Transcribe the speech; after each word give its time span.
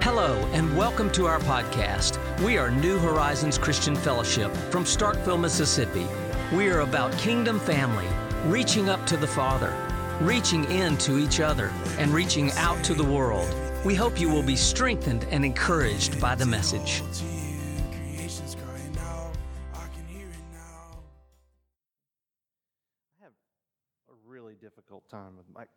Hello, 0.00 0.34
and 0.52 0.76
welcome 0.76 1.10
to 1.12 1.26
our 1.26 1.38
podcast. 1.40 2.18
We 2.44 2.56
are 2.56 2.70
New 2.70 2.98
Horizons 2.98 3.58
Christian 3.58 3.94
Fellowship 3.94 4.52
from 4.70 4.84
Starkville, 4.84 5.40
Mississippi. 5.40 6.06
We 6.52 6.68
are 6.70 6.80
about 6.80 7.16
kingdom 7.18 7.60
family, 7.60 8.06
reaching 8.46 8.88
up 8.88 9.06
to 9.06 9.16
the 9.16 9.26
Father, 9.26 9.72
reaching 10.20 10.64
in 10.70 10.96
to 10.98 11.18
each 11.18 11.40
other, 11.40 11.72
and 11.98 12.12
reaching 12.12 12.50
out 12.52 12.82
to 12.84 12.94
the 12.94 13.04
world. 13.04 13.52
We 13.84 13.94
hope 13.94 14.20
you 14.20 14.28
will 14.28 14.42
be 14.42 14.56
strengthened 14.56 15.26
and 15.30 15.44
encouraged 15.44 16.20
by 16.20 16.34
the 16.34 16.46
message. 16.46 17.02
I 23.20 23.22
have 23.22 23.32
a 24.08 24.14
really 24.26 24.54
difficult 24.54 25.08
time 25.08 25.36
with 25.36 25.46
Mike. 25.52 25.68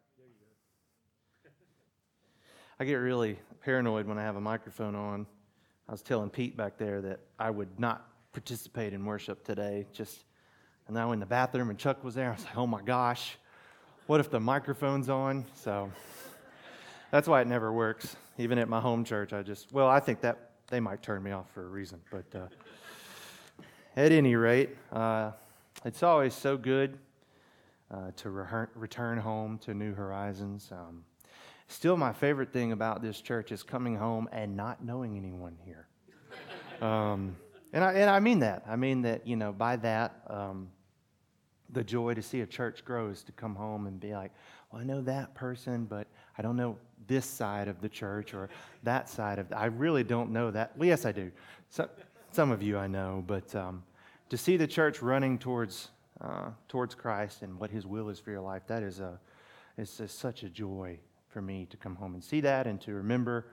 I 2.77 2.83
get 2.83 2.95
really 2.95 3.39
paranoid 3.65 4.05
when 4.05 4.19
I 4.19 4.21
have 4.21 4.35
a 4.35 4.41
microphone 4.41 4.93
on. 4.93 5.25
I 5.89 5.91
was 5.91 6.03
telling 6.03 6.29
Pete 6.29 6.55
back 6.55 6.77
there 6.77 7.01
that 7.01 7.19
I 7.39 7.49
would 7.49 7.79
not 7.79 8.07
participate 8.31 8.93
in 8.93 9.03
worship 9.03 9.43
today. 9.43 9.87
Just 9.91 10.23
and 10.85 10.95
now 10.95 11.13
in 11.13 11.19
the 11.19 11.25
bathroom 11.25 11.71
and 11.71 11.79
Chuck 11.79 12.03
was 12.03 12.13
there. 12.13 12.29
I 12.29 12.33
was 12.33 12.45
like, 12.45 12.57
oh 12.57 12.67
my 12.67 12.83
gosh, 12.83 13.37
what 14.05 14.19
if 14.19 14.29
the 14.29 14.39
microphone's 14.39 15.09
on? 15.09 15.45
So 15.55 15.91
that's 17.09 17.27
why 17.27 17.41
it 17.41 17.47
never 17.47 17.73
works. 17.73 18.15
Even 18.37 18.59
at 18.59 18.69
my 18.69 18.79
home 18.79 19.03
church, 19.03 19.33
I 19.33 19.41
just 19.41 19.73
well, 19.73 19.87
I 19.87 19.99
think 19.99 20.21
that 20.21 20.51
they 20.67 20.79
might 20.79 21.01
turn 21.01 21.23
me 21.23 21.31
off 21.31 21.49
for 21.51 21.65
a 21.65 21.69
reason. 21.69 21.99
But 22.11 22.39
uh, 22.39 22.47
at 23.95 24.11
any 24.11 24.35
rate, 24.35 24.77
uh, 24.91 25.31
it's 25.83 26.03
always 26.03 26.35
so 26.35 26.55
good 26.55 26.99
uh, 27.89 28.11
to 28.17 28.29
re- 28.29 28.67
return 28.75 29.17
home 29.17 29.57
to 29.59 29.73
New 29.73 29.95
Horizons. 29.95 30.69
Um, 30.71 31.03
still, 31.67 31.97
my 31.97 32.13
favorite 32.13 32.51
thing 32.51 32.71
about 32.71 33.01
this 33.01 33.21
church 33.21 33.51
is 33.51 33.63
coming 33.63 33.95
home 33.95 34.29
and 34.31 34.55
not 34.55 34.83
knowing 34.83 35.17
anyone 35.17 35.57
here. 35.63 35.87
um, 36.81 37.35
and, 37.73 37.83
I, 37.83 37.93
and 37.93 38.09
I 38.09 38.19
mean 38.19 38.39
that. 38.39 38.63
I 38.67 38.75
mean 38.75 39.01
that, 39.03 39.27
you 39.27 39.35
know, 39.35 39.51
by 39.51 39.75
that, 39.77 40.21
um, 40.27 40.69
the 41.71 41.83
joy 41.83 42.13
to 42.13 42.21
see 42.21 42.41
a 42.41 42.45
church 42.45 42.85
grow 42.85 43.09
is 43.09 43.23
to 43.23 43.31
come 43.31 43.55
home 43.55 43.87
and 43.87 43.99
be 43.99 44.13
like, 44.13 44.31
well, 44.71 44.81
I 44.81 44.85
know 44.85 45.01
that 45.01 45.33
person, 45.33 45.85
but 45.85 46.07
I 46.37 46.41
don't 46.41 46.55
know 46.55 46.77
this 47.07 47.25
side 47.25 47.67
of 47.67 47.81
the 47.81 47.89
church 47.89 48.33
or 48.33 48.49
that 48.83 49.09
side 49.09 49.39
of. 49.39 49.49
The, 49.49 49.57
I 49.57 49.65
really 49.65 50.03
don't 50.03 50.31
know 50.31 50.51
that. 50.51 50.77
Well, 50.77 50.87
yes, 50.87 51.05
I 51.05 51.11
do. 51.11 51.31
So, 51.69 51.89
some 52.31 52.51
of 52.51 52.61
you 52.61 52.77
I 52.77 52.87
know, 52.87 53.23
but 53.25 53.53
um, 53.55 53.83
to 54.29 54.37
see 54.37 54.57
the 54.57 54.67
church 54.67 55.01
running 55.01 55.37
towards 55.37 55.89
uh, 56.21 56.49
towards 56.69 56.95
Christ 56.95 57.41
and 57.41 57.59
what 57.59 57.69
His 57.69 57.85
will 57.85 58.09
is 58.09 58.19
for 58.19 58.31
your 58.31 58.41
life, 58.41 58.63
that 58.67 58.83
is 58.83 58.99
a 58.99 59.19
it's 59.77 60.01
such 60.11 60.43
a 60.43 60.49
joy 60.49 60.97
for 61.35 61.41
me 61.41 61.67
to 61.69 61.75
come 61.75 61.97
home 61.97 62.13
and 62.13 62.23
see 62.23 62.39
that 62.39 62.65
and 62.65 62.79
to 62.79 62.93
remember 62.93 63.47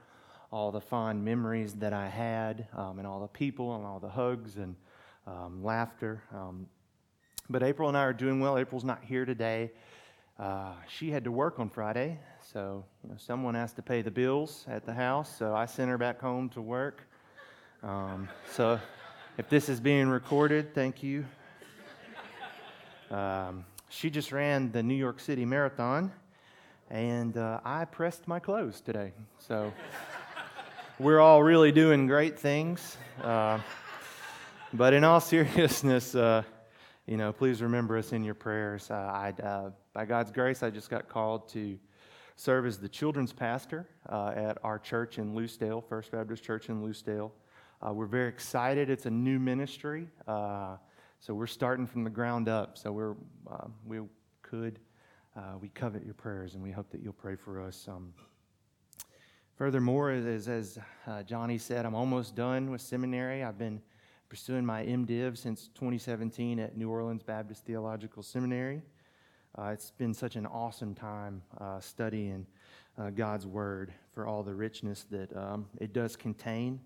all 0.52 0.70
the 0.70 0.80
fond 0.80 1.24
memories 1.24 1.72
that 1.72 1.92
I 1.92 2.08
had 2.08 2.68
um, 2.76 2.98
and 3.00 3.08
all 3.08 3.18
the 3.18 3.26
people 3.26 3.74
and 3.74 3.84
all 3.84 3.98
the 3.98 4.08
hugs 4.08 4.56
and 4.56 4.76
um, 5.26 5.64
laughter. 5.64 6.22
Um, 6.32 6.68
but 7.50 7.64
April 7.64 7.88
and 7.88 7.98
I 7.98 8.02
are 8.02 8.12
doing 8.12 8.38
well. 8.38 8.56
April's 8.56 8.84
not 8.84 9.02
here 9.02 9.24
today. 9.24 9.72
Uh, 10.38 10.74
she 10.86 11.10
had 11.10 11.24
to 11.24 11.32
work 11.32 11.58
on 11.58 11.68
Friday, 11.70 12.20
so 12.52 12.84
you 13.02 13.10
know, 13.10 13.16
someone 13.18 13.56
has 13.56 13.72
to 13.72 13.82
pay 13.82 14.00
the 14.00 14.12
bills 14.12 14.64
at 14.68 14.86
the 14.86 14.94
house. 14.94 15.36
So 15.36 15.52
I 15.52 15.66
sent 15.66 15.90
her 15.90 15.98
back 15.98 16.20
home 16.20 16.50
to 16.50 16.62
work. 16.62 17.02
Um, 17.82 18.28
so 18.52 18.78
if 19.38 19.48
this 19.48 19.68
is 19.68 19.80
being 19.80 20.06
recorded, 20.06 20.72
thank 20.72 21.02
you. 21.02 21.24
Um, 23.10 23.64
she 23.88 24.08
just 24.08 24.30
ran 24.30 24.70
the 24.70 24.84
New 24.84 24.94
York 24.94 25.18
City 25.18 25.44
Marathon, 25.44 26.12
and 26.92 27.38
uh, 27.38 27.58
I 27.64 27.86
pressed 27.86 28.28
my 28.28 28.38
clothes 28.38 28.82
today. 28.82 29.14
So 29.38 29.72
we're 30.98 31.20
all 31.20 31.42
really 31.42 31.72
doing 31.72 32.06
great 32.06 32.38
things. 32.38 32.98
Uh, 33.22 33.60
but 34.74 34.92
in 34.92 35.02
all 35.02 35.18
seriousness, 35.20 36.14
uh, 36.14 36.42
you 37.06 37.16
know, 37.16 37.32
please 37.32 37.62
remember 37.62 37.96
us 37.96 38.12
in 38.12 38.22
your 38.22 38.34
prayers. 38.34 38.90
Uh, 38.90 38.94
I, 38.94 39.42
uh, 39.42 39.70
by 39.94 40.04
God's 40.04 40.30
grace, 40.30 40.62
I 40.62 40.68
just 40.68 40.90
got 40.90 41.08
called 41.08 41.48
to 41.50 41.78
serve 42.36 42.66
as 42.66 42.76
the 42.76 42.90
children's 42.90 43.32
pastor 43.32 43.88
uh, 44.10 44.32
at 44.36 44.58
our 44.62 44.78
church 44.78 45.16
in 45.16 45.34
Lucedale, 45.34 45.82
First 45.88 46.12
Baptist 46.12 46.44
Church 46.44 46.68
in 46.68 46.82
Lucedale. 46.84 47.32
we're 47.90 48.04
very 48.04 48.28
excited. 48.28 48.90
It's 48.90 49.06
a 49.06 49.10
new 49.10 49.38
ministry. 49.38 50.08
So 50.26 51.34
we're 51.34 51.46
starting 51.46 51.86
from 51.86 52.04
the 52.04 52.10
ground 52.10 52.50
up. 52.50 52.76
So 52.76 52.92
we're, 52.92 53.14
we 53.86 54.00
could, 54.42 54.78
uh, 55.36 55.58
we 55.60 55.68
covet 55.68 56.04
your 56.04 56.14
prayers, 56.14 56.54
and 56.54 56.62
we 56.62 56.70
hope 56.70 56.90
that 56.90 57.02
you'll 57.02 57.12
pray 57.12 57.36
for 57.36 57.60
us. 57.60 57.86
Um, 57.88 58.12
furthermore, 59.56 60.10
as, 60.10 60.48
as 60.48 60.78
uh, 61.06 61.22
Johnny 61.22 61.58
said, 61.58 61.86
I'm 61.86 61.94
almost 61.94 62.34
done 62.34 62.70
with 62.70 62.80
seminary. 62.80 63.42
I've 63.42 63.58
been 63.58 63.80
pursuing 64.28 64.64
my 64.64 64.84
MDiv 64.84 65.38
since 65.38 65.68
2017 65.74 66.58
at 66.58 66.76
New 66.76 66.90
Orleans 66.90 67.22
Baptist 67.22 67.64
Theological 67.64 68.22
Seminary. 68.22 68.82
Uh, 69.58 69.64
it's 69.66 69.90
been 69.90 70.14
such 70.14 70.36
an 70.36 70.46
awesome 70.46 70.94
time 70.94 71.42
uh, 71.60 71.80
studying 71.80 72.46
uh, 72.98 73.10
God's 73.10 73.46
Word 73.46 73.92
for 74.14 74.26
all 74.26 74.42
the 74.42 74.54
richness 74.54 75.06
that 75.10 75.34
um, 75.36 75.66
it 75.80 75.92
does 75.92 76.16
contain. 76.16 76.80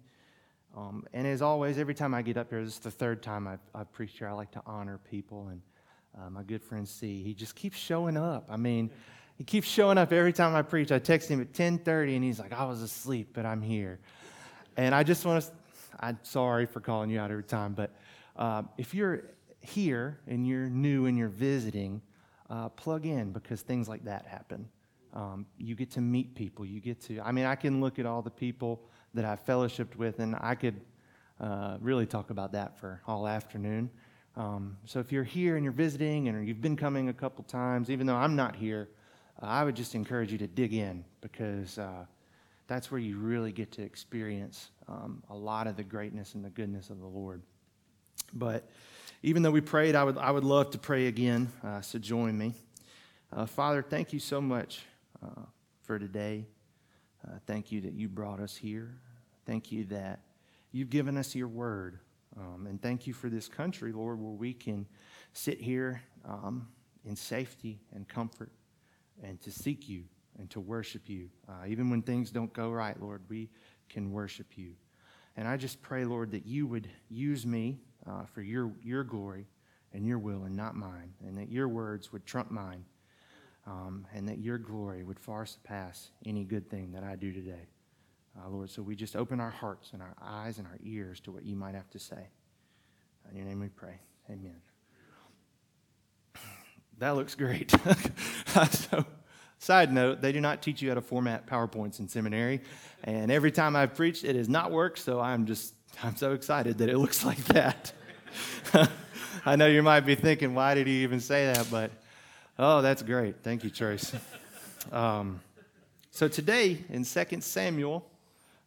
Um, 0.76 1.04
and 1.12 1.26
as 1.26 1.42
always, 1.42 1.78
every 1.78 1.94
time 1.94 2.14
I 2.14 2.22
get 2.22 2.36
up 2.36 2.50
here, 2.50 2.62
this 2.62 2.74
is 2.74 2.78
the 2.80 2.90
third 2.90 3.22
time 3.22 3.48
I've, 3.48 3.60
I've 3.74 3.92
preached 3.92 4.18
here, 4.18 4.28
I 4.28 4.32
like 4.32 4.50
to 4.52 4.62
honor 4.66 5.00
people. 5.10 5.48
And 5.48 5.62
uh, 6.18 6.30
my 6.30 6.42
good 6.42 6.62
friend 6.62 6.88
C, 6.88 7.22
he 7.22 7.34
just 7.34 7.54
keeps 7.54 7.76
showing 7.76 8.16
up. 8.16 8.46
I 8.50 8.56
mean, 8.56 8.90
he 9.36 9.44
keeps 9.44 9.68
showing 9.68 9.98
up 9.98 10.12
every 10.12 10.32
time 10.32 10.54
I 10.54 10.62
preach. 10.62 10.90
I 10.90 10.98
text 10.98 11.28
him 11.28 11.40
at 11.40 11.52
10:30, 11.52 12.16
and 12.16 12.24
he's 12.24 12.38
like, 12.38 12.52
"I 12.52 12.64
was 12.64 12.82
asleep, 12.82 13.30
but 13.34 13.44
I'm 13.44 13.60
here." 13.60 13.98
And 14.76 14.94
I 14.94 15.02
just 15.02 15.24
want 15.24 15.44
to, 15.44 15.50
I'm 16.00 16.18
sorry 16.22 16.66
for 16.66 16.80
calling 16.80 17.10
you 17.10 17.18
out 17.18 17.30
every 17.30 17.44
time, 17.44 17.74
but 17.74 17.90
uh, 18.36 18.62
if 18.76 18.94
you're 18.94 19.24
here 19.60 20.20
and 20.26 20.46
you're 20.46 20.68
new 20.68 21.06
and 21.06 21.16
you're 21.16 21.28
visiting, 21.28 22.02
uh, 22.50 22.68
plug 22.70 23.06
in 23.06 23.32
because 23.32 23.62
things 23.62 23.88
like 23.88 24.04
that 24.04 24.26
happen. 24.26 24.68
Um, 25.14 25.46
you 25.58 25.74
get 25.74 25.90
to 25.92 26.00
meet 26.00 26.34
people. 26.34 26.64
You 26.64 26.80
get 26.80 27.00
to, 27.02 27.20
I 27.20 27.32
mean, 27.32 27.46
I 27.46 27.54
can 27.54 27.80
look 27.80 27.98
at 27.98 28.06
all 28.06 28.22
the 28.22 28.30
people 28.30 28.82
that 29.14 29.24
I've 29.24 29.44
fellowshipped 29.44 29.96
with, 29.96 30.18
and 30.20 30.36
I 30.40 30.54
could 30.54 30.80
uh, 31.40 31.78
really 31.80 32.06
talk 32.06 32.30
about 32.30 32.52
that 32.52 32.78
for 32.78 33.00
all 33.06 33.26
afternoon. 33.26 33.90
Um, 34.36 34.76
so 34.84 35.00
if 35.00 35.12
you're 35.12 35.24
here 35.24 35.56
and 35.56 35.64
you're 35.64 35.72
visiting 35.72 36.28
and 36.28 36.46
you've 36.46 36.60
been 36.60 36.76
coming 36.76 37.08
a 37.08 37.12
couple 37.12 37.42
times, 37.44 37.90
even 37.90 38.06
though 38.06 38.16
I'm 38.16 38.36
not 38.36 38.54
here, 38.54 38.88
uh, 39.42 39.46
I 39.46 39.64
would 39.64 39.74
just 39.74 39.94
encourage 39.94 40.30
you 40.30 40.38
to 40.38 40.46
dig 40.46 40.74
in 40.74 41.04
because 41.22 41.78
uh, 41.78 42.04
that's 42.66 42.90
where 42.90 43.00
you 43.00 43.16
really 43.16 43.50
get 43.50 43.72
to 43.72 43.82
experience 43.82 44.70
um, 44.88 45.22
a 45.30 45.34
lot 45.34 45.66
of 45.66 45.76
the 45.76 45.82
greatness 45.82 46.34
and 46.34 46.44
the 46.44 46.50
goodness 46.50 46.90
of 46.90 47.00
the 47.00 47.06
Lord. 47.06 47.42
But 48.34 48.68
even 49.22 49.42
though 49.42 49.50
we 49.50 49.62
prayed, 49.62 49.94
I 49.94 50.04
would, 50.04 50.18
I 50.18 50.30
would 50.30 50.44
love 50.44 50.70
to 50.72 50.78
pray 50.78 51.06
again, 51.06 51.50
uh, 51.64 51.80
so 51.80 51.98
join 51.98 52.36
me. 52.36 52.54
Uh, 53.32 53.46
Father, 53.46 53.82
thank 53.82 54.12
you 54.12 54.20
so 54.20 54.40
much 54.40 54.82
uh, 55.24 55.42
for 55.82 55.98
today. 55.98 56.44
thank 57.46 57.72
you 57.72 57.80
that 57.80 57.92
you 57.92 58.08
brought 58.08 58.38
us 58.38 58.56
here. 58.56 58.94
Thank 59.46 59.72
you 59.72 59.84
that 59.84 60.20
you've 60.72 60.90
given 60.90 61.16
us 61.16 61.34
your 61.34 61.48
word. 61.48 61.98
Um, 62.38 62.66
and 62.66 62.80
thank 62.80 63.06
you 63.06 63.14
for 63.14 63.30
this 63.30 63.48
country, 63.48 63.92
Lord, 63.92 64.20
where 64.20 64.32
we 64.32 64.52
can 64.52 64.86
sit 65.32 65.60
here 65.60 66.02
um, 66.24 66.68
in 67.04 67.16
safety 67.16 67.80
and 67.94 68.06
comfort 68.06 68.50
and 69.22 69.40
to 69.42 69.50
seek 69.50 69.88
you 69.88 70.04
and 70.38 70.50
to 70.50 70.60
worship 70.60 71.08
you. 71.08 71.30
Uh, 71.48 71.66
even 71.66 71.88
when 71.88 72.02
things 72.02 72.30
don't 72.30 72.52
go 72.52 72.70
right, 72.70 73.00
Lord, 73.00 73.22
we 73.28 73.48
can 73.88 74.12
worship 74.12 74.56
you. 74.56 74.72
And 75.36 75.48
I 75.48 75.56
just 75.56 75.80
pray, 75.80 76.04
Lord, 76.04 76.30
that 76.32 76.46
you 76.46 76.66
would 76.66 76.88
use 77.08 77.46
me 77.46 77.78
uh, 78.06 78.24
for 78.24 78.42
your, 78.42 78.72
your 78.82 79.04
glory 79.04 79.46
and 79.92 80.06
your 80.06 80.18
will 80.18 80.44
and 80.44 80.54
not 80.54 80.74
mine, 80.74 81.14
and 81.26 81.38
that 81.38 81.50
your 81.50 81.68
words 81.68 82.12
would 82.12 82.26
trump 82.26 82.50
mine, 82.50 82.84
um, 83.66 84.06
and 84.14 84.28
that 84.28 84.38
your 84.38 84.58
glory 84.58 85.02
would 85.02 85.18
far 85.18 85.46
surpass 85.46 86.10
any 86.24 86.44
good 86.44 86.68
thing 86.68 86.92
that 86.92 87.02
I 87.02 87.16
do 87.16 87.32
today 87.32 87.66
uh, 88.38 88.48
Lord. 88.48 88.70
So 88.70 88.82
we 88.82 88.96
just 88.96 89.16
open 89.16 89.40
our 89.40 89.50
hearts 89.50 89.90
and 89.92 90.02
our 90.02 90.14
eyes 90.22 90.58
and 90.58 90.66
our 90.66 90.78
ears 90.82 91.20
to 91.20 91.32
what 91.32 91.44
you 91.44 91.56
might 91.56 91.74
have 91.74 91.88
to 91.90 91.98
say. 91.98 92.28
In 93.30 93.36
your 93.36 93.46
name 93.46 93.60
we 93.60 93.68
pray. 93.68 93.98
Amen. 94.30 94.56
That 96.98 97.10
looks 97.10 97.34
great. 97.34 97.70
so, 98.70 99.04
side 99.58 99.92
note, 99.92 100.22
they 100.22 100.32
do 100.32 100.40
not 100.40 100.62
teach 100.62 100.80
you 100.80 100.88
how 100.88 100.94
to 100.94 101.02
format 101.02 101.46
PowerPoints 101.46 102.00
in 102.00 102.08
seminary. 102.08 102.62
And 103.04 103.30
every 103.30 103.50
time 103.50 103.76
I've 103.76 103.94
preached, 103.94 104.24
it 104.24 104.34
has 104.34 104.48
not 104.48 104.72
worked. 104.72 105.00
So 105.00 105.20
I'm 105.20 105.44
just, 105.44 105.74
I'm 106.02 106.16
so 106.16 106.32
excited 106.32 106.78
that 106.78 106.88
it 106.88 106.96
looks 106.96 107.22
like 107.22 107.44
that. 107.48 107.92
I 109.44 109.56
know 109.56 109.66
you 109.66 109.82
might 109.82 110.00
be 110.00 110.14
thinking, 110.14 110.54
why 110.54 110.74
did 110.74 110.86
he 110.86 111.02
even 111.02 111.20
say 111.20 111.52
that? 111.52 111.66
But, 111.70 111.90
oh, 112.58 112.80
that's 112.80 113.02
great. 113.02 113.42
Thank 113.42 113.62
you, 113.62 113.70
Trace. 113.70 114.14
Um, 114.92 115.40
so 116.12 116.28
today 116.28 116.84
in 116.88 117.04
2 117.04 117.40
Samuel, 117.40 118.08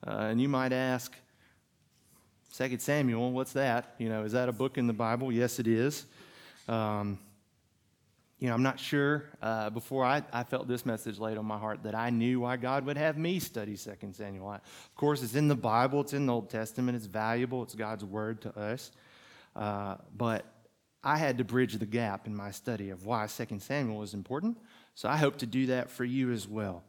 uh, 0.06 0.28
and 0.30 0.42
you 0.42 0.50
might 0.50 0.74
ask, 0.74 1.14
Second 2.52 2.82
Samuel, 2.82 3.32
what's 3.32 3.54
that? 3.54 3.96
You 3.98 4.10
know, 4.10 4.24
is 4.24 4.32
that 4.32 4.50
a 4.50 4.52
book 4.52 4.78
in 4.78 4.88
the 4.88 4.94
Bible? 4.94 5.32
Yes, 5.32 5.60
it 5.60 5.68
is. 5.68 6.06
Um, 6.68 7.20
you 8.40 8.48
know, 8.48 8.54
I'm 8.54 8.64
not 8.64 8.80
sure 8.80 9.26
uh, 9.42 9.70
before 9.70 10.06
I, 10.06 10.24
I 10.32 10.44
felt 10.44 10.68
this 10.68 10.86
message 10.86 11.20
laid 11.20 11.38
on 11.38 11.46
my 11.46 11.58
heart 11.58 11.84
that 11.84 11.94
I 11.94 12.10
knew 12.10 12.40
why 12.40 12.56
God 12.56 12.86
would 12.86 12.98
have 12.98 13.18
me 13.18 13.40
study 13.40 13.76
2 13.76 14.14
Samuel. 14.14 14.48
I, 14.48 14.56
of 14.56 14.96
course, 14.96 15.22
it's 15.22 15.36
in 15.36 15.50
the 15.50 15.56
Bible, 15.56 16.02
it's 16.02 16.14
in 16.14 16.26
the 16.26 16.34
Old 16.34 16.50
Testament, 16.50 16.96
it's 16.96 17.06
valuable, 17.06 17.64
it's 17.64 17.76
God's 17.76 18.06
word 18.06 18.42
to 18.42 18.58
us. 18.58 18.92
Uh, 19.56 19.96
but 20.16 20.46
I 21.04 21.18
had 21.18 21.38
to 21.40 21.44
bridge 21.44 21.74
the 21.74 21.86
gap 21.86 22.28
in 22.28 22.36
my 22.36 22.52
study 22.52 22.92
of 22.92 23.06
why 23.06 23.28
2 23.28 23.60
Samuel 23.60 24.04
is 24.04 24.14
important. 24.14 24.58
So 24.96 25.10
I 25.10 25.18
hope 25.18 25.38
to 25.40 25.46
do 25.46 25.68
that 25.68 25.90
for 25.90 26.06
you 26.06 26.32
as 26.32 26.48
well. 26.48 26.84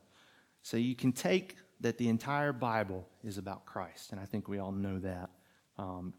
So 0.63 0.77
you 0.77 0.95
can 0.95 1.13
take 1.13 1.57
that 1.81 1.99
the 1.99 2.09
entire 2.09 2.53
Bible 2.53 3.07
is 3.25 3.39
about 3.39 3.65
Christ, 3.65 4.13
and 4.13 4.21
I 4.21 4.25
think 4.25 4.49
we 4.49 4.59
all 4.59 4.73
know 4.73 4.99
that. 4.99 5.31
Um, 5.79 6.13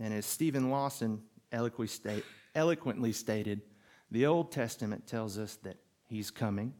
and 0.00 0.14
as 0.14 0.26
Steven 0.26 0.70
Lawson 0.70 1.22
eloquently, 1.50 1.88
state, 1.88 2.24
eloquently 2.54 3.12
stated, 3.12 3.62
the 4.10 4.26
Old 4.26 4.52
Testament 4.52 5.06
tells 5.06 5.38
us 5.38 5.56
that 5.64 5.76
he's 6.06 6.30
coming, 6.30 6.72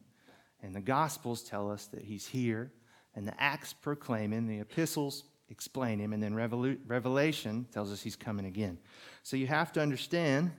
and 0.63 0.75
the 0.75 0.81
Gospels 0.81 1.43
tell 1.43 1.71
us 1.71 1.87
that 1.87 2.03
he's 2.03 2.27
here, 2.27 2.73
and 3.15 3.27
the 3.27 3.43
Acts 3.43 3.73
proclaim 3.73 4.33
him, 4.33 4.47
the 4.47 4.61
epistles 4.61 5.25
explain 5.51 5.99
him, 5.99 6.13
and 6.13 6.23
then 6.23 6.35
Revelation 6.35 7.67
tells 7.73 7.91
us 7.91 8.03
he's 8.03 8.17
coming 8.17 8.47
again. 8.47 8.79
So 9.23 9.37
you 9.37 9.47
have 9.47 9.73
to 9.73 9.81
understand 9.81 10.53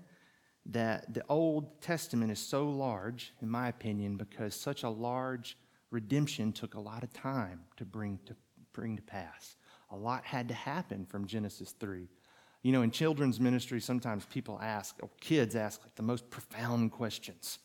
that 0.65 1.13
the 1.13 1.23
Old 1.29 1.81
Testament 1.81 2.31
is 2.31 2.39
so 2.39 2.69
large, 2.69 3.33
in 3.41 3.49
my 3.49 3.69
opinion, 3.69 4.17
because 4.17 4.53
such 4.53 4.83
a 4.83 4.89
large 4.89 5.57
redemption 5.91 6.51
took 6.51 6.75
a 6.75 6.79
lot 6.79 7.03
of 7.03 7.11
time 7.13 7.61
to 7.77 7.85
bring 7.85 8.19
to, 8.25 8.35
bring 8.73 8.95
to 8.95 9.01
pass. 9.01 9.55
A 9.91 9.97
lot 9.97 10.23
had 10.23 10.47
to 10.49 10.53
happen 10.53 11.05
from 11.05 11.25
Genesis 11.25 11.71
3 11.79 12.07
you 12.61 12.73
know, 12.73 12.81
in 12.81 12.91
children's 12.91 13.39
ministry, 13.39 13.79
sometimes 13.79 14.25
people 14.25 14.59
ask, 14.61 14.95
or 15.01 15.09
kids 15.21 15.55
ask, 15.55 15.81
like 15.81 15.95
the 15.95 16.03
most 16.03 16.29
profound 16.29 16.91
questions. 16.91 17.59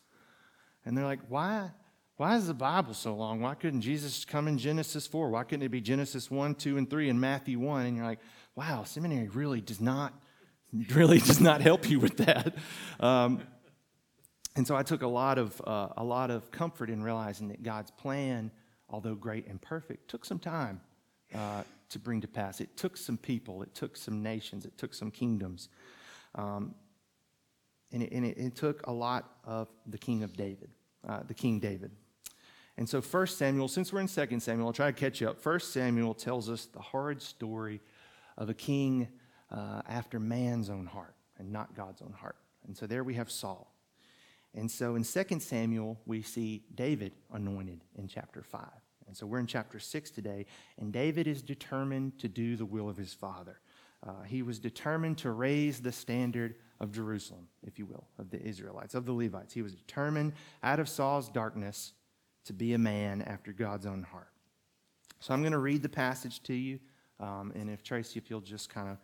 And 0.85 0.97
they're 0.97 1.05
like, 1.05 1.19
why, 1.27 1.71
why 2.15 2.37
is 2.37 2.47
the 2.47 2.53
Bible 2.53 2.93
so 2.93 3.13
long? 3.13 3.41
Why 3.41 3.55
couldn't 3.55 3.81
Jesus 3.81 4.23
come 4.23 4.47
in 4.47 4.57
Genesis 4.57 5.05
4? 5.05 5.29
Why 5.29 5.43
couldn't 5.43 5.63
it 5.63 5.69
be 5.69 5.81
Genesis 5.81 6.31
1, 6.31 6.55
2, 6.55 6.77
and 6.77 6.89
3 6.89 7.09
and 7.09 7.19
Matthew 7.19 7.59
1? 7.59 7.85
And 7.85 7.97
you're 7.97 8.05
like, 8.05 8.21
wow, 8.55 8.83
seminary 8.83 9.27
really 9.27 9.59
does 9.59 9.81
not, 9.81 10.13
really 10.91 11.19
does 11.19 11.41
not 11.41 11.59
help 11.59 11.89
you 11.89 11.99
with 11.99 12.17
that. 12.17 12.55
Um, 13.01 13.41
and 14.55 14.65
so 14.65 14.75
I 14.75 14.83
took 14.83 15.01
a 15.01 15.07
lot 15.07 15.37
of, 15.37 15.61
uh, 15.65 15.89
a 15.97 16.03
lot 16.03 16.31
of 16.31 16.49
comfort 16.51 16.89
in 16.89 17.03
realizing 17.03 17.49
that 17.49 17.61
God's 17.61 17.91
plan, 17.91 18.51
although 18.89 19.15
great 19.15 19.47
and 19.47 19.61
perfect, 19.61 20.09
took 20.09 20.23
some 20.23 20.39
time 20.39 20.79
uh, 21.33 21.63
to 21.89 21.99
bring 21.99 22.21
to 22.21 22.27
pass. 22.27 22.61
It 22.61 22.77
took 22.77 22.95
some 22.95 23.17
people, 23.17 23.63
it 23.63 23.73
took 23.73 23.97
some 23.97 24.23
nations, 24.23 24.65
it 24.65 24.77
took 24.77 24.93
some 24.93 25.11
kingdoms. 25.11 25.69
Um, 26.35 26.73
and, 27.91 28.03
it, 28.03 28.11
and 28.11 28.25
it, 28.25 28.37
it, 28.37 28.55
took 28.55 28.85
a 28.87 28.91
lot 28.91 29.29
of 29.43 29.69
the 29.87 29.97
king 29.97 30.23
of 30.23 30.35
David, 30.35 30.69
uh, 31.07 31.21
the 31.27 31.33
King 31.33 31.59
David. 31.59 31.91
And 32.77 32.89
so, 32.89 32.99
1 32.99 33.27
Samuel, 33.27 33.67
since 33.69 33.93
we're 33.93 34.01
in 34.01 34.07
2 34.07 34.39
Samuel, 34.39 34.67
I'll 34.67 34.73
try 34.73 34.87
to 34.87 34.93
catch 34.93 35.21
you 35.21 35.29
up. 35.29 35.45
1 35.45 35.59
Samuel 35.61 36.13
tells 36.13 36.49
us 36.49 36.65
the 36.65 36.81
hard 36.81 37.21
story 37.21 37.79
of 38.37 38.49
a 38.49 38.53
king 38.53 39.07
uh, 39.49 39.81
after 39.87 40.19
man's 40.19 40.69
own 40.69 40.85
heart 40.85 41.15
and 41.37 41.51
not 41.51 41.73
God's 41.73 42.01
own 42.01 42.11
heart. 42.11 42.35
And 42.67 42.75
so, 42.75 42.85
there 42.85 43.03
we 43.03 43.13
have 43.13 43.31
Saul. 43.31 43.74
And 44.55 44.71
so, 44.71 44.95
in 44.95 45.03
2 45.03 45.39
Samuel, 45.39 45.99
we 46.05 46.21
see 46.21 46.63
David 46.73 47.13
anointed 47.31 47.81
in 47.97 48.07
chapter 48.07 48.41
5. 48.41 48.61
And 49.07 49.15
so 49.15 49.27
we're 49.27 49.39
in 49.39 49.47
chapter 49.47 49.79
6 49.79 50.09
today, 50.11 50.45
and 50.79 50.91
David 50.91 51.27
is 51.27 51.41
determined 51.41 52.17
to 52.19 52.27
do 52.27 52.55
the 52.55 52.65
will 52.65 52.89
of 52.89 52.97
his 52.97 53.13
father. 53.13 53.59
Uh, 54.05 54.23
he 54.23 54.41
was 54.41 54.59
determined 54.59 55.17
to 55.19 55.31
raise 55.31 55.79
the 55.79 55.91
standard 55.91 56.55
of 56.79 56.91
Jerusalem, 56.91 57.47
if 57.63 57.77
you 57.77 57.85
will, 57.85 58.07
of 58.17 58.29
the 58.29 58.41
Israelites, 58.41 58.95
of 58.95 59.05
the 59.05 59.13
Levites. 59.13 59.53
He 59.53 59.61
was 59.61 59.73
determined 59.73 60.33
out 60.63 60.79
of 60.79 60.89
Saul's 60.89 61.29
darkness 61.29 61.93
to 62.45 62.53
be 62.53 62.73
a 62.73 62.77
man 62.77 63.21
after 63.23 63.51
God's 63.51 63.85
own 63.85 64.03
heart. 64.03 64.29
So 65.19 65.33
I'm 65.33 65.41
going 65.41 65.53
to 65.53 65.59
read 65.59 65.81
the 65.81 65.89
passage 65.89 66.41
to 66.43 66.53
you, 66.53 66.79
um, 67.19 67.51
and 67.55 67.69
if 67.69 67.83
Tracy, 67.83 68.19
if 68.19 68.29
you'll 68.29 68.41
just 68.41 68.69
kind 68.69 68.89
of 68.89 68.97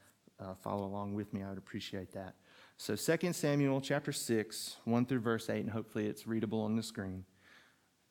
uh, 0.45 0.53
follow 0.55 0.85
along 0.85 1.13
with 1.13 1.33
me, 1.33 1.43
I 1.43 1.49
would 1.49 1.57
appreciate 1.57 2.11
that. 2.13 2.35
So 2.81 2.95
2 2.95 3.31
Samuel 3.33 3.79
chapter 3.79 4.11
6, 4.11 4.77
1 4.85 5.05
through 5.05 5.19
verse 5.19 5.51
8, 5.51 5.59
and 5.59 5.69
hopefully 5.69 6.07
it's 6.07 6.25
readable 6.25 6.61
on 6.61 6.75
the 6.75 6.81
screen. 6.81 7.25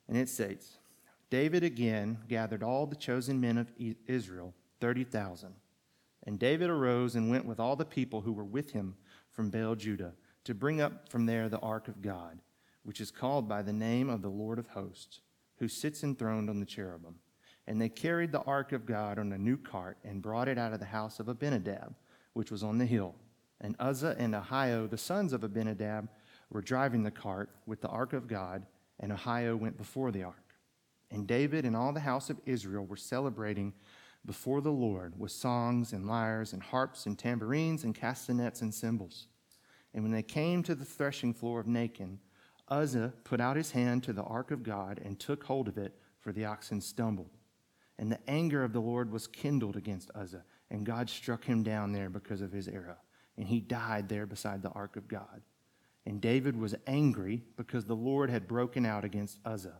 And 0.07 0.17
it 0.17 0.29
states, 0.29 0.79
David 1.29 1.65
again 1.65 2.19
gathered 2.29 2.63
all 2.63 2.87
the 2.87 2.95
chosen 2.95 3.41
men 3.41 3.59
of 3.59 3.73
Israel, 4.07 4.55
30,000. 4.81 5.55
And 6.25 6.39
David 6.39 6.71
arose 6.71 7.17
and 7.17 7.29
went 7.29 7.47
with 7.47 7.59
all 7.59 7.75
the 7.75 7.85
people 7.85 8.21
who 8.21 8.33
were 8.33 8.45
with 8.45 8.71
him 8.71 8.95
from 9.33 9.51
Baal 9.51 9.75
Judah 9.75 10.13
to 10.45 10.55
bring 10.55 10.81
up 10.81 11.09
from 11.09 11.27
there 11.27 11.49
the 11.49 11.59
ark 11.59 11.89
of 11.89 12.01
God, 12.01 12.39
which 12.85 13.01
is 13.01 13.11
called 13.11 13.49
by 13.49 13.63
the 13.63 13.73
name 13.73 14.09
of 14.09 14.23
the 14.23 14.29
Lord 14.29 14.61
of 14.61 14.69
hosts, 14.69 15.21
who 15.57 15.67
sits 15.67 16.05
enthroned 16.05 16.49
on 16.49 16.61
the 16.61 16.65
cherubim. 16.65 17.17
And 17.67 17.83
they 17.83 17.89
carried 17.89 18.31
the 18.31 18.43
ark 18.43 18.71
of 18.71 18.87
God 18.87 19.19
on 19.19 19.33
a 19.33 19.39
new 19.39 19.57
cart 19.57 19.99
and 20.05 20.23
brought 20.23 20.47
it 20.47 20.59
out 20.59 20.73
of 20.73 20.79
the 20.79 20.87
house 20.87 21.19
of 21.19 21.29
Abinadab, 21.29 21.97
which 22.35 22.53
was 22.53 22.63
on 22.63 22.79
the 22.79 22.87
hill. 22.87 23.17
And 23.61 23.77
Uzzah 23.79 24.17
and 24.19 24.35
Ahio, 24.35 24.89
the 24.89 24.99
sons 24.99 25.33
of 25.33 25.45
Abinadab, 25.45 26.09
were 26.51 26.63
driving 26.63 27.03
the 27.03 27.11
cart 27.11 27.51
with 27.67 27.81
the 27.81 27.89
ark 27.89 28.13
of 28.13 28.27
God, 28.27 28.67
and 28.99 29.13
Ahio 29.13 29.59
went 29.59 29.77
before 29.77 30.11
the 30.11 30.25
ark. 30.25 30.55
And 31.11 31.27
David 31.27 31.65
and 31.65 31.77
all 31.77 31.93
the 31.93 32.01
house 32.01 32.31
of 32.31 32.41
Israel 32.47 32.87
were 32.87 32.97
celebrating 32.97 33.75
before 34.25 34.61
the 34.61 34.73
Lord 34.73 35.19
with 35.19 35.33
songs 35.33 35.93
and 35.93 36.07
lyres 36.07 36.53
and 36.53 36.63
harps 36.63 37.07
and 37.07 37.19
tambourines 37.19 37.85
and 37.85 37.95
castanets 37.95 38.61
and 38.63 38.73
cymbals. 38.73 39.27
And 39.95 40.03
when 40.03 40.13
they 40.13 40.23
came 40.23 40.63
to 40.63 40.75
the 40.75 40.85
threshing 40.85 41.35
floor 41.35 41.61
of 41.61 41.67
Nacon, 41.67 42.19
Uzzah 42.69 43.13
put 43.25 43.41
out 43.41 43.57
his 43.57 43.73
hand 43.73 44.05
to 44.05 44.13
the 44.13 44.23
ark 44.23 44.51
of 44.51 44.63
God 44.63 45.01
and 45.05 45.19
took 45.19 45.45
hold 45.45 45.67
of 45.67 45.79
it, 45.79 45.95
for 46.21 46.33
the 46.33 46.45
oxen 46.45 46.81
stumbled. 46.81 47.31
And 47.99 48.13
the 48.13 48.21
anger 48.29 48.63
of 48.63 48.73
the 48.73 48.81
Lord 48.81 49.11
was 49.11 49.27
kindled 49.27 49.77
against 49.77 50.11
Uzzah, 50.15 50.45
and 50.71 50.87
God 50.87 51.11
struck 51.11 51.45
him 51.45 51.63
down 51.63 51.93
there 51.93 52.09
because 52.09 52.41
of 52.41 52.53
his 52.53 52.69
error. 52.69 52.99
And 53.41 53.49
he 53.49 53.59
died 53.59 54.11
there 54.11 54.27
beside 54.27 54.61
the 54.61 54.69
ark 54.69 54.97
of 54.97 55.09
God. 55.09 55.41
And 56.05 56.21
David 56.21 56.61
was 56.61 56.75
angry 56.87 57.43
because 57.57 57.87
the 57.87 57.97
Lord 57.97 58.29
had 58.29 58.47
broken 58.47 58.85
out 58.85 59.03
against 59.03 59.39
Uzzah. 59.47 59.79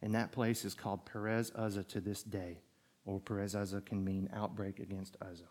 And 0.00 0.14
that 0.14 0.30
place 0.30 0.64
is 0.64 0.74
called 0.74 1.04
Perez 1.04 1.50
Uzzah 1.56 1.82
to 1.82 2.00
this 2.00 2.22
day, 2.22 2.58
or 3.04 3.18
Perez 3.18 3.56
Uzzah 3.56 3.80
can 3.80 4.04
mean 4.04 4.30
outbreak 4.32 4.78
against 4.78 5.16
Uzzah. 5.20 5.48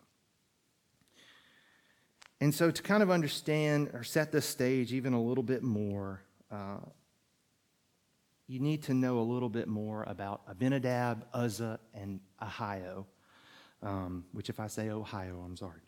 And 2.40 2.54
so, 2.54 2.70
to 2.70 2.82
kind 2.82 3.02
of 3.02 3.10
understand 3.10 3.90
or 3.92 4.04
set 4.04 4.32
the 4.32 4.40
stage 4.40 4.94
even 4.94 5.12
a 5.12 5.22
little 5.22 5.44
bit 5.44 5.62
more, 5.62 6.22
uh, 6.50 6.78
you 8.46 8.58
need 8.58 8.84
to 8.84 8.94
know 8.94 9.18
a 9.18 9.20
little 9.20 9.50
bit 9.50 9.68
more 9.68 10.04
about 10.04 10.40
Abinadab, 10.48 11.26
Uzzah, 11.34 11.78
and 11.92 12.20
Ohio, 12.40 13.06
um, 13.82 14.24
which, 14.32 14.48
if 14.48 14.60
I 14.60 14.66
say 14.66 14.88
Ohio, 14.88 15.42
I'm 15.44 15.58
sorry. 15.58 15.80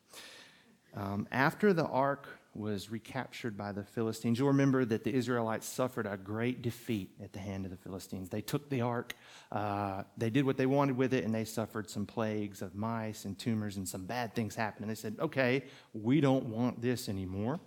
Um, 0.96 1.28
after 1.30 1.72
the 1.72 1.86
ark 1.86 2.26
was 2.58 2.90
recaptured 2.90 3.56
by 3.56 3.72
the 3.72 3.84
Philistines. 3.84 4.38
You'll 4.38 4.48
remember 4.48 4.84
that 4.84 5.04
the 5.04 5.14
Israelites 5.14 5.68
suffered 5.68 6.06
a 6.06 6.16
great 6.16 6.62
defeat 6.62 7.10
at 7.22 7.32
the 7.32 7.38
hand 7.38 7.64
of 7.64 7.70
the 7.70 7.76
Philistines. 7.76 8.28
They 8.28 8.40
took 8.40 8.68
the 8.70 8.80
ark, 8.80 9.14
uh, 9.52 10.04
they 10.16 10.30
did 10.30 10.44
what 10.44 10.56
they 10.56 10.66
wanted 10.66 10.96
with 10.96 11.14
it, 11.14 11.24
and 11.24 11.34
they 11.34 11.44
suffered 11.44 11.90
some 11.90 12.06
plagues 12.06 12.62
of 12.62 12.74
mice 12.74 13.24
and 13.24 13.38
tumors, 13.38 13.76
and 13.76 13.88
some 13.88 14.04
bad 14.06 14.34
things 14.34 14.54
happened. 14.54 14.84
And 14.84 14.90
they 14.90 15.00
said, 15.00 15.16
okay, 15.20 15.64
we 15.92 16.20
don't 16.20 16.46
want 16.46 16.80
this 16.80 17.08
anymore. 17.08 17.60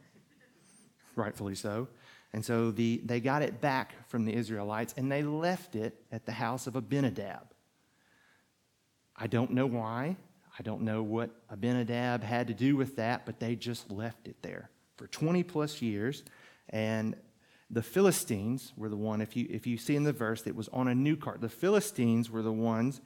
Rightfully 1.16 1.56
so. 1.56 1.88
And 2.34 2.46
so 2.46 2.72
the, 2.72 3.02
they 3.06 3.20
got 3.20 3.42
it 3.42 3.62
back 3.62 3.94
from 4.08 4.26
the 4.26 4.34
Israelites, 4.34 4.94
and 4.98 5.12
they 5.12 5.24
left 5.24 5.76
it 5.76 6.04
at 6.12 6.26
the 6.26 6.32
house 6.32 6.68
of 6.68 6.76
Abinadab. 6.76 7.54
I 9.16 9.28
don't 9.28 9.52
know 9.52 9.66
why. 9.66 10.16
I 10.60 10.62
don't 10.62 10.82
know 10.82 11.02
what 11.02 11.30
Abinadab 11.50 12.22
had 12.22 12.48
to 12.48 12.54
do 12.54 12.76
with 12.76 12.98
that, 12.98 13.26
but 13.26 13.40
they 13.40 13.56
just 13.56 13.90
left 13.90 14.28
it 14.28 14.36
there 14.42 14.70
for 14.98 15.08
20 15.08 15.42
plus 15.44 15.82
years. 15.82 16.24
And 16.70 17.16
the 17.70 17.82
Philistines 17.82 18.74
were 18.76 18.90
the 18.90 18.98
one, 18.98 19.22
if 19.22 19.38
you, 19.38 19.48
if 19.50 19.66
you 19.66 19.78
see 19.78 19.96
in 19.96 20.04
the 20.04 20.12
verse, 20.12 20.46
it 20.46 20.56
was 20.56 20.68
on 20.70 20.90
a 20.90 20.96
new 20.96 21.16
cart. 21.16 21.40
The 21.40 21.48
Philistines 21.48 22.30
were 22.30 22.42
the 22.42 22.52
ones 22.52 23.00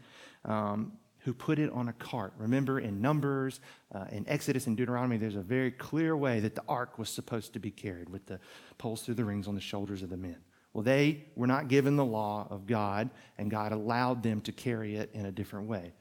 um, 0.45 0.93
who 1.19 1.33
put 1.33 1.59
it 1.59 1.69
on 1.71 1.89
a 1.89 1.93
cart. 1.93 2.33
Remember 2.37 2.79
in 2.79 3.01
Numbers, 3.01 3.59
uh, 3.93 4.05
in 4.11 4.27
Exodus, 4.27 4.65
and 4.65 4.75
Deuteronomy, 4.75 5.17
there's 5.17 5.35
a 5.35 5.41
very 5.41 5.71
clear 5.71 6.17
way 6.17 6.39
that 6.39 6.55
the 6.55 6.63
ark 6.67 6.97
was 6.97 7.09
supposed 7.09 7.53
to 7.53 7.59
be 7.59 7.69
carried 7.69 8.09
with 8.09 8.25
the 8.25 8.39
poles 8.79 9.03
through 9.03 9.15
the 9.15 9.25
rings 9.25 9.47
on 9.47 9.53
the 9.53 9.61
shoulders 9.61 10.01
of 10.01 10.09
the 10.09 10.17
men. 10.17 10.37
Well, 10.73 10.83
they 10.83 11.25
were 11.35 11.45
not 11.45 11.67
given 11.67 11.97
the 11.97 12.05
law 12.05 12.47
of 12.49 12.65
God, 12.65 13.11
and 13.37 13.51
God 13.51 13.73
allowed 13.73 14.23
them 14.23 14.41
to 14.41 14.51
carry 14.51 14.95
it 14.95 15.11
in 15.13 15.27
a 15.27 15.31
different 15.31 15.67
way. 15.67 15.93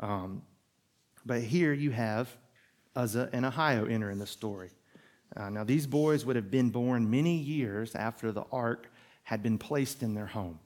Um, 0.00 0.42
but 1.24 1.42
here 1.42 1.72
you 1.72 1.90
have 1.90 2.28
Uzzah 2.96 3.30
and 3.32 3.44
Ahio 3.44 3.90
enter 3.90 4.10
in 4.10 4.18
the 4.18 4.26
story. 4.26 4.70
Uh, 5.36 5.50
now, 5.50 5.64
these 5.64 5.86
boys 5.86 6.24
would 6.24 6.36
have 6.36 6.50
been 6.50 6.70
born 6.70 7.10
many 7.10 7.36
years 7.36 7.94
after 7.94 8.30
the 8.30 8.44
ark 8.52 8.88
had 9.24 9.42
been 9.42 9.58
placed 9.58 10.02
in 10.02 10.14
their 10.14 10.26
home. 10.26 10.60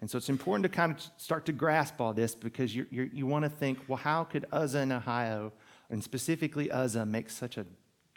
And 0.00 0.10
so 0.10 0.18
it's 0.18 0.28
important 0.28 0.64
to 0.64 0.68
kind 0.68 0.92
of 0.92 1.00
start 1.18 1.46
to 1.46 1.52
grasp 1.52 2.00
all 2.00 2.12
this 2.12 2.34
because 2.34 2.74
you 2.74 2.86
you 2.90 3.26
want 3.26 3.44
to 3.44 3.50
think, 3.50 3.78
well, 3.86 3.98
how 3.98 4.24
could 4.24 4.46
Uzzah 4.50 4.78
and 4.78 4.92
Ahio, 4.92 5.52
and 5.90 6.02
specifically 6.02 6.70
Uzzah, 6.70 7.04
make 7.04 7.28
such 7.30 7.58
an 7.58 7.66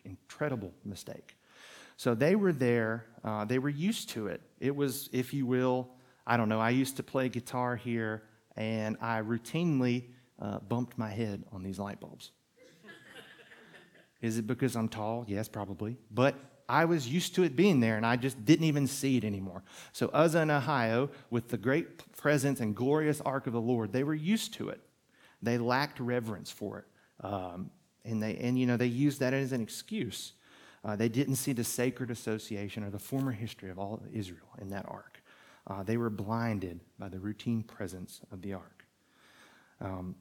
incredible 0.06 0.74
mistake? 0.86 1.36
So 1.98 2.16
they 2.16 2.36
were 2.36 2.54
there, 2.54 3.06
uh, 3.24 3.46
they 3.46 3.60
were 3.60 3.70
used 3.70 4.10
to 4.10 4.28
it. 4.28 4.42
It 4.60 4.76
was, 4.76 5.10
if 5.12 5.34
you 5.34 5.46
will, 5.46 5.90
I 6.26 6.38
don't 6.38 6.50
know, 6.50 6.60
I 6.60 6.72
used 6.72 6.98
to 6.98 7.04
play 7.04 7.30
guitar 7.30 7.76
here, 7.76 8.24
and 8.56 8.98
I 9.02 9.22
routinely 9.22 10.06
uh, 10.44 10.60
bumped 10.60 10.98
my 10.98 11.10
head 11.10 11.44
on 11.52 11.64
these 11.64 11.80
light 11.80 12.00
bulbs. 12.00 12.32
Is 14.22 14.38
it 14.38 14.48
because 14.48 14.76
I'm 14.76 14.88
tall? 14.88 15.26
Yes, 15.28 15.48
probably. 15.48 15.98
But 16.12 16.36
I 16.70 16.86
was 16.86 17.08
used 17.08 17.36
to 17.36 17.44
it 17.44 17.56
being 17.56 17.80
there, 17.80 17.98
and 17.98 18.06
I 18.06 18.16
just 18.16 18.46
didn't 18.46 18.66
even 18.66 18.88
see 18.88 19.18
it 19.18 19.26
anymore. 19.26 19.64
So 19.92 20.10
Uzzah 20.14 20.40
and 20.40 20.52
Ohio, 20.52 21.10
with 21.30 21.50
the 21.50 21.58
great 21.58 22.16
presence 22.16 22.62
and 22.62 22.74
glorious 22.76 23.20
ark 23.22 23.48
of 23.48 23.54
the 23.54 23.62
Lord, 23.62 23.92
they 23.92 24.04
were 24.04 24.14
used 24.14 24.54
to 24.56 24.70
it. 24.70 24.80
They 25.42 25.58
lacked 25.58 26.00
reverence 26.00 26.50
for 26.52 26.80
it. 26.80 26.86
Um, 27.26 27.70
and, 28.06 28.24
they, 28.24 28.38
and, 28.38 28.58
you 28.58 28.66
know, 28.66 28.78
they 28.78 28.86
used 28.86 29.20
that 29.20 29.34
as 29.34 29.52
an 29.52 29.62
excuse. 29.62 30.34
Uh, 30.86 30.96
they 30.96 31.10
didn't 31.10 31.36
see 31.36 31.54
the 31.54 31.64
sacred 31.64 32.12
association 32.12 32.84
or 32.84 32.90
the 32.90 33.00
former 33.00 33.32
history 33.32 33.70
of 33.70 33.78
all 33.78 33.96
of 33.96 34.16
Israel 34.16 34.48
in 34.62 34.70
that 34.70 34.86
ark. 34.88 35.22
Uh, 35.68 35.84
they 35.84 35.98
were 35.98 36.10
blinded 36.10 36.80
by 36.98 37.10
the 37.10 37.20
routine 37.20 37.62
presence 37.62 38.22
of 38.32 38.42
the 38.42 38.54
ark. 38.54 38.86
Um, 39.82 40.16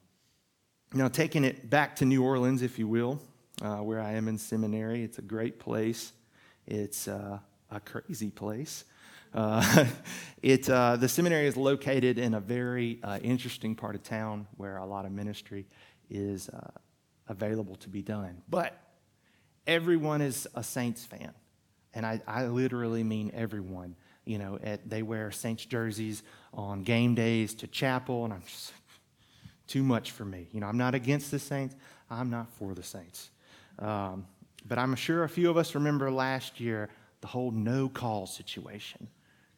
now, 0.94 1.08
taking 1.08 1.44
it 1.44 1.70
back 1.70 1.96
to 1.96 2.04
New 2.04 2.22
Orleans, 2.22 2.60
if 2.60 2.78
you 2.78 2.86
will, 2.86 3.20
uh, 3.62 3.76
where 3.76 4.00
I 4.00 4.12
am 4.12 4.28
in 4.28 4.36
seminary, 4.36 5.02
it's 5.02 5.18
a 5.18 5.22
great 5.22 5.58
place. 5.58 6.12
It's 6.66 7.08
uh, 7.08 7.38
a 7.70 7.80
crazy 7.80 8.30
place. 8.30 8.84
Uh, 9.32 9.86
it, 10.42 10.68
uh, 10.68 10.96
the 10.96 11.08
seminary 11.08 11.46
is 11.46 11.56
located 11.56 12.18
in 12.18 12.34
a 12.34 12.40
very 12.40 12.98
uh, 13.02 13.18
interesting 13.22 13.74
part 13.74 13.94
of 13.94 14.02
town 14.02 14.46
where 14.58 14.76
a 14.76 14.84
lot 14.86 15.06
of 15.06 15.12
ministry 15.12 15.66
is 16.10 16.50
uh, 16.50 16.70
available 17.28 17.76
to 17.76 17.88
be 17.88 18.02
done. 18.02 18.42
But 18.50 18.78
everyone 19.66 20.20
is 20.20 20.46
a 20.54 20.62
Saints 20.62 21.06
fan. 21.06 21.32
And 21.94 22.04
I, 22.04 22.20
I 22.26 22.46
literally 22.46 23.02
mean 23.02 23.30
everyone. 23.34 23.96
You 24.24 24.38
know, 24.38 24.58
at, 24.62 24.88
they 24.88 25.02
wear 25.02 25.30
Saints 25.30 25.64
jerseys 25.64 26.22
on 26.52 26.82
game 26.82 27.14
days 27.14 27.54
to 27.56 27.66
chapel, 27.66 28.24
and 28.24 28.32
I'm 28.32 28.42
just 28.42 28.72
too 29.72 29.82
much 29.82 30.10
for 30.10 30.26
me. 30.26 30.48
You 30.52 30.60
know, 30.60 30.66
I'm 30.66 30.76
not 30.76 30.94
against 30.94 31.30
the 31.30 31.38
Saints, 31.38 31.74
I'm 32.10 32.28
not 32.28 32.52
for 32.58 32.74
the 32.74 32.82
Saints. 32.82 33.30
Um, 33.78 34.26
but 34.66 34.78
I'm 34.78 34.94
sure 34.94 35.24
a 35.24 35.28
few 35.30 35.48
of 35.48 35.56
us 35.56 35.74
remember 35.74 36.10
last 36.10 36.60
year 36.60 36.90
the 37.22 37.26
whole 37.26 37.50
no 37.50 37.88
call 37.88 38.26
situation. 38.26 39.08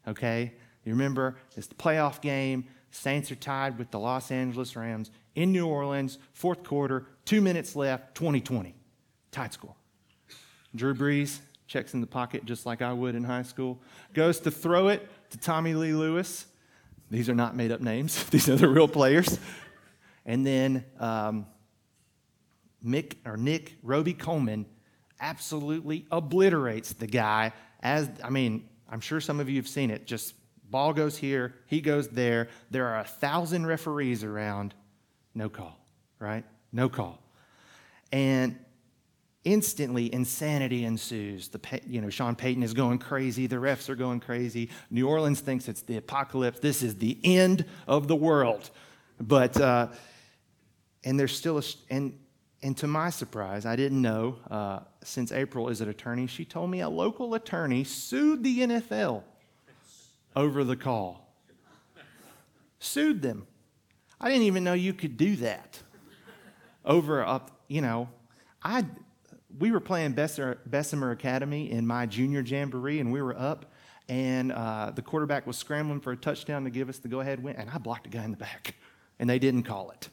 Okay? 0.06 0.52
You 0.84 0.92
remember 0.92 1.36
it's 1.56 1.66
the 1.66 1.74
playoff 1.74 2.20
game. 2.20 2.66
Saints 2.92 3.32
are 3.32 3.34
tied 3.34 3.76
with 3.76 3.90
the 3.90 3.98
Los 3.98 4.30
Angeles 4.30 4.76
Rams 4.76 5.10
in 5.34 5.50
New 5.50 5.66
Orleans, 5.66 6.18
fourth 6.32 6.62
quarter, 6.62 7.06
two 7.24 7.40
minutes 7.40 7.74
left, 7.74 8.14
2020. 8.14 8.72
Tied 9.32 9.52
score. 9.52 9.74
Drew 10.76 10.94
Brees 10.94 11.40
checks 11.66 11.92
in 11.92 12.00
the 12.00 12.06
pocket 12.06 12.44
just 12.44 12.66
like 12.66 12.82
I 12.82 12.92
would 12.92 13.16
in 13.16 13.24
high 13.24 13.42
school, 13.42 13.80
goes 14.12 14.38
to 14.40 14.52
throw 14.52 14.88
it 14.88 15.08
to 15.30 15.38
Tommy 15.38 15.74
Lee 15.74 15.92
Lewis. 15.92 16.46
These 17.10 17.28
are 17.28 17.34
not 17.34 17.56
made 17.56 17.72
up 17.72 17.80
names, 17.80 18.22
these 18.30 18.48
are 18.48 18.54
the 18.54 18.68
real 18.68 18.86
players. 18.86 19.40
And 20.26 20.46
then 20.46 20.84
um, 20.98 21.46
Mick 22.84 23.16
or 23.26 23.36
Nick 23.36 23.76
Robey-Coleman 23.82 24.66
absolutely 25.20 26.06
obliterates 26.10 26.92
the 26.92 27.06
guy. 27.06 27.52
As 27.80 28.10
I 28.22 28.30
mean, 28.30 28.68
I'm 28.88 29.00
sure 29.00 29.20
some 29.20 29.40
of 29.40 29.48
you 29.48 29.56
have 29.56 29.68
seen 29.68 29.90
it. 29.90 30.06
Just 30.06 30.34
ball 30.70 30.92
goes 30.92 31.16
here, 31.16 31.54
he 31.66 31.80
goes 31.80 32.08
there. 32.08 32.48
There 32.70 32.86
are 32.86 33.00
a 33.00 33.04
thousand 33.04 33.66
referees 33.66 34.24
around. 34.24 34.74
No 35.34 35.48
call, 35.48 35.78
right? 36.18 36.44
No 36.72 36.88
call. 36.88 37.22
And 38.12 38.58
instantly 39.44 40.12
insanity 40.12 40.84
ensues. 40.84 41.48
The, 41.48 41.60
you 41.86 42.00
know, 42.00 42.08
Sean 42.08 42.34
Payton 42.34 42.62
is 42.62 42.72
going 42.72 42.98
crazy. 42.98 43.46
The 43.46 43.56
refs 43.56 43.88
are 43.88 43.94
going 43.94 44.20
crazy. 44.20 44.70
New 44.90 45.06
Orleans 45.06 45.40
thinks 45.40 45.68
it's 45.68 45.82
the 45.82 45.96
apocalypse. 45.96 46.60
This 46.60 46.82
is 46.82 46.96
the 46.96 47.18
end 47.22 47.66
of 47.86 48.08
the 48.08 48.16
world. 48.16 48.70
But, 49.20 49.60
uh, 49.60 49.88
and 51.04 51.18
there's 51.20 51.36
still 51.36 51.58
a, 51.58 51.62
and 51.90 52.18
and 52.62 52.74
to 52.78 52.86
my 52.86 53.10
surprise, 53.10 53.66
I 53.66 53.76
didn't 53.76 54.00
know, 54.00 54.38
uh, 54.50 54.80
since 55.02 55.32
April 55.32 55.68
is 55.68 55.82
an 55.82 55.90
attorney, 55.90 56.26
she 56.26 56.46
told 56.46 56.70
me 56.70 56.80
a 56.80 56.88
local 56.88 57.34
attorney 57.34 57.84
sued 57.84 58.42
the 58.42 58.60
NFL 58.60 59.22
over 60.34 60.64
the 60.64 60.74
call. 60.74 61.34
sued 62.78 63.20
them. 63.20 63.46
I 64.18 64.30
didn't 64.30 64.44
even 64.44 64.64
know 64.64 64.72
you 64.72 64.94
could 64.94 65.18
do 65.18 65.36
that. 65.36 65.78
Over 66.86 67.22
up, 67.22 67.50
you 67.68 67.82
know, 67.82 68.08
I 68.62 68.86
we 69.58 69.70
were 69.70 69.80
playing 69.80 70.12
Bessemer, 70.12 70.58
Bessemer 70.66 71.10
Academy 71.10 71.70
in 71.70 71.86
my 71.86 72.06
junior 72.06 72.40
jamboree, 72.40 72.98
and 72.98 73.12
we 73.12 73.20
were 73.22 73.38
up, 73.38 73.72
and 74.08 74.52
uh, 74.52 74.90
the 74.94 75.02
quarterback 75.02 75.46
was 75.46 75.56
scrambling 75.56 76.00
for 76.00 76.12
a 76.12 76.16
touchdown 76.16 76.64
to 76.64 76.70
give 76.70 76.88
us 76.88 76.98
the 76.98 77.08
go-ahead 77.08 77.42
win, 77.42 77.56
and 77.56 77.70
I 77.70 77.78
blocked 77.78 78.06
a 78.06 78.10
guy 78.10 78.24
in 78.24 78.30
the 78.30 78.36
back, 78.36 78.74
and 79.18 79.28
they 79.28 79.38
didn't 79.38 79.62
call 79.64 79.90
it. 79.90 80.08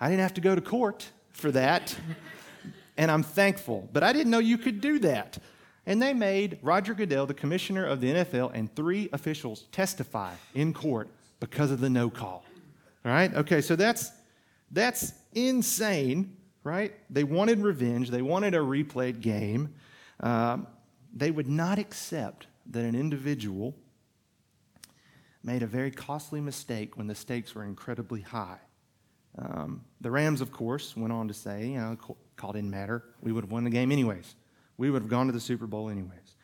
I 0.00 0.08
didn't 0.08 0.22
have 0.22 0.34
to 0.34 0.40
go 0.40 0.54
to 0.54 0.60
court 0.60 1.10
for 1.32 1.50
that. 1.52 1.94
and 2.96 3.10
I'm 3.10 3.22
thankful. 3.22 3.88
But 3.92 4.02
I 4.02 4.12
didn't 4.12 4.30
know 4.30 4.38
you 4.38 4.58
could 4.58 4.80
do 4.80 4.98
that. 5.00 5.38
And 5.86 6.00
they 6.00 6.14
made 6.14 6.58
Roger 6.62 6.94
Goodell, 6.94 7.26
the 7.26 7.34
commissioner 7.34 7.84
of 7.84 8.00
the 8.00 8.12
NFL, 8.12 8.52
and 8.54 8.74
three 8.74 9.08
officials 9.12 9.62
testify 9.72 10.32
in 10.54 10.72
court 10.72 11.08
because 11.40 11.70
of 11.70 11.80
the 11.80 11.90
no 11.90 12.10
call. 12.10 12.44
All 13.04 13.12
right? 13.12 13.34
Okay, 13.34 13.60
so 13.60 13.76
that's 13.76 14.12
that's 14.70 15.14
insane, 15.34 16.36
right? 16.62 16.94
They 17.08 17.24
wanted 17.24 17.60
revenge. 17.60 18.10
They 18.10 18.22
wanted 18.22 18.54
a 18.54 18.58
replayed 18.58 19.20
game. 19.20 19.74
Um, 20.20 20.66
they 21.12 21.30
would 21.30 21.48
not 21.48 21.78
accept 21.78 22.46
that 22.66 22.84
an 22.84 22.94
individual 22.94 23.74
made 25.42 25.62
a 25.62 25.66
very 25.66 25.90
costly 25.90 26.40
mistake 26.40 26.96
when 26.96 27.06
the 27.06 27.14
stakes 27.14 27.54
were 27.54 27.64
incredibly 27.64 28.20
high. 28.20 28.58
Um, 29.38 29.84
the 30.00 30.10
Rams, 30.10 30.40
of 30.40 30.52
course, 30.52 30.96
went 30.96 31.12
on 31.12 31.28
to 31.28 31.34
say, 31.34 31.68
you 31.68 31.78
know, 31.78 31.96
call 32.36 32.52
didn't 32.52 32.70
matter. 32.70 33.04
We 33.20 33.32
would 33.32 33.44
have 33.44 33.52
won 33.52 33.64
the 33.64 33.70
game 33.70 33.92
anyways. 33.92 34.34
We 34.76 34.90
would 34.90 35.02
have 35.02 35.10
gone 35.10 35.26
to 35.26 35.32
the 35.32 35.40
Super 35.40 35.66
Bowl 35.66 35.88
anyways. 35.88 36.36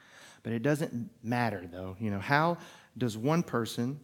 But 0.42 0.52
it 0.52 0.62
doesn't 0.62 1.10
matter, 1.22 1.66
though. 1.70 1.96
You 1.98 2.10
know, 2.10 2.20
how 2.20 2.58
does 2.96 3.16
one 3.16 3.42
person 3.42 3.98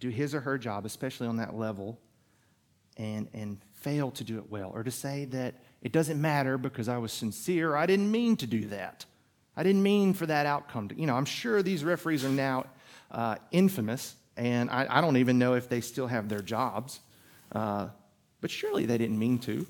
do 0.00 0.10
his 0.10 0.34
or 0.34 0.40
her 0.40 0.58
job, 0.58 0.84
especially 0.84 1.26
on 1.26 1.36
that 1.36 1.54
level, 1.54 1.98
and, 2.96 3.28
and 3.32 3.58
fail 3.72 4.10
to 4.12 4.24
do 4.24 4.38
it 4.38 4.50
well? 4.50 4.70
Or 4.74 4.82
to 4.82 4.90
say 4.90 5.24
that 5.26 5.54
it 5.80 5.92
doesn't 5.92 6.20
matter 6.20 6.58
because 6.58 6.88
I 6.88 6.98
was 6.98 7.12
sincere, 7.12 7.76
I 7.76 7.86
didn't 7.86 8.10
mean 8.10 8.36
to 8.36 8.46
do 8.46 8.66
that. 8.66 9.06
I 9.56 9.62
didn't 9.62 9.82
mean 9.82 10.14
for 10.14 10.26
that 10.26 10.46
outcome. 10.46 10.88
To, 10.88 11.00
you 11.00 11.06
know, 11.06 11.14
I'm 11.14 11.24
sure 11.24 11.62
these 11.62 11.84
referees 11.84 12.24
are 12.24 12.28
now 12.28 12.66
uh, 13.10 13.36
infamous, 13.52 14.16
and 14.36 14.68
I, 14.68 14.86
I 14.90 15.00
don't 15.00 15.16
even 15.16 15.38
know 15.38 15.54
if 15.54 15.68
they 15.68 15.80
still 15.80 16.08
have 16.08 16.28
their 16.28 16.42
jobs. 16.42 17.00
Uh, 17.54 17.88
but 18.40 18.50
surely 18.50 18.84
they 18.84 18.98
didn't 18.98 19.18
mean 19.18 19.38
to. 19.38 19.66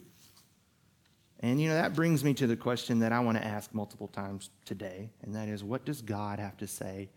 And 1.41 1.61
you 1.61 1.69
know, 1.69 1.75
that 1.75 1.95
brings 1.95 2.25
me 2.25 2.33
to 2.35 2.47
the 2.47 2.57
question 2.57 3.00
that 3.00 3.12
I 3.12 3.21
want 3.21 3.37
to 3.37 3.45
ask 3.45 3.75
multiple 3.75 4.09
times 4.09 4.50
today, 4.64 5.11
and 5.23 5.35
that 5.35 5.49
is 5.49 5.62
what 5.62 5.85
does 5.85 6.00
God 6.00 6.38
have 6.38 6.57
to 6.57 6.67
say 6.67 7.11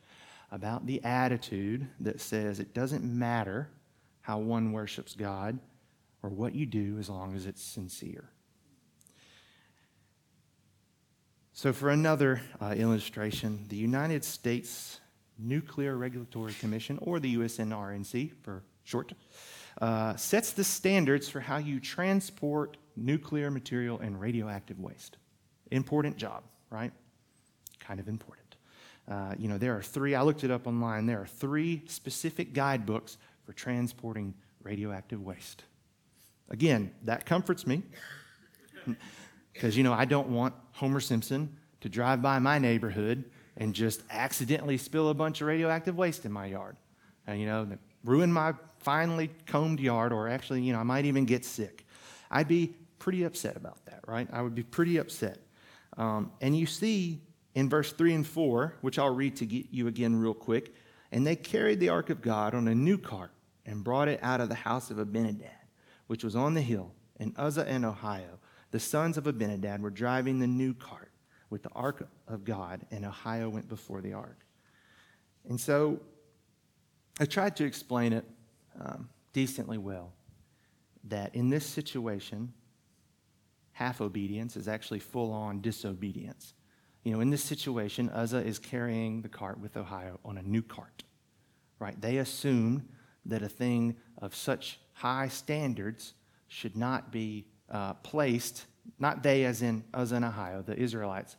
about 0.52 0.86
the 0.86 1.04
attitude 1.04 1.88
that 2.02 2.20
says 2.20 2.60
it 2.60 2.74
doesn't 2.74 3.04
matter 3.04 3.70
how 4.22 4.40
one 4.40 4.74
worships 4.74 5.16
God 5.16 5.60
or 6.22 6.30
what 6.30 6.54
you 6.54 6.66
do 6.66 6.98
as 7.00 7.10
long 7.10 7.36
as 7.36 7.46
it's 7.46 7.64
sincere? 7.64 8.30
So, 11.54 11.74
for 11.74 11.90
another 11.90 12.42
uh, 12.62 12.76
illustration, 12.78 13.66
the 13.70 13.78
United 13.78 14.24
States 14.24 15.00
Nuclear 15.40 15.98
Regulatory 15.98 16.54
Commission, 16.54 17.00
or 17.02 17.20
the 17.20 17.36
USNRNC 17.36 18.32
for 18.44 18.64
short, 18.84 19.14
uh, 19.82 20.16
sets 20.16 20.52
the 20.52 20.64
standards 20.64 21.30
for 21.30 21.40
how 21.40 21.58
you 21.58 21.80
transport 21.80 22.78
nuclear 22.96 23.52
material 23.52 24.00
and 24.00 24.20
radioactive 24.20 24.80
waste. 24.80 25.18
Important 25.72 26.18
job, 26.18 26.44
right? 26.70 26.92
Kind 27.80 28.00
of 28.00 28.08
important. 28.08 28.56
Uh, 29.08 29.34
you 29.38 29.48
know, 29.48 29.58
there 29.58 29.78
are 29.78 29.82
three, 29.82 30.16
I 30.16 30.22
looked 30.22 30.44
it 30.44 30.52
up 30.52 30.68
online, 30.68 31.06
there 31.06 31.22
are 31.22 31.28
three 31.28 31.84
specific 31.88 32.54
guidebooks 32.54 33.18
for 33.46 33.54
transporting 33.54 34.34
radioactive 34.64 35.22
waste. 35.22 35.64
Again, 36.50 36.92
that 37.04 37.26
comforts 37.26 37.66
me 37.66 37.84
because, 39.54 39.78
you 39.78 39.84
know, 39.84 39.94
I 39.94 40.06
don't 40.06 40.30
want 40.30 40.54
Homer 40.74 41.00
Simpson 41.00 41.56
to 41.82 41.90
drive 41.90 42.22
by 42.22 42.40
my 42.40 42.60
neighborhood 42.60 43.26
and 43.56 43.74
just 43.74 44.02
accidentally 44.10 44.78
spill 44.78 45.10
a 45.10 45.14
bunch 45.14 45.42
of 45.42 45.48
radioactive 45.48 45.98
waste 45.98 46.26
in 46.26 46.32
my 46.32 46.48
yard. 46.48 46.78
And, 47.26 47.40
you 47.40 47.46
know, 47.46 47.68
ruin 48.08 48.32
my 48.32 48.54
finely 48.80 49.30
combed 49.46 49.80
yard, 49.80 50.14
or 50.14 50.30
actually, 50.30 50.62
you 50.62 50.74
know, 50.74 50.80
I 50.80 50.84
might 50.84 51.06
even 51.06 51.26
get 51.26 51.44
sick. 51.44 51.86
I'd 52.32 52.48
be 52.48 52.74
pretty 53.00 53.24
upset 53.24 53.56
about 53.56 53.86
that, 53.86 54.02
right? 54.08 54.28
I 54.32 54.42
would 54.42 54.56
be 54.56 54.64
pretty 54.64 54.98
upset. 54.98 55.40
Um, 55.98 56.32
and 56.42 56.58
you 56.58 56.66
see 56.66 57.22
in 57.54 57.70
verse 57.70 57.92
3 57.92 58.14
and 58.14 58.28
4, 58.28 58.76
which 58.82 58.98
I'll 58.98 59.14
read 59.14 59.36
to 59.38 59.46
get 59.46 59.68
you 59.72 59.88
again 59.88 60.16
real 60.16 60.34
quick, 60.34 60.74
and 61.12 61.26
they 61.26 61.36
carried 61.36 61.80
the 61.80 61.90
ark 61.90 62.10
of 62.10 62.22
God 62.22 62.54
on 62.54 62.68
a 62.68 62.76
new 62.76 62.98
cart 62.98 63.32
and 63.66 63.84
brought 63.84 64.08
it 64.08 64.20
out 64.24 64.42
of 64.42 64.50
the 64.50 64.56
house 64.56 64.90
of 64.92 65.00
Abinadab, 65.00 65.50
which 66.08 66.24
was 66.24 66.36
on 66.36 66.54
the 66.54 66.62
hill, 66.62 66.94
in 67.20 67.34
Uzzah 67.38 67.68
and 67.68 67.84
Ahio. 67.84 68.40
The 68.72 68.80
sons 68.80 69.18
of 69.18 69.28
Abinadab 69.28 69.82
were 69.82 69.90
driving 69.90 70.40
the 70.40 70.48
new 70.48 70.74
cart. 70.74 71.12
with 71.50 71.64
the 71.64 71.70
ark 71.70 72.06
of 72.28 72.44
God, 72.44 72.86
and 72.92 73.06
Ahio 73.06 73.50
went 73.50 73.70
before 73.70 74.02
the 74.02 74.12
ark. 74.12 74.46
And 75.48 75.58
so 75.58 76.02
I 77.20 77.26
tried 77.26 77.56
to 77.58 77.66
explain 77.66 78.14
it 78.14 78.26
um, 78.80 79.10
decently 79.34 79.78
well 79.78 80.14
that 81.06 81.34
in 81.34 81.50
this 81.50 81.66
situation, 81.66 82.54
half 83.72 84.02
obedience 84.02 84.56
is 84.56 84.68
actually 84.68 85.00
full 85.00 85.32
on 85.32 85.62
disobedience. 85.62 86.54
You 87.04 87.14
know, 87.14 87.22
in 87.22 87.30
this 87.30 87.44
situation, 87.44 88.10
Uzzah 88.10 88.46
is 88.46 88.60
carrying 88.60 89.22
the 89.22 89.30
cart 89.30 89.60
with 89.60 89.78
Ohio 89.78 90.20
on 90.26 90.38
a 90.38 90.42
new 90.42 90.62
cart, 90.62 91.04
right? 91.80 92.00
They 92.00 92.18
assume 92.18 92.88
that 93.26 93.42
a 93.42 93.50
thing 93.50 93.96
of 94.18 94.36
such 94.36 94.80
high 94.94 95.28
standards 95.28 96.14
should 96.48 96.76
not 96.76 97.12
be 97.12 97.46
uh, 97.70 97.94
placed, 97.96 98.66
not 99.00 99.24
they 99.24 99.46
as 99.46 99.62
in 99.62 99.84
Uzzah 99.94 100.16
and 100.18 100.26
Ohio, 100.26 100.62
the 100.62 100.78
Israelites. 100.78 101.38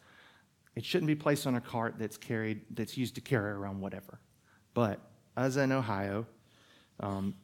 It 0.75 0.85
shouldn't 0.85 1.09
be 1.09 1.15
placed 1.15 1.47
on 1.47 1.55
a 1.55 1.61
cart 1.61 1.97
that's 1.99 2.17
carried, 2.17 2.63
that's 2.71 2.97
used 2.97 3.15
to 3.17 3.21
carry 3.21 3.51
around 3.51 3.81
whatever. 3.81 4.21
But 4.75 5.01
Uzzah 5.39 5.63
in 5.63 5.73
Ohio, 5.73 6.27
um, 7.01 7.35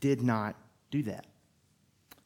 did 0.00 0.22
not 0.22 0.56
do 0.90 1.02
that. 1.04 1.26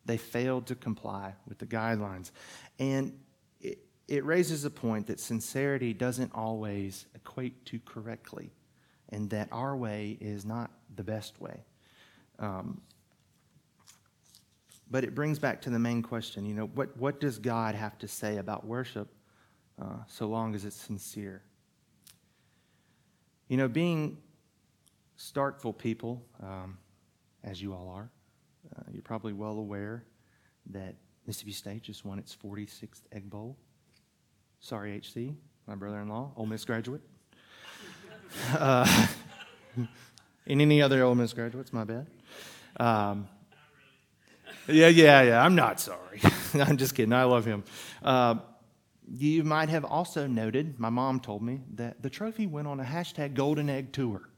They 0.05 0.17
failed 0.17 0.67
to 0.67 0.75
comply 0.75 1.35
with 1.47 1.59
the 1.59 1.67
guidelines. 1.67 2.31
And 2.79 3.19
it, 3.61 3.79
it 4.09 4.25
raises 4.25 4.65
a 4.65 4.71
point 4.71 5.07
that 5.07 5.21
sincerity 5.21 5.93
doesn't 5.93 6.33
always 6.35 7.07
equate 7.15 7.65
to 7.67 7.79
correctly, 7.85 8.51
and 9.11 9.31
that 9.31 9.49
our 9.53 9.77
way 9.77 10.17
is 10.21 10.45
not 10.45 10.71
the 10.97 11.05
best 11.05 11.41
way. 11.41 11.63
Um, 12.39 12.81
but 14.91 15.05
it 15.05 15.15
brings 15.15 15.39
back 15.39 15.63
to 15.63 15.71
the 15.71 15.79
main 15.79 16.03
question 16.03 16.45
you 16.45 16.55
know, 16.55 16.67
what, 16.67 16.97
what 16.97 17.21
does 17.21 17.39
God 17.39 17.75
have 17.75 17.99
to 17.99 18.09
say 18.09 18.39
about 18.39 18.67
worship 18.67 19.09
uh, 19.81 19.99
so 20.09 20.27
long 20.27 20.55
as 20.55 20.65
it's 20.65 20.77
sincere? 20.77 21.43
You 23.49 23.57
know, 23.59 23.69
being 23.69 24.19
Starkville 25.23 25.77
people, 25.77 26.25
um, 26.43 26.79
as 27.45 27.63
you 27.63 27.73
all 27.73 27.89
are, 27.89 28.11
uh, 28.77 28.83
you're 28.91 29.03
probably 29.03 29.33
well 29.33 29.59
aware 29.59 30.05
that 30.71 30.97
Mississippi 31.27 31.53
State 31.53 31.83
just 31.83 32.05
won 32.05 32.19
its 32.19 32.35
46th 32.35 33.03
Egg 33.13 33.31
Bowl. 33.31 33.57
Sorry, 34.59 34.99
HC, 34.99 35.35
my 35.69 35.77
brother 35.77 36.01
in 36.01 36.09
law, 36.09 36.33
Ole 36.37 36.47
Miss 36.47 36.65
graduate. 36.65 37.03
Uh, 38.55 39.09
and 39.77 39.89
any 40.47 40.81
other 40.81 41.03
Ole 41.03 41.15
Miss 41.15 41.35
graduates, 41.35 41.71
my 41.71 41.85
bad. 41.85 42.07
Um, 42.81 43.29
yeah, 44.67 44.89
yeah, 44.89 45.21
yeah. 45.21 45.45
I'm 45.45 45.55
not 45.55 45.81
sorry. 45.81 46.23
I'm 46.55 46.79
just 46.79 46.95
kidding. 46.95 47.13
I 47.13 47.25
love 47.25 47.45
him. 47.45 47.63
Uh, 48.03 48.37
you 49.07 49.45
might 49.45 49.69
have 49.69 49.85
also 49.85 50.27
noted, 50.27 50.81
my 50.81 50.89
mom 50.89 51.21
told 51.21 51.43
me, 51.43 51.61
that 51.75 52.01
the 52.01 52.09
trophy 52.09 52.47
went 52.47 52.67
on 52.67 52.81
a 52.81 52.85
hashtag 52.85 53.35
golden 53.35 53.69
egg 53.69 53.93
tour. 53.93 54.31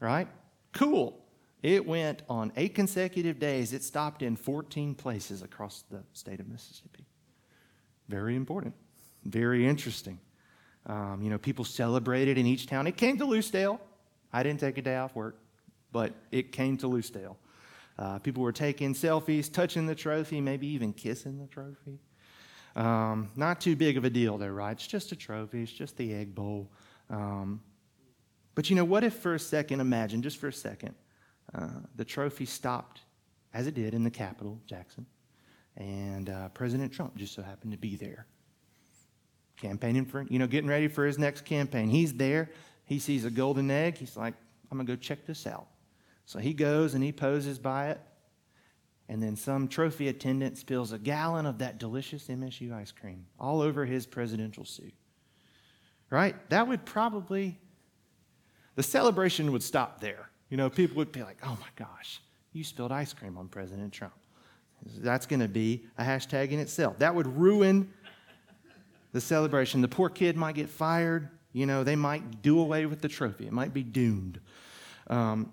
Right? 0.00 0.26
Cool. 0.72 1.20
It 1.62 1.86
went 1.86 2.22
on 2.28 2.52
eight 2.56 2.74
consecutive 2.74 3.38
days. 3.38 3.72
It 3.72 3.84
stopped 3.84 4.22
in 4.22 4.34
14 4.34 4.94
places 4.94 5.42
across 5.42 5.84
the 5.90 6.02
state 6.14 6.40
of 6.40 6.48
Mississippi. 6.48 7.04
Very 8.08 8.34
important. 8.34 8.74
Very 9.24 9.66
interesting. 9.66 10.18
Um, 10.86 11.20
you 11.22 11.28
know, 11.28 11.38
people 11.38 11.64
celebrated 11.64 12.38
in 12.38 12.46
each 12.46 12.66
town. 12.66 12.86
It 12.86 12.96
came 12.96 13.18
to 13.18 13.26
Lucedale. 13.26 13.78
I 14.32 14.42
didn't 14.42 14.60
take 14.60 14.78
a 14.78 14.82
day 14.82 14.96
off 14.96 15.14
work, 15.14 15.36
but 15.92 16.14
it 16.30 16.52
came 16.52 16.78
to 16.78 16.86
Lucedale. 16.88 17.36
Uh, 17.98 18.18
people 18.18 18.42
were 18.42 18.52
taking 18.52 18.94
selfies, 18.94 19.52
touching 19.52 19.86
the 19.86 19.94
trophy, 19.94 20.40
maybe 20.40 20.66
even 20.68 20.92
kissing 20.94 21.38
the 21.38 21.46
trophy. 21.46 21.98
Um, 22.74 23.30
not 23.36 23.60
too 23.60 23.76
big 23.76 23.98
of 23.98 24.04
a 24.04 24.10
deal, 24.10 24.38
though, 24.38 24.48
right? 24.48 24.72
It's 24.72 24.86
just 24.86 25.12
a 25.12 25.16
trophy, 25.16 25.62
it's 25.62 25.72
just 25.72 25.96
the 25.98 26.14
egg 26.14 26.34
bowl. 26.34 26.70
Um, 27.10 27.60
but 28.60 28.68
you 28.68 28.76
know, 28.76 28.84
what 28.84 29.04
if 29.04 29.14
for 29.14 29.32
a 29.32 29.38
second, 29.38 29.80
imagine, 29.80 30.20
just 30.20 30.36
for 30.36 30.48
a 30.48 30.52
second, 30.52 30.94
uh, 31.54 31.80
the 31.96 32.04
trophy 32.04 32.44
stopped 32.44 33.00
as 33.54 33.66
it 33.66 33.72
did 33.72 33.94
in 33.94 34.04
the 34.04 34.10
Capitol, 34.10 34.60
Jackson, 34.66 35.06
and 35.78 36.28
uh, 36.28 36.50
President 36.50 36.92
Trump 36.92 37.16
just 37.16 37.34
so 37.34 37.40
happened 37.40 37.72
to 37.72 37.78
be 37.78 37.96
there, 37.96 38.26
campaigning 39.56 40.04
for, 40.04 40.26
you 40.28 40.38
know, 40.38 40.46
getting 40.46 40.68
ready 40.68 40.88
for 40.88 41.06
his 41.06 41.18
next 41.18 41.46
campaign. 41.46 41.88
He's 41.88 42.12
there. 42.12 42.50
He 42.84 42.98
sees 42.98 43.24
a 43.24 43.30
golden 43.30 43.70
egg. 43.70 43.96
He's 43.96 44.14
like, 44.14 44.34
I'm 44.70 44.76
to 44.76 44.84
go 44.84 44.94
check 44.94 45.24
this 45.24 45.46
out. 45.46 45.68
So 46.26 46.38
he 46.38 46.52
goes 46.52 46.92
and 46.92 47.02
he 47.02 47.12
poses 47.12 47.58
by 47.58 47.88
it, 47.88 48.00
and 49.08 49.22
then 49.22 49.36
some 49.36 49.68
trophy 49.68 50.08
attendant 50.08 50.58
spills 50.58 50.92
a 50.92 50.98
gallon 50.98 51.46
of 51.46 51.56
that 51.60 51.78
delicious 51.78 52.26
MSU 52.26 52.74
ice 52.74 52.92
cream 52.92 53.24
all 53.38 53.62
over 53.62 53.86
his 53.86 54.04
presidential 54.04 54.66
suit. 54.66 54.92
Right? 56.10 56.36
That 56.50 56.68
would 56.68 56.84
probably, 56.84 57.58
the 58.80 58.84
celebration 58.84 59.52
would 59.52 59.62
stop 59.62 60.00
there. 60.00 60.30
You 60.48 60.56
know, 60.56 60.70
people 60.70 60.96
would 60.96 61.12
be 61.12 61.22
like, 61.22 61.36
oh 61.42 61.54
my 61.60 61.66
gosh, 61.76 62.22
you 62.54 62.64
spilled 62.64 62.92
ice 62.92 63.12
cream 63.12 63.36
on 63.36 63.46
President 63.46 63.92
Trump. 63.92 64.14
That's 64.96 65.26
going 65.26 65.40
to 65.40 65.48
be 65.48 65.84
a 65.98 66.02
hashtag 66.02 66.52
in 66.52 66.58
itself. 66.58 66.98
That 67.00 67.14
would 67.14 67.26
ruin 67.26 67.92
the 69.12 69.20
celebration. 69.20 69.82
The 69.82 69.88
poor 69.88 70.08
kid 70.08 70.34
might 70.34 70.54
get 70.54 70.70
fired. 70.70 71.28
You 71.52 71.66
know, 71.66 71.84
they 71.84 71.94
might 71.94 72.40
do 72.40 72.58
away 72.58 72.86
with 72.86 73.02
the 73.02 73.08
trophy. 73.08 73.46
It 73.46 73.52
might 73.52 73.74
be 73.74 73.82
doomed. 73.82 74.40
Um, 75.08 75.52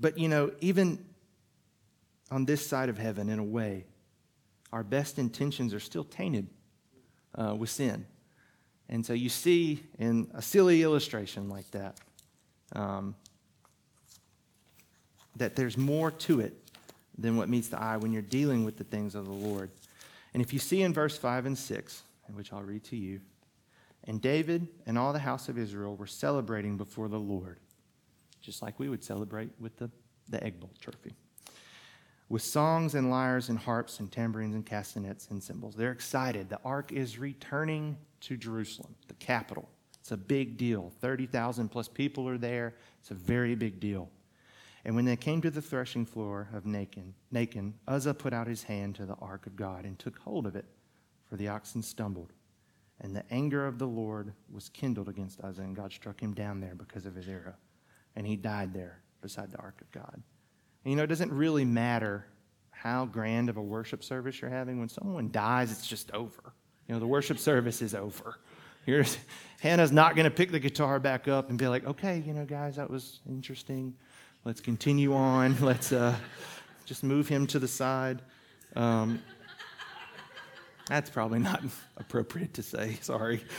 but, 0.00 0.16
you 0.16 0.28
know, 0.28 0.52
even 0.62 1.04
on 2.30 2.46
this 2.46 2.66
side 2.66 2.88
of 2.88 2.96
heaven, 2.96 3.28
in 3.28 3.38
a 3.38 3.44
way, 3.44 3.84
our 4.72 4.82
best 4.82 5.18
intentions 5.18 5.74
are 5.74 5.80
still 5.80 6.04
tainted 6.04 6.46
uh, 7.34 7.54
with 7.54 7.68
sin. 7.68 8.06
And 8.88 9.04
so 9.04 9.12
you 9.12 9.28
see 9.28 9.82
in 9.98 10.30
a 10.34 10.42
silly 10.42 10.82
illustration 10.82 11.48
like 11.48 11.70
that, 11.70 11.98
um, 12.72 13.14
that 15.36 15.56
there's 15.56 15.76
more 15.76 16.10
to 16.10 16.40
it 16.40 16.54
than 17.16 17.36
what 17.36 17.48
meets 17.48 17.68
the 17.68 17.80
eye 17.80 17.96
when 17.96 18.12
you're 18.12 18.22
dealing 18.22 18.64
with 18.64 18.76
the 18.76 18.84
things 18.84 19.14
of 19.14 19.26
the 19.26 19.32
Lord. 19.32 19.70
And 20.32 20.42
if 20.42 20.52
you 20.52 20.58
see 20.58 20.82
in 20.82 20.92
verse 20.92 21.16
5 21.16 21.46
and 21.46 21.56
6, 21.56 22.02
which 22.34 22.52
I'll 22.52 22.62
read 22.62 22.84
to 22.84 22.96
you, 22.96 23.20
and 24.04 24.20
David 24.20 24.68
and 24.86 24.98
all 24.98 25.12
the 25.12 25.18
house 25.18 25.48
of 25.48 25.58
Israel 25.58 25.96
were 25.96 26.06
celebrating 26.06 26.76
before 26.76 27.08
the 27.08 27.18
Lord, 27.18 27.58
just 28.40 28.60
like 28.60 28.78
we 28.78 28.88
would 28.88 29.02
celebrate 29.02 29.50
with 29.58 29.76
the, 29.76 29.90
the 30.28 30.42
egg 30.44 30.60
bowl 30.60 30.70
trophy, 30.80 31.12
with 32.28 32.42
songs 32.42 32.94
and 32.94 33.10
lyres 33.10 33.48
and 33.48 33.58
harps 33.58 34.00
and 34.00 34.10
tambourines 34.10 34.54
and 34.54 34.66
castanets 34.66 35.28
and 35.30 35.42
cymbals. 35.42 35.74
They're 35.74 35.92
excited. 35.92 36.50
The 36.50 36.60
ark 36.64 36.92
is 36.92 37.18
returning 37.18 37.96
to 38.24 38.36
Jerusalem, 38.36 38.94
the 39.08 39.14
capital. 39.14 39.68
It's 40.00 40.12
a 40.12 40.16
big 40.16 40.56
deal. 40.56 40.92
30,000 41.00 41.68
plus 41.68 41.88
people 41.88 42.28
are 42.28 42.38
there. 42.38 42.74
It's 43.00 43.10
a 43.10 43.14
very 43.14 43.54
big 43.54 43.80
deal. 43.80 44.10
And 44.84 44.94
when 44.94 45.06
they 45.06 45.16
came 45.16 45.40
to 45.40 45.50
the 45.50 45.62
threshing 45.62 46.04
floor 46.04 46.48
of 46.52 46.64
Nacon, 46.64 47.12
Nacon, 47.32 47.72
Uzzah 47.88 48.12
put 48.12 48.34
out 48.34 48.46
his 48.46 48.62
hand 48.64 48.96
to 48.96 49.06
the 49.06 49.14
ark 49.14 49.46
of 49.46 49.56
God 49.56 49.84
and 49.86 49.98
took 49.98 50.18
hold 50.18 50.46
of 50.46 50.56
it, 50.56 50.66
for 51.26 51.36
the 51.36 51.48
oxen 51.48 51.82
stumbled. 51.82 52.32
And 53.00 53.16
the 53.16 53.24
anger 53.30 53.66
of 53.66 53.78
the 53.78 53.86
Lord 53.86 54.34
was 54.52 54.68
kindled 54.68 55.08
against 55.08 55.40
Uzzah, 55.42 55.62
and 55.62 55.74
God 55.74 55.90
struck 55.92 56.20
him 56.20 56.34
down 56.34 56.60
there 56.60 56.74
because 56.74 57.06
of 57.06 57.14
his 57.14 57.28
arrow. 57.28 57.54
And 58.14 58.26
he 58.26 58.36
died 58.36 58.74
there 58.74 59.00
beside 59.22 59.50
the 59.50 59.58
ark 59.58 59.80
of 59.80 59.90
God. 59.90 60.22
And 60.84 60.90
you 60.90 60.96
know, 60.96 61.02
it 61.02 61.08
doesn't 61.08 61.32
really 61.32 61.64
matter 61.64 62.26
how 62.70 63.06
grand 63.06 63.48
of 63.48 63.56
a 63.56 63.62
worship 63.62 64.04
service 64.04 64.40
you're 64.42 64.50
having. 64.50 64.78
When 64.78 64.90
someone 64.90 65.30
dies, 65.30 65.72
it's 65.72 65.86
just 65.86 66.10
over. 66.10 66.52
You 66.88 66.94
know, 66.94 67.00
the 67.00 67.06
worship 67.06 67.38
service 67.38 67.80
is 67.82 67.94
over. 67.94 68.38
Hannah's 69.60 69.92
not 69.92 70.14
going 70.14 70.24
to 70.24 70.30
pick 70.30 70.50
the 70.50 70.60
guitar 70.60 71.00
back 71.00 71.26
up 71.26 71.48
and 71.48 71.58
be 71.58 71.66
like, 71.66 71.86
okay, 71.86 72.22
you 72.26 72.34
know, 72.34 72.44
guys, 72.44 72.76
that 72.76 72.90
was 72.90 73.20
interesting. 73.26 73.94
Let's 74.44 74.60
continue 74.60 75.14
on. 75.14 75.56
Let's 75.64 75.92
uh, 75.92 76.14
just 76.84 77.02
move 77.02 77.28
him 77.28 77.46
to 77.48 77.58
the 77.58 77.68
side. 77.68 78.20
Um, 78.76 79.22
that's 80.88 81.08
probably 81.08 81.38
not 81.38 81.62
appropriate 81.96 82.54
to 82.54 82.62
say, 82.62 82.98
sorry. 83.00 83.44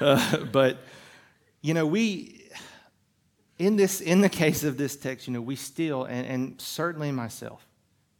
Uh, 0.00 0.44
but, 0.52 0.78
you 1.60 1.74
know, 1.74 1.84
we, 1.84 2.48
in, 3.58 3.74
this, 3.74 4.00
in 4.00 4.20
the 4.20 4.28
case 4.28 4.62
of 4.62 4.76
this 4.76 4.94
text, 4.94 5.26
you 5.26 5.32
know, 5.32 5.40
we 5.40 5.56
still, 5.56 6.04
and, 6.04 6.24
and 6.24 6.60
certainly 6.60 7.10
myself 7.10 7.66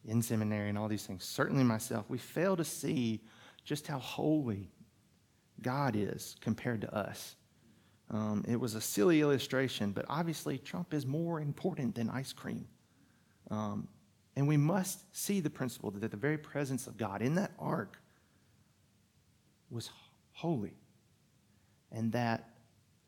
in 0.04 0.20
seminary 0.20 0.70
and 0.70 0.76
all 0.76 0.88
these 0.88 1.06
things, 1.06 1.22
certainly 1.22 1.62
myself, 1.62 2.04
we 2.08 2.18
fail 2.18 2.56
to 2.56 2.64
see 2.64 3.20
just 3.68 3.86
how 3.86 3.98
holy 3.98 4.70
God 5.60 5.94
is 5.94 6.36
compared 6.40 6.80
to 6.80 6.94
us. 6.94 7.36
Um, 8.10 8.42
it 8.48 8.58
was 8.58 8.74
a 8.74 8.80
silly 8.80 9.20
illustration, 9.20 9.92
but 9.92 10.06
obviously 10.08 10.56
Trump 10.56 10.94
is 10.94 11.04
more 11.04 11.38
important 11.38 11.94
than 11.94 12.08
ice 12.08 12.32
cream. 12.32 12.66
Um, 13.50 13.86
and 14.36 14.48
we 14.48 14.56
must 14.56 15.14
see 15.14 15.40
the 15.40 15.50
principle 15.50 15.90
that 15.90 16.10
the 16.10 16.16
very 16.16 16.38
presence 16.38 16.86
of 16.86 16.96
God 16.96 17.20
in 17.20 17.34
that 17.34 17.52
ark 17.58 18.00
was 19.68 19.90
holy. 20.32 20.72
And 21.92 22.10
that, 22.12 22.48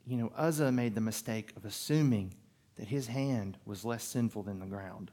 you 0.07 0.19
know, 0.19 0.31
Uzzah 0.37 0.73
made 0.73 0.95
the 0.95 1.01
mistake 1.01 1.55
of 1.57 1.65
assuming 1.65 2.35
that 2.77 2.87
his 2.87 3.07
hand 3.07 3.57
was 3.65 3.87
less 3.87 4.05
sinful 4.05 4.43
than 4.43 4.61
the 4.61 4.67
ground. 4.67 5.11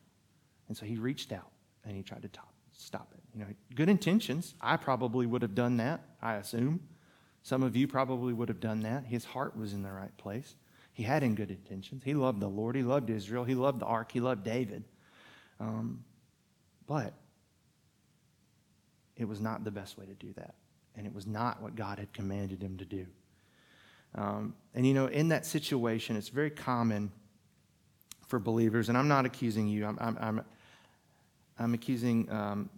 And 0.68 0.76
so 0.76 0.86
he 0.86 0.98
reached 0.98 1.32
out 1.32 1.52
and 1.86 1.96
he 1.96 2.04
tried 2.04 2.24
to 2.24 2.28
top 2.28 2.52
stop 2.78 3.12
it. 3.14 3.22
You 3.34 3.42
know, 3.42 3.48
good 3.76 3.90
intentions. 3.90 4.56
I 4.62 4.78
probably 4.78 5.26
would 5.26 5.42
have 5.42 5.56
done 5.56 5.78
that, 5.78 6.02
I 6.22 6.36
assume. 6.36 6.80
Some 7.44 7.64
of 7.64 7.76
you 7.76 7.88
probably 7.88 8.34
would 8.34 8.50
have 8.50 8.60
done 8.60 8.82
that. 8.82 9.06
His 9.06 9.26
heart 9.26 9.58
was 9.58 9.74
in 9.74 9.84
the 9.84 9.92
right 9.92 10.16
place. 10.18 10.56
He 10.94 11.04
had 11.04 11.24
in 11.24 11.36
good 11.36 11.52
intentions. 11.52 12.04
He 12.04 12.14
loved 12.14 12.40
the 12.40 12.48
Lord. 12.48 12.76
He 12.76 12.84
loved 12.84 13.10
Israel. 13.10 13.44
He 13.44 13.56
loved 13.56 13.82
the 13.82 13.86
ark. 13.86 14.12
He 14.12 14.20
loved 14.20 14.44
David. 14.44 14.84
Um, 15.60 16.04
but 16.88 17.14
it 19.16 19.26
was 19.28 19.42
not 19.42 19.64
the 19.64 19.72
best 19.72 19.98
way 19.98 20.06
to 20.06 20.14
do 20.14 20.34
that. 20.34 20.56
And 20.96 21.06
it 21.06 21.14
was 21.14 21.28
not 21.28 21.62
what 21.62 21.76
God 21.76 22.00
had 22.00 22.12
commanded 22.14 22.62
him 22.62 22.78
to 22.78 22.86
do. 22.86 23.06
Um, 24.16 24.56
and 24.74 24.88
you 24.88 24.94
know, 24.94 25.08
in 25.08 25.30
that 25.30 25.46
situation, 25.46 26.16
it's 26.16 26.30
very 26.30 26.50
common 26.50 27.12
for 28.28 28.40
believers, 28.40 28.90
and 28.90 28.98
I'm 28.98 29.08
not 29.08 29.26
accusing 29.26 29.68
you, 29.68 29.86
I'm, 29.86 29.98
I'm, 30.02 30.18
I'm, 30.20 30.42
I'm 31.60 31.74
accusing 31.74 32.32
um, 32.32 32.70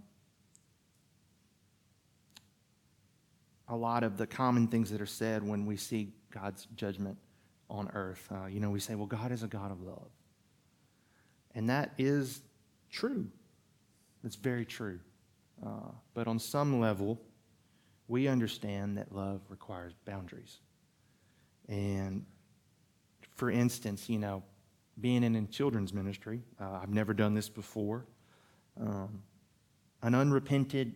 a 3.67 3.75
lot 3.75 4.03
of 4.03 4.17
the 4.17 4.25
common 4.25 4.67
things 4.67 4.89
that 4.91 5.01
are 5.01 5.05
said 5.05 5.47
when 5.47 5.65
we 5.65 5.75
see 5.75 6.13
God's 6.31 6.67
judgment 6.75 7.17
on 7.69 7.89
earth. 7.93 8.27
Uh, 8.31 8.47
you 8.47 8.59
know, 8.59 8.69
we 8.69 8.79
say, 8.79 8.95
well, 8.95 9.05
God 9.05 9.31
is 9.31 9.43
a 9.43 9.47
God 9.47 9.71
of 9.71 9.81
love. 9.81 10.09
And 11.55 11.69
that 11.69 11.93
is 11.97 12.41
true. 12.89 13.27
It's 14.23 14.35
very 14.35 14.65
true. 14.65 14.99
Uh, 15.65 15.91
but 16.13 16.27
on 16.27 16.39
some 16.39 16.79
level, 16.79 17.21
we 18.07 18.27
understand 18.27 18.97
that 18.97 19.13
love 19.13 19.41
requires 19.49 19.93
boundaries. 20.05 20.59
And 21.67 22.25
for 23.35 23.51
instance, 23.51 24.09
you 24.09 24.19
know, 24.19 24.43
being 24.99 25.23
in, 25.23 25.35
in 25.35 25.47
children's 25.49 25.93
ministry, 25.93 26.41
uh, 26.59 26.79
I've 26.81 26.93
never 26.93 27.13
done 27.13 27.33
this 27.33 27.49
before. 27.49 28.05
Um, 28.79 29.23
an 30.01 30.15
unrepented, 30.15 30.95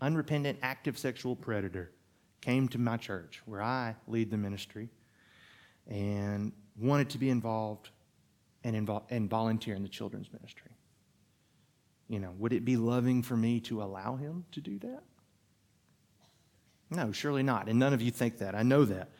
unrepentant 0.00 0.58
active 0.62 0.98
sexual 0.98 1.36
predator 1.36 1.90
came 2.40 2.68
to 2.68 2.78
my 2.78 2.96
church 2.96 3.40
where 3.46 3.62
I 3.62 3.94
lead 4.06 4.30
the 4.30 4.36
ministry 4.36 4.88
and 5.88 6.52
wanted 6.78 7.10
to 7.10 7.18
be 7.18 7.30
involved 7.30 7.90
and, 8.64 8.76
involve, 8.76 9.04
and 9.10 9.28
volunteer 9.28 9.74
in 9.74 9.82
the 9.82 9.88
children's 9.88 10.32
ministry. 10.32 10.70
You 12.08 12.18
know, 12.18 12.34
would 12.38 12.52
it 12.52 12.64
be 12.64 12.76
loving 12.76 13.22
for 13.22 13.36
me 13.36 13.60
to 13.60 13.82
allow 13.82 14.16
him 14.16 14.44
to 14.52 14.60
do 14.60 14.78
that? 14.80 15.02
No, 16.90 17.10
surely 17.10 17.42
not. 17.42 17.68
And 17.68 17.78
none 17.78 17.94
of 17.94 18.02
you 18.02 18.10
think 18.10 18.38
that. 18.38 18.54
I 18.54 18.62
know 18.62 18.84
that. 18.84 19.10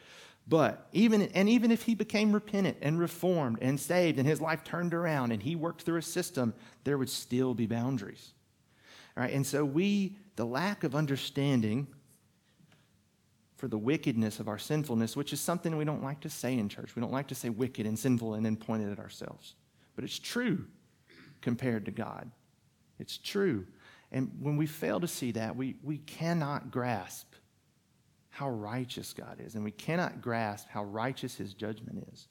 But 0.48 0.88
even 0.92 1.22
and 1.22 1.48
even 1.48 1.70
if 1.70 1.82
he 1.82 1.94
became 1.94 2.32
repentant 2.32 2.78
and 2.82 2.98
reformed 2.98 3.58
and 3.62 3.78
saved 3.78 4.18
and 4.18 4.26
his 4.26 4.40
life 4.40 4.64
turned 4.64 4.92
around 4.92 5.30
and 5.32 5.42
he 5.42 5.54
worked 5.54 5.82
through 5.82 5.98
a 5.98 6.02
system, 6.02 6.52
there 6.84 6.98
would 6.98 7.10
still 7.10 7.54
be 7.54 7.66
boundaries. 7.66 8.32
All 9.16 9.22
right, 9.22 9.32
and 9.32 9.46
so 9.46 9.64
we, 9.64 10.16
the 10.36 10.44
lack 10.46 10.84
of 10.84 10.94
understanding 10.94 11.86
for 13.56 13.68
the 13.68 13.78
wickedness 13.78 14.40
of 14.40 14.48
our 14.48 14.58
sinfulness, 14.58 15.16
which 15.16 15.32
is 15.32 15.40
something 15.40 15.76
we 15.76 15.84
don't 15.84 16.02
like 16.02 16.20
to 16.20 16.30
say 16.30 16.58
in 16.58 16.68
church. 16.68 16.96
We 16.96 17.00
don't 17.00 17.12
like 17.12 17.28
to 17.28 17.34
say 17.34 17.48
wicked 17.48 17.86
and 17.86 17.96
sinful 17.96 18.34
and 18.34 18.44
then 18.44 18.56
point 18.56 18.82
it 18.82 18.90
at 18.90 18.98
ourselves. 18.98 19.54
But 19.94 20.02
it's 20.02 20.18
true 20.18 20.66
compared 21.42 21.84
to 21.84 21.92
God. 21.92 22.30
It's 22.98 23.18
true. 23.18 23.66
And 24.10 24.32
when 24.40 24.56
we 24.56 24.66
fail 24.66 24.98
to 24.98 25.06
see 25.06 25.30
that, 25.32 25.54
we, 25.54 25.76
we 25.82 25.98
cannot 25.98 26.70
grasp 26.72 27.31
how 28.32 28.48
righteous 28.48 29.12
God 29.12 29.42
is, 29.44 29.54
and 29.54 29.62
we 29.62 29.70
cannot 29.70 30.22
grasp 30.22 30.66
how 30.70 30.84
righteous 30.84 31.36
his 31.36 31.52
judgment 31.52 32.08
is. 32.12 32.28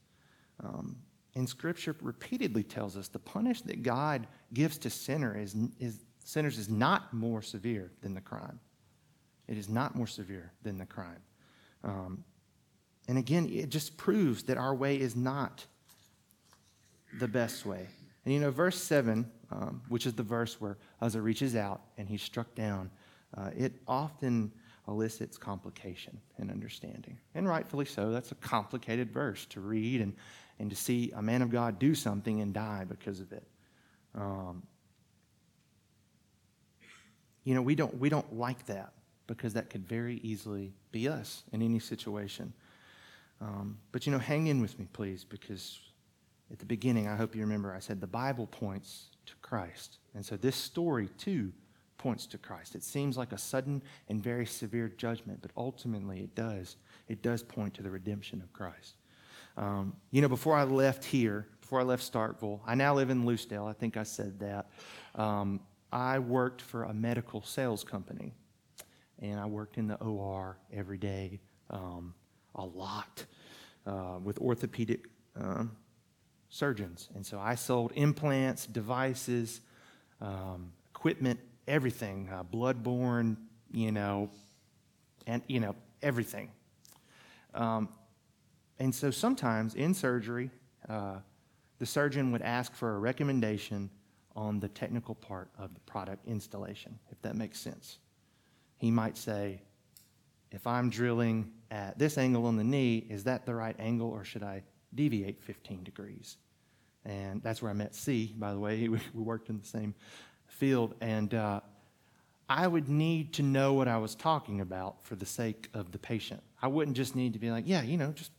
Um, 0.64 0.98
and 1.36 1.48
Scripture 1.48 1.96
repeatedly 2.02 2.64
tells 2.64 2.98
us 2.98 3.08
the 3.08 3.20
punishment 3.20 3.68
that 3.68 3.84
God 3.84 4.26
gives 4.52 4.80
to 4.80 4.90
sinner 4.90 5.38
is, 5.38 5.56
is, 5.80 6.00
sinners 6.26 6.58
is 6.58 6.70
not 6.70 7.14
more 7.14 7.44
severe 7.44 7.92
than 8.02 8.16
the 8.16 8.22
crime. 8.22 8.60
It 9.48 9.60
is 9.60 9.70
not 9.70 9.96
more 9.96 10.08
severe 10.08 10.52
than 10.64 10.80
the 10.80 10.88
crime. 10.88 11.22
Um, 11.84 12.24
and 13.08 13.20
again, 13.20 13.48
it 13.52 13.70
just 13.70 13.96
proves 13.96 14.44
that 14.44 14.58
our 14.58 14.74
way 14.74 15.00
is 15.00 15.16
not 15.16 15.66
the 17.20 17.28
best 17.28 17.64
way. 17.64 17.88
And 18.26 18.34
you 18.34 18.40
know, 18.40 18.50
verse 18.50 18.82
7, 18.82 19.30
um, 19.52 19.84
which 19.88 20.08
is 20.08 20.14
the 20.14 20.24
verse 20.24 20.60
where 20.60 20.78
Uzzah 21.00 21.22
reaches 21.22 21.56
out 21.56 21.82
and 21.98 22.10
he's 22.10 22.24
struck 22.24 22.56
down, 22.56 22.90
uh, 23.38 23.52
it 23.56 23.74
often 23.88 24.52
elicits 24.88 25.38
complication 25.38 26.20
and 26.38 26.52
understanding. 26.52 27.18
And 27.36 27.48
rightfully 27.48 27.86
so. 27.86 28.12
That's 28.12 28.32
a 28.32 28.36
complicated 28.36 29.12
verse 29.12 29.46
to 29.48 29.62
read 29.62 30.02
and, 30.02 30.14
and 30.60 30.70
to 30.70 30.76
see 30.76 31.12
a 31.16 31.22
man 31.22 31.42
of 31.42 31.52
God 31.52 31.80
do 31.80 31.96
something 31.96 32.42
and 32.42 32.54
die 32.54 32.86
because 32.88 33.20
of 33.20 33.32
it. 33.32 33.44
Um, 34.16 34.64
you 37.44 37.56
know, 37.56 37.62
we 37.62 37.76
don't, 37.76 37.98
we 38.00 38.10
don't 38.10 38.38
like 38.38 38.66
that 38.68 38.94
because 39.28 39.54
that 39.54 39.70
could 39.70 39.88
very 39.88 40.16
easily 40.24 40.74
be 40.92 41.08
us 41.08 41.44
in 41.52 41.62
any 41.62 41.80
situation. 41.80 42.54
Um, 43.40 43.78
but, 43.92 44.06
you 44.06 44.12
know, 44.12 44.20
hang 44.20 44.48
in 44.48 44.62
with 44.62 44.78
me, 44.78 44.88
please, 44.94 45.24
because 45.24 45.80
at 46.52 46.60
the 46.60 46.66
beginning, 46.66 47.08
I 47.08 47.16
hope 47.16 47.34
you 47.36 47.42
remember, 47.42 47.74
I 47.74 47.80
said 47.80 48.02
the 48.02 48.08
Bible 48.08 48.46
points 48.46 49.06
to 49.26 49.34
Christ. 49.42 49.98
And 50.14 50.26
so 50.26 50.36
this 50.36 50.56
story, 50.56 51.10
too, 51.18 51.52
points 52.02 52.26
to 52.26 52.38
Christ. 52.40 52.74
It 52.74 52.84
seems 52.84 53.16
like 53.16 53.32
a 53.32 53.38
sudden 53.38 53.84
and 54.10 54.22
very 54.22 54.46
severe 54.46 54.90
judgment, 54.90 55.40
but 55.42 55.52
ultimately 55.56 56.22
it 56.22 56.34
does. 56.34 56.78
It 57.08 57.22
does 57.22 57.44
point 57.44 57.76
to 57.76 57.84
the 57.84 57.92
redemption 57.92 58.42
of 58.42 58.52
Christ. 58.54 58.96
Um, 59.56 59.94
you 60.10 60.22
know, 60.22 60.28
before 60.28 60.56
I 60.56 60.64
left 60.64 61.06
here, 61.06 61.48
before 61.60 61.80
I 61.80 61.84
left 61.84 62.12
Starkville, 62.12 62.60
I 62.66 62.74
now 62.74 62.96
live 62.96 63.12
in 63.12 63.24
Lucedale. 63.24 63.68
I 63.68 63.74
think 63.74 63.98
I 63.98 64.04
said 64.04 64.40
that. 64.40 64.72
Um, 65.14 65.60
I 65.92 66.18
worked 66.18 66.62
for 66.62 66.86
a 66.86 66.94
medical 66.94 67.44
sales 67.44 67.84
company, 67.84 68.34
and 69.20 69.40
I 69.40 69.46
worked 69.46 69.78
in 69.78 69.88
the 69.88 69.96
OR 69.98 70.58
every 70.74 70.98
day, 70.98 71.40
um, 71.70 72.16
a 72.56 72.66
lot, 72.66 73.26
uh, 73.86 74.18
with 74.24 74.40
orthopedic 74.40 75.08
um, 75.36 75.76
surgeons. 76.50 77.10
And 77.14 77.24
so 77.24 77.40
I 77.40 77.54
sold 77.56 77.92
implants, 77.96 78.66
devices, 78.66 79.62
um, 80.20 80.72
equipment 80.96 81.40
everything, 81.68 82.30
uh, 82.32 82.44
bloodborne, 82.44 83.38
you 83.72 83.92
know, 83.92 84.30
and, 85.28 85.42
you 85.48 85.60
know, 85.60 85.76
everything. 86.02 86.50
Um, 87.54 87.90
and 88.80 88.94
so 88.94 89.12
sometimes 89.12 89.76
in 89.76 89.94
surgery, 89.94 90.50
uh, 90.90 91.18
the 91.80 91.86
surgeon 91.86 92.32
would 92.32 92.42
ask 92.42 92.74
for 92.74 92.96
a 92.96 93.00
recommendation 93.00 93.90
on 94.36 94.60
the 94.60 94.70
technical 94.70 95.16
part 95.16 95.50
of 95.58 95.74
the 95.74 95.80
product 95.82 96.26
installation, 96.26 96.98
if 97.12 97.22
that 97.22 97.36
makes 97.36 97.60
sense. 97.60 97.98
He 98.78 98.90
might 98.90 99.18
say, 99.18 99.62
if 100.52 100.66
I'm 100.68 100.90
drilling 100.90 101.52
at 101.70 101.98
this 101.98 102.18
angle 102.18 102.46
on 102.46 102.58
the 102.58 102.64
knee, 102.64 103.06
is 103.10 103.24
that 103.26 103.46
the 103.46 103.54
right 103.54 103.76
angle 103.80 104.10
or 104.10 104.24
should 104.24 104.44
I 104.44 104.64
deviate 104.94 105.42
15 105.42 105.84
degrees? 105.84 106.38
And 107.06 107.42
that's 107.42 107.62
where 107.62 107.72
I 107.72 107.74
met 107.74 107.96
C, 107.96 108.34
by 108.38 108.54
the 108.54 108.60
way. 108.60 108.88
We, 108.88 109.00
we 109.14 109.22
worked 109.22 109.50
in 109.50 109.60
the 109.60 109.66
same 109.66 109.96
field, 110.52 110.96
and 111.02 111.34
uh, 111.34 111.62
I 112.48 112.68
would 112.68 112.90
need 112.90 113.34
to 113.34 113.44
know 113.44 113.74
what 113.74 113.88
I 113.88 113.98
was 113.98 114.14
talking 114.14 114.62
about 114.62 115.04
for 115.04 115.16
the 115.16 115.26
sake 115.26 115.70
of 115.74 115.92
the 115.92 115.98
patient. 115.98 116.44
I 116.62 116.68
wouldn't 116.68 116.98
just 116.98 117.16
need 117.16 117.34
to 117.34 117.40
be 117.40 117.50
like, 117.50 117.64
yeah, 117.68 117.82
you 117.82 117.98
know, 117.98 118.12
just 118.12 118.32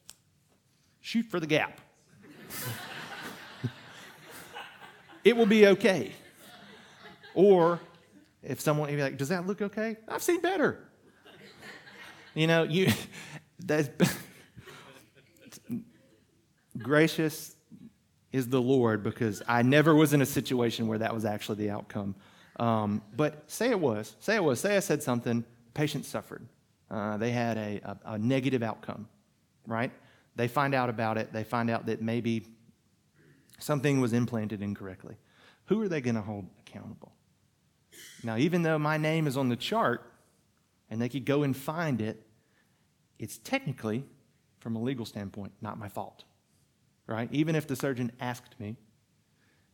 shoot 1.00 1.26
for 1.26 1.40
the 1.40 1.46
gap. 1.46 1.80
it 5.24 5.36
will 5.36 5.46
be 5.46 5.66
okay. 5.68 6.12
Or 7.34 7.80
if 8.42 8.60
someone 8.60 8.88
would 8.88 8.96
be 8.96 9.02
like, 9.02 9.16
does 9.16 9.30
that 9.30 9.46
look 9.46 9.62
okay? 9.62 9.96
I've 10.06 10.22
seen 10.22 10.40
better. 10.40 10.78
You 12.34 12.46
know, 12.46 12.62
you 12.62 12.92
that's 13.64 13.88
gracious 16.78 17.56
is 18.32 18.48
the 18.48 18.60
Lord 18.60 19.02
because 19.02 19.42
I 19.46 19.62
never 19.62 19.94
was 19.94 20.12
in 20.12 20.22
a 20.22 20.26
situation 20.26 20.88
where 20.88 20.98
that 20.98 21.14
was 21.14 21.24
actually 21.24 21.56
the 21.56 21.70
outcome. 21.70 22.14
Um, 22.58 23.02
but 23.14 23.50
say 23.50 23.70
it 23.70 23.78
was, 23.78 24.16
say 24.20 24.36
it 24.36 24.44
was, 24.44 24.60
say 24.60 24.76
I 24.76 24.80
said 24.80 25.02
something, 25.02 25.44
patient 25.74 26.06
suffered. 26.06 26.46
Uh, 26.90 27.16
they 27.18 27.30
had 27.30 27.56
a, 27.56 27.80
a, 27.84 28.12
a 28.14 28.18
negative 28.18 28.62
outcome, 28.62 29.08
right? 29.66 29.92
They 30.36 30.48
find 30.48 30.74
out 30.74 30.88
about 30.88 31.18
it, 31.18 31.32
they 31.32 31.44
find 31.44 31.70
out 31.70 31.86
that 31.86 32.00
maybe 32.00 32.46
something 33.58 34.00
was 34.00 34.12
implanted 34.12 34.62
incorrectly. 34.62 35.16
Who 35.66 35.80
are 35.82 35.88
they 35.88 36.00
going 36.00 36.16
to 36.16 36.22
hold 36.22 36.46
accountable? 36.66 37.12
Now, 38.22 38.36
even 38.36 38.62
though 38.62 38.78
my 38.78 38.96
name 38.96 39.26
is 39.26 39.36
on 39.36 39.48
the 39.48 39.56
chart 39.56 40.10
and 40.90 41.00
they 41.00 41.08
could 41.08 41.24
go 41.24 41.42
and 41.42 41.56
find 41.56 42.00
it, 42.00 42.26
it's 43.18 43.38
technically, 43.38 44.04
from 44.58 44.74
a 44.76 44.82
legal 44.82 45.06
standpoint, 45.06 45.52
not 45.60 45.78
my 45.78 45.88
fault 45.88 46.24
right? 47.06 47.28
Even 47.32 47.54
if 47.54 47.66
the 47.66 47.76
surgeon 47.76 48.12
asked 48.20 48.58
me, 48.58 48.76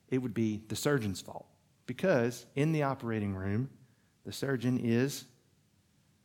it 0.09 0.19
would 0.19 0.35
be 0.35 0.62
the 0.69 0.77
surgeon's 0.77 1.21
fault. 1.21 1.47
Because 1.87 2.47
in 2.55 2.73
the 2.73 2.83
operating 2.83 3.35
room, 3.35 3.71
the 4.25 4.33
surgeon 4.33 4.79
is 4.79 5.25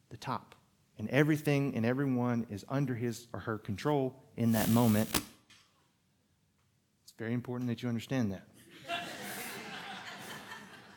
the 0.10 0.18
top. 0.18 0.56
And 0.98 1.10
everything 1.10 1.76
and 1.76 1.86
everyone 1.86 2.46
is 2.50 2.66
under 2.70 2.94
his 2.94 3.28
or 3.34 3.40
her 3.40 3.58
control 3.58 4.16
in 4.38 4.52
that 4.52 4.70
moment. 4.70 5.10
It's 7.04 7.14
very 7.18 7.34
important 7.34 7.70
that 7.70 7.82
you 7.82 7.90
understand 7.90 8.32
that. 8.32 8.44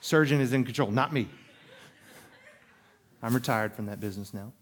surgeon 0.01 0.41
is 0.41 0.53
in 0.53 0.65
control, 0.65 0.91
not 0.91 1.13
me. 1.13 1.29
I'm 3.23 3.35
retired 3.35 3.75
from 3.75 3.87
that 3.87 4.01
business 4.01 4.35
now. 4.35 4.53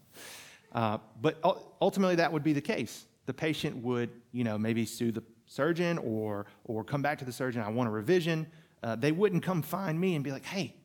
Uh, 0.71 0.97
but 1.21 1.39
ultimately, 1.81 2.15
that 2.15 2.31
would 2.31 2.43
be 2.43 2.53
the 2.53 2.61
case. 2.61 3.05
The 3.25 3.33
patient 3.33 3.77
would, 3.77 4.09
you 4.31 4.43
know, 4.43 4.57
maybe 4.57 4.85
sue 4.85 5.11
the 5.11 5.23
surgeon 5.45 5.97
or, 5.99 6.45
or 6.63 6.83
come 6.83 7.01
back 7.01 7.19
to 7.19 7.25
the 7.25 7.31
surgeon, 7.31 7.61
I 7.61 7.69
want 7.69 7.87
a 7.87 7.91
revision. 7.91 8.47
Uh, 8.83 8.95
they 8.95 9.11
wouldn't 9.11 9.43
come 9.43 9.61
find 9.61 9.99
me 9.99 10.15
and 10.15 10.23
be 10.23 10.31
like, 10.31 10.45
hey, 10.45 10.75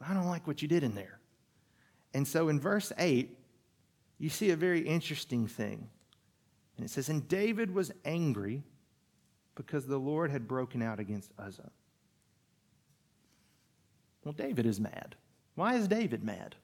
I 0.00 0.14
don't 0.14 0.26
like 0.26 0.46
what 0.46 0.62
you 0.62 0.68
did 0.68 0.82
in 0.82 0.94
there. 0.94 1.20
And 2.14 2.26
so 2.26 2.48
in 2.48 2.60
verse 2.60 2.92
8, 2.98 3.36
you 4.18 4.28
see 4.30 4.50
a 4.50 4.56
very 4.56 4.80
interesting 4.80 5.46
thing. 5.46 5.88
And 6.76 6.84
it 6.84 6.90
says, 6.90 7.08
And 7.08 7.26
David 7.28 7.74
was 7.74 7.92
angry 8.04 8.62
because 9.54 9.86
the 9.86 9.98
Lord 9.98 10.30
had 10.30 10.46
broken 10.46 10.82
out 10.82 11.00
against 11.00 11.32
Uzzah. 11.38 11.70
Well, 14.24 14.32
David 14.32 14.66
is 14.66 14.80
mad. 14.80 15.16
Why 15.54 15.74
is 15.76 15.88
David 15.88 16.22
mad? 16.22 16.56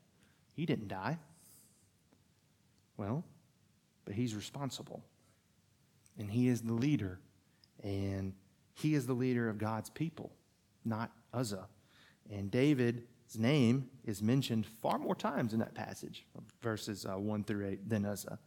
He 0.55 0.66
didn't 0.66 0.88
die. 0.88 1.18
Well, 2.97 3.25
but 4.05 4.14
he's 4.14 4.35
responsible. 4.35 5.03
And 6.18 6.31
he 6.31 6.48
is 6.48 6.62
the 6.62 6.72
leader. 6.72 7.20
And 7.83 8.35
he 8.75 8.94
is 8.94 9.07
the 9.07 9.14
leader 9.14 9.48
of 9.48 9.59
God's 9.59 9.90
people, 9.90 10.33
not 10.85 11.11
Uzzah. 11.33 11.68
And 12.31 12.51
David's 12.51 13.38
name 13.38 13.88
is 14.05 14.22
mentioned 14.22 14.66
far 14.66 14.98
more 14.98 15.14
times 15.14 15.53
in 15.53 15.59
that 15.59 15.75
passage, 15.75 16.27
verses 16.62 17.07
uh, 17.07 17.18
1 17.18 17.44
through 17.44 17.68
8, 17.68 17.88
than 17.88 18.05
Uzzah. 18.05 18.38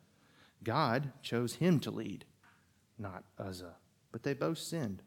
God 0.63 1.12
chose 1.21 1.56
him 1.56 1.80
to 1.82 1.91
lead, 1.91 2.25
not 2.97 3.23
Uzzah. 3.38 3.75
But 4.12 4.23
they 4.23 4.34
both 4.34 4.58
sinned. 4.58 5.04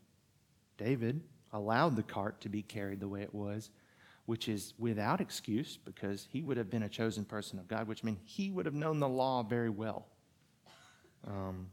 David 0.76 1.22
allowed 1.52 1.96
the 1.96 2.02
cart 2.02 2.40
to 2.42 2.48
be 2.48 2.62
carried 2.62 3.00
the 3.00 3.08
way 3.08 3.22
it 3.22 3.34
was, 3.34 3.70
which 4.26 4.48
is 4.48 4.74
without 4.78 5.20
excuse 5.20 5.78
because 5.82 6.28
he 6.30 6.42
would 6.42 6.56
have 6.56 6.70
been 6.70 6.82
a 6.82 6.88
chosen 6.88 7.24
person 7.24 7.58
of 7.58 7.66
God, 7.66 7.88
which 7.88 8.04
means 8.04 8.18
he 8.24 8.50
would 8.50 8.66
have 8.66 8.74
known 8.74 9.00
the 9.00 9.08
law 9.08 9.42
very 9.42 9.70
well. 9.70 10.06
Um, 11.26 11.70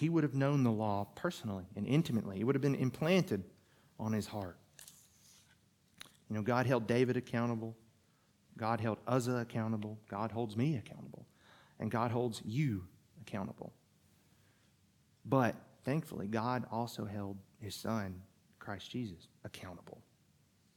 he 0.00 0.08
would 0.08 0.24
have 0.24 0.32
known 0.32 0.64
the 0.64 0.72
law 0.72 1.06
personally 1.14 1.66
and 1.76 1.86
intimately. 1.86 2.40
It 2.40 2.44
would 2.44 2.54
have 2.54 2.62
been 2.62 2.74
implanted 2.74 3.44
on 3.98 4.14
his 4.14 4.26
heart. 4.26 4.56
You 6.30 6.36
know, 6.36 6.42
God 6.42 6.64
held 6.64 6.86
David 6.86 7.18
accountable. 7.18 7.76
God 8.56 8.80
held 8.80 8.96
Uzzah 9.06 9.36
accountable. 9.36 9.98
God 10.08 10.32
holds 10.32 10.56
me 10.56 10.78
accountable. 10.78 11.26
And 11.78 11.90
God 11.90 12.10
holds 12.10 12.40
you 12.46 12.84
accountable. 13.20 13.74
But 15.26 15.54
thankfully, 15.84 16.28
God 16.28 16.64
also 16.72 17.04
held 17.04 17.36
his 17.60 17.74
son, 17.74 18.22
Christ 18.58 18.90
Jesus, 18.90 19.28
accountable 19.44 20.00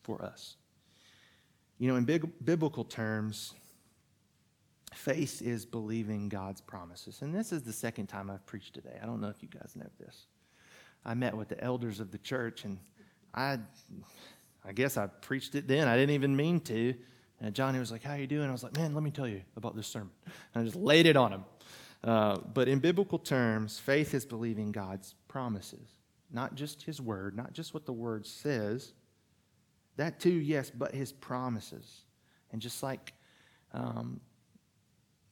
for 0.01 0.21
us. 0.21 0.57
You 1.79 1.87
know, 1.87 1.95
in 1.95 2.03
big, 2.03 2.29
biblical 2.43 2.83
terms, 2.83 3.53
faith 4.95 5.41
is 5.41 5.65
believing 5.65 6.29
God's 6.29 6.61
promises. 6.61 7.21
And 7.21 7.33
this 7.33 7.51
is 7.51 7.63
the 7.63 7.73
second 7.73 8.07
time 8.07 8.29
I've 8.29 8.45
preached 8.45 8.73
today. 8.73 8.99
I 9.01 9.05
don't 9.05 9.21
know 9.21 9.29
if 9.29 9.41
you 9.41 9.49
guys 9.49 9.75
know 9.75 9.89
this. 9.99 10.25
I 11.05 11.13
met 11.13 11.35
with 11.35 11.49
the 11.49 11.61
elders 11.63 11.99
of 11.99 12.11
the 12.11 12.17
church, 12.17 12.63
and 12.65 12.79
I, 13.33 13.59
I 14.65 14.71
guess 14.71 14.97
I 14.97 15.07
preached 15.07 15.55
it 15.55 15.67
then. 15.67 15.87
I 15.87 15.95
didn't 15.97 16.15
even 16.15 16.35
mean 16.35 16.59
to. 16.61 16.93
And 17.41 17.53
Johnny 17.53 17.79
was 17.79 17.91
like, 17.91 18.03
"How 18.03 18.13
are 18.13 18.17
you 18.17 18.27
doing?" 18.27 18.47
I 18.47 18.51
was 18.51 18.63
like, 18.63 18.77
"Man, 18.77 18.93
let 18.93 19.03
me 19.03 19.11
tell 19.11 19.27
you 19.27 19.41
about 19.57 19.75
this 19.75 19.87
sermon." 19.87 20.11
And 20.25 20.61
I 20.61 20.63
just 20.63 20.77
laid 20.77 21.05
it 21.05 21.17
on 21.17 21.33
him. 21.33 21.45
Uh, 22.03 22.37
but 22.53 22.67
in 22.67 22.79
biblical 22.79 23.17
terms, 23.19 23.79
faith 23.79 24.13
is 24.13 24.25
believing 24.25 24.71
God's 24.71 25.15
promises, 25.27 25.87
not 26.31 26.55
just 26.55 26.83
His 26.83 27.01
word, 27.01 27.35
not 27.35 27.53
just 27.53 27.73
what 27.73 27.85
the 27.85 27.93
word 27.93 28.25
says. 28.25 28.93
That 29.97 30.19
too, 30.19 30.33
yes, 30.33 30.69
but 30.69 30.93
His 30.93 31.11
promises. 31.13 32.01
And 32.51 32.61
just 32.61 32.83
like 32.83 33.13
um, 33.73 34.19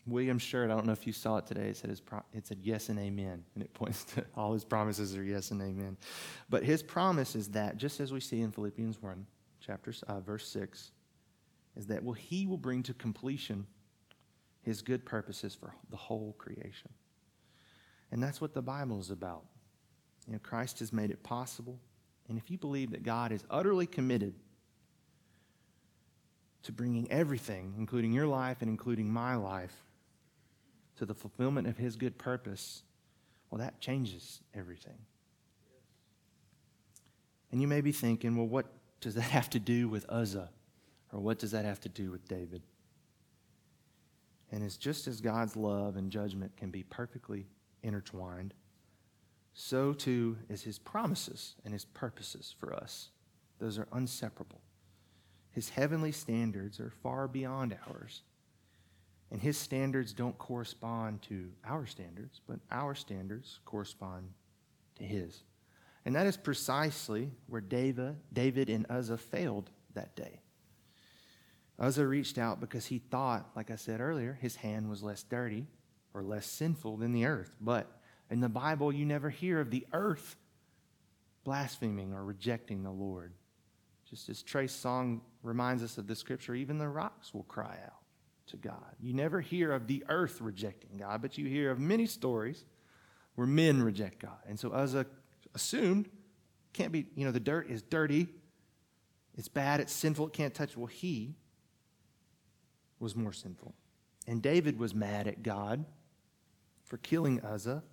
William's 0.08 0.42
shirt, 0.42 0.72
I 0.72 0.76
don't 0.76 0.86
know 0.86 0.94
if 0.94 1.06
you 1.06 1.14
saw 1.14 1.38
it 1.38 1.46
today, 1.46 1.70
it 1.70 1.78
said, 1.78 1.90
his 1.90 2.02
pro- 2.02 2.24
it 2.34 2.48
said 2.48 2.60
yes 2.62 2.90
and 2.90 2.98
amen. 2.98 3.44
And 3.54 3.64
it 3.64 3.74
points 3.74 4.04
to 4.16 4.26
all 4.36 4.54
his 4.54 4.66
promises 4.66 5.16
are 5.16 5.24
yes 5.24 5.52
and 5.52 5.62
amen. 5.62 5.98
But 6.50 6.64
his 6.64 6.82
promise 6.82 7.36
is 7.36 7.50
that, 7.50 7.78
just 7.78 8.00
as 8.00 8.12
we 8.12 8.20
see 8.20 8.42
in 8.42 8.52
Philippians 8.52 9.02
1, 9.02 9.26
chapter, 9.60 9.94
uh, 10.08 10.20
verse 10.20 10.48
6, 10.48 10.92
is 11.78 11.88
that 11.88 12.04
well, 12.04 12.14
he 12.14 12.48
will 12.48 12.58
bring 12.58 12.84
to 12.84 12.94
completion 12.94 13.68
his 14.64 14.82
good 14.82 15.06
purposes 15.06 15.56
for 15.56 15.74
the 15.90 15.98
whole 15.98 16.36
creation. 16.38 16.90
And 18.12 18.22
that's 18.22 18.42
what 18.42 18.54
the 18.54 18.62
Bible 18.62 19.00
is 19.00 19.10
about. 19.10 19.44
You 20.28 20.34
know, 20.34 20.40
Christ 20.40 20.80
has 20.80 20.92
made 20.92 21.12
it 21.12 21.24
possible. 21.24 21.80
And 22.28 22.38
if 22.38 22.52
you 22.52 22.58
believe 22.58 22.92
that 22.92 23.04
God 23.04 23.32
is 23.32 23.44
utterly 23.50 23.86
committed 23.86 24.34
to 26.64 26.72
bringing 26.72 27.10
everything, 27.12 27.74
including 27.78 28.14
your 28.14 28.28
life 28.28 28.58
and 28.62 28.70
including 28.70 29.12
my 29.12 29.36
life, 29.36 29.84
to 30.98 31.06
the 31.06 31.14
fulfillment 31.14 31.68
of 31.68 31.78
his 31.78 31.96
good 31.96 32.18
purpose, 32.18 32.84
well, 33.50 33.60
that 33.60 33.80
changes 33.80 34.42
everything. 34.54 34.98
And 37.52 37.62
you 37.62 37.68
may 37.68 37.82
be 37.82 37.92
thinking, 37.92 38.38
well, 38.38 38.48
what 38.48 38.68
does 39.02 39.16
that 39.16 39.22
have 39.32 39.50
to 39.52 39.60
do 39.60 39.88
with 39.90 40.06
Uzzah? 40.10 40.50
Or 41.12 41.20
what 41.20 41.40
does 41.40 41.52
that 41.52 41.66
have 41.66 41.82
to 41.82 41.90
do 41.90 42.12
with 42.12 42.28
David? 42.28 42.62
And 44.52 44.64
it's 44.64 44.78
just 44.78 45.08
as 45.08 45.22
God's 45.22 45.56
love 45.56 45.96
and 45.96 46.12
judgment 46.12 46.56
can 46.58 46.72
be 46.72 46.84
perfectly 46.84 47.48
intertwined, 47.84 48.54
so 49.54 49.94
too 49.94 50.38
is 50.50 50.64
his 50.64 50.80
promises 50.80 51.56
and 51.64 51.74
his 51.74 51.86
purposes 51.86 52.54
for 52.58 52.74
us. 52.74 53.10
Those 53.60 53.78
are 53.78 53.88
inseparable. 53.96 54.62
His 55.52 55.70
heavenly 55.70 56.12
standards 56.12 56.80
are 56.80 56.90
far 56.90 57.28
beyond 57.28 57.78
ours. 57.90 58.22
And 59.32 59.42
his 59.42 59.58
standards 59.58 60.12
don't 60.12 60.38
correspond 60.38 61.22
to 61.24 61.50
our 61.66 61.86
standards, 61.86 62.42
but 62.48 62.60
our 62.70 62.94
standards 62.94 63.60
correspond 63.64 64.30
to 64.96 65.06
his. 65.06 65.44
And 66.06 66.16
that 66.16 66.28
is 66.28 66.36
precisely 66.36 67.32
where 67.48 67.62
David, 67.62 68.18
David 68.34 68.70
and 68.70 68.86
Uzzah 68.90 69.18
failed 69.18 69.70
that 69.94 70.16
day. 70.18 70.42
Uzzah 71.80 72.06
reached 72.06 72.38
out 72.38 72.60
because 72.60 72.86
he 72.86 73.00
thought, 73.00 73.50
like 73.56 73.72
I 73.72 73.76
said 73.78 74.02
earlier, 74.02 74.38
his 74.42 74.58
hand 74.58 74.90
was 74.90 75.02
less 75.02 75.24
dirty 75.24 75.66
or 76.14 76.24
less 76.24 76.46
sinful 76.46 76.98
than 76.98 77.14
the 77.14 77.26
earth. 77.26 77.56
But 77.62 77.90
in 78.30 78.42
the 78.42 78.50
Bible, 78.50 78.92
you 78.92 79.06
never 79.06 79.30
hear 79.30 79.62
of 79.62 79.72
the 79.72 79.88
earth 79.94 80.36
blaspheming 81.44 82.14
or 82.14 82.26
rejecting 82.26 82.84
the 82.84 82.92
Lord. 82.92 83.34
Just 84.10 84.28
as 84.28 84.44
Trey's 84.44 84.74
song 84.74 85.22
reminds 85.42 85.84
us 85.84 85.98
of 85.98 86.06
the 86.06 86.16
scripture, 86.16 86.54
even 86.54 86.78
the 86.78 86.90
rocks 86.90 87.34
will 87.34 87.44
cry 87.44 87.78
out 87.86 88.02
to 88.52 88.58
God. 88.58 88.96
You 89.00 89.14
never 89.14 89.42
hear 89.42 89.72
of 89.72 89.88
the 89.88 90.04
earth 90.08 90.40
rejecting 90.40 90.98
God, 90.98 91.22
but 91.22 91.38
you 91.38 91.48
hear 91.48 91.72
of 91.72 91.80
many 91.80 92.06
stories 92.06 92.66
where 93.36 93.48
men 93.48 93.82
reject 93.82 94.20
God. 94.20 94.38
And 94.48 94.60
so 94.60 94.72
Uzzah 94.72 95.06
assumed, 95.56 96.10
can't 96.74 96.92
be, 96.92 97.08
you 97.16 97.26
know, 97.26 97.32
the 97.32 97.40
dirt 97.40 97.70
is 97.70 97.82
dirty, 97.82 98.28
it's 99.38 99.48
bad, 99.48 99.80
it's 99.80 99.94
sinful, 99.94 100.28
it 100.28 100.34
can't 100.34 100.54
touch. 100.54 100.78
Well, 100.78 100.88
he 100.88 101.36
was 103.00 103.16
more 103.16 103.34
sinful. 103.34 103.74
And 104.28 104.42
David 104.42 104.78
was 104.78 104.94
mad 104.94 105.28
at 105.28 105.42
God 105.42 105.86
for 106.86 106.98
killing 106.98 107.42
Uzzah. 107.42 107.84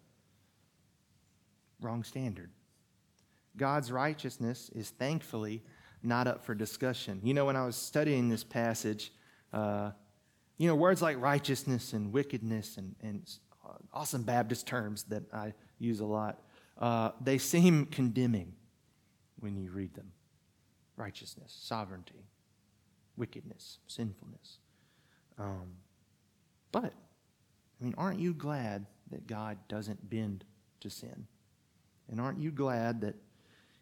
Wrong 1.80 2.02
standard. 2.02 2.50
God's 3.56 3.90
righteousness 3.90 4.70
is 4.74 4.90
thankfully 4.90 5.62
not 6.02 6.26
up 6.26 6.44
for 6.44 6.54
discussion. 6.54 7.20
You 7.24 7.34
know, 7.34 7.46
when 7.46 7.56
I 7.56 7.64
was 7.64 7.76
studying 7.76 8.28
this 8.28 8.44
passage, 8.44 9.12
uh, 9.52 9.92
you 10.58 10.66
know, 10.66 10.74
words 10.74 11.00
like 11.00 11.20
righteousness 11.20 11.92
and 11.92 12.12
wickedness 12.12 12.76
and, 12.76 12.94
and 13.00 13.22
awesome 13.92 14.22
Baptist 14.22 14.66
terms 14.66 15.04
that 15.04 15.22
I 15.32 15.54
use 15.78 16.00
a 16.00 16.06
lot, 16.06 16.42
uh, 16.78 17.10
they 17.20 17.38
seem 17.38 17.86
condemning 17.86 18.54
when 19.40 19.56
you 19.56 19.70
read 19.70 19.94
them 19.94 20.12
righteousness, 20.96 21.56
sovereignty, 21.60 22.26
wickedness, 23.16 23.78
sinfulness. 23.86 24.58
Um, 25.38 25.74
but, 26.72 26.92
I 26.92 27.84
mean, 27.84 27.94
aren't 27.96 28.18
you 28.18 28.34
glad 28.34 28.86
that 29.10 29.28
God 29.28 29.58
doesn't 29.68 30.10
bend 30.10 30.44
to 30.80 30.90
sin? 30.90 31.28
And 32.10 32.20
aren't 32.20 32.40
you 32.40 32.50
glad 32.50 33.00
that 33.02 33.14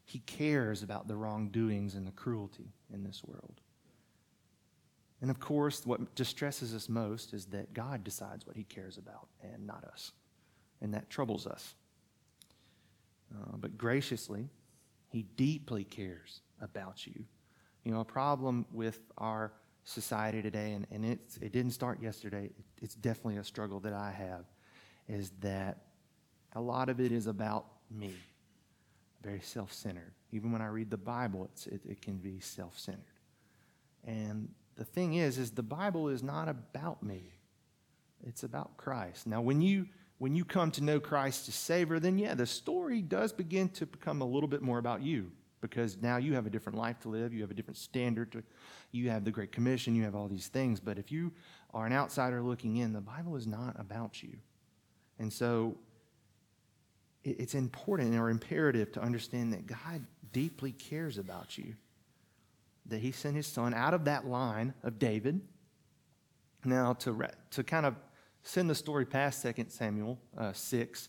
He 0.04 0.18
cares 0.18 0.82
about 0.82 1.08
the 1.08 1.16
wrongdoings 1.16 1.94
and 1.94 2.06
the 2.06 2.12
cruelty 2.12 2.74
in 2.92 3.02
this 3.02 3.24
world? 3.24 3.62
And 5.20 5.30
of 5.30 5.40
course, 5.40 5.86
what 5.86 6.14
distresses 6.14 6.74
us 6.74 6.88
most 6.88 7.32
is 7.32 7.46
that 7.46 7.72
God 7.72 8.04
decides 8.04 8.46
what 8.46 8.56
He 8.56 8.64
cares 8.64 8.98
about 8.98 9.28
and 9.42 9.66
not 9.66 9.84
us. 9.84 10.12
And 10.80 10.92
that 10.94 11.08
troubles 11.08 11.46
us. 11.46 11.74
Uh, 13.34 13.56
but 13.56 13.78
graciously, 13.78 14.48
He 15.08 15.22
deeply 15.36 15.84
cares 15.84 16.40
about 16.60 17.06
you. 17.06 17.24
You 17.84 17.92
know, 17.92 18.00
a 18.00 18.04
problem 18.04 18.66
with 18.72 19.00
our 19.16 19.52
society 19.84 20.42
today, 20.42 20.72
and, 20.72 20.86
and 20.90 21.04
it's, 21.04 21.36
it 21.38 21.52
didn't 21.52 21.70
start 21.70 22.02
yesterday, 22.02 22.50
it's 22.82 22.96
definitely 22.96 23.36
a 23.36 23.44
struggle 23.44 23.80
that 23.80 23.92
I 23.92 24.10
have, 24.10 24.44
is 25.08 25.30
that 25.40 25.78
a 26.54 26.60
lot 26.60 26.88
of 26.88 27.00
it 27.00 27.12
is 27.12 27.26
about 27.26 27.66
me, 27.90 28.12
very 29.22 29.40
self 29.40 29.72
centered. 29.72 30.12
Even 30.32 30.52
when 30.52 30.60
I 30.60 30.66
read 30.66 30.90
the 30.90 30.96
Bible, 30.96 31.48
it, 31.66 31.80
it 31.88 32.02
can 32.02 32.16
be 32.16 32.40
self 32.40 32.78
centered. 32.78 33.04
And 34.04 34.48
the 34.76 34.84
thing 34.84 35.14
is, 35.14 35.38
is 35.38 35.52
the 35.52 35.62
Bible 35.62 36.08
is 36.08 36.22
not 36.22 36.48
about 36.48 37.02
me. 37.02 37.32
It's 38.26 38.42
about 38.42 38.76
Christ. 38.76 39.26
Now, 39.26 39.40
when 39.40 39.60
you 39.60 39.86
when 40.18 40.34
you 40.34 40.44
come 40.46 40.70
to 40.72 40.82
know 40.82 40.98
Christ 40.98 41.46
as 41.48 41.54
Savior, 41.54 41.98
then 41.98 42.18
yeah, 42.18 42.34
the 42.34 42.46
story 42.46 43.02
does 43.02 43.32
begin 43.32 43.68
to 43.70 43.84
become 43.84 44.22
a 44.22 44.24
little 44.24 44.48
bit 44.48 44.62
more 44.62 44.78
about 44.78 45.02
you 45.02 45.30
because 45.60 45.98
now 46.00 46.16
you 46.16 46.34
have 46.34 46.46
a 46.46 46.50
different 46.50 46.78
life 46.78 46.98
to 47.00 47.08
live, 47.08 47.34
you 47.34 47.42
have 47.42 47.50
a 47.50 47.54
different 47.54 47.76
standard 47.76 48.32
to, 48.32 48.42
you 48.92 49.10
have 49.10 49.24
the 49.24 49.30
Great 49.30 49.52
Commission, 49.52 49.94
you 49.94 50.04
have 50.04 50.14
all 50.14 50.28
these 50.28 50.48
things. 50.48 50.80
But 50.80 50.98
if 50.98 51.12
you 51.12 51.32
are 51.74 51.84
an 51.84 51.92
outsider 51.92 52.40
looking 52.40 52.78
in, 52.78 52.92
the 52.92 53.00
Bible 53.00 53.36
is 53.36 53.46
not 53.46 53.78
about 53.78 54.22
you. 54.22 54.36
And 55.18 55.30
so 55.30 55.76
it's 57.24 57.54
important 57.54 58.14
or 58.14 58.30
imperative 58.30 58.92
to 58.92 59.02
understand 59.02 59.52
that 59.52 59.66
God 59.66 60.06
deeply 60.32 60.72
cares 60.72 61.18
about 61.18 61.58
you. 61.58 61.74
That 62.88 63.00
He 63.00 63.12
sent 63.12 63.36
His 63.36 63.46
Son 63.46 63.74
out 63.74 63.94
of 63.94 64.04
that 64.04 64.26
line 64.26 64.74
of 64.82 64.98
David. 64.98 65.40
Now, 66.64 66.94
to, 66.94 67.28
to 67.50 67.64
kind 67.64 67.86
of 67.86 67.94
send 68.42 68.70
the 68.70 68.74
story 68.74 69.04
past 69.04 69.42
2 69.42 69.66
Samuel 69.68 70.18
uh, 70.36 70.52
6, 70.52 71.08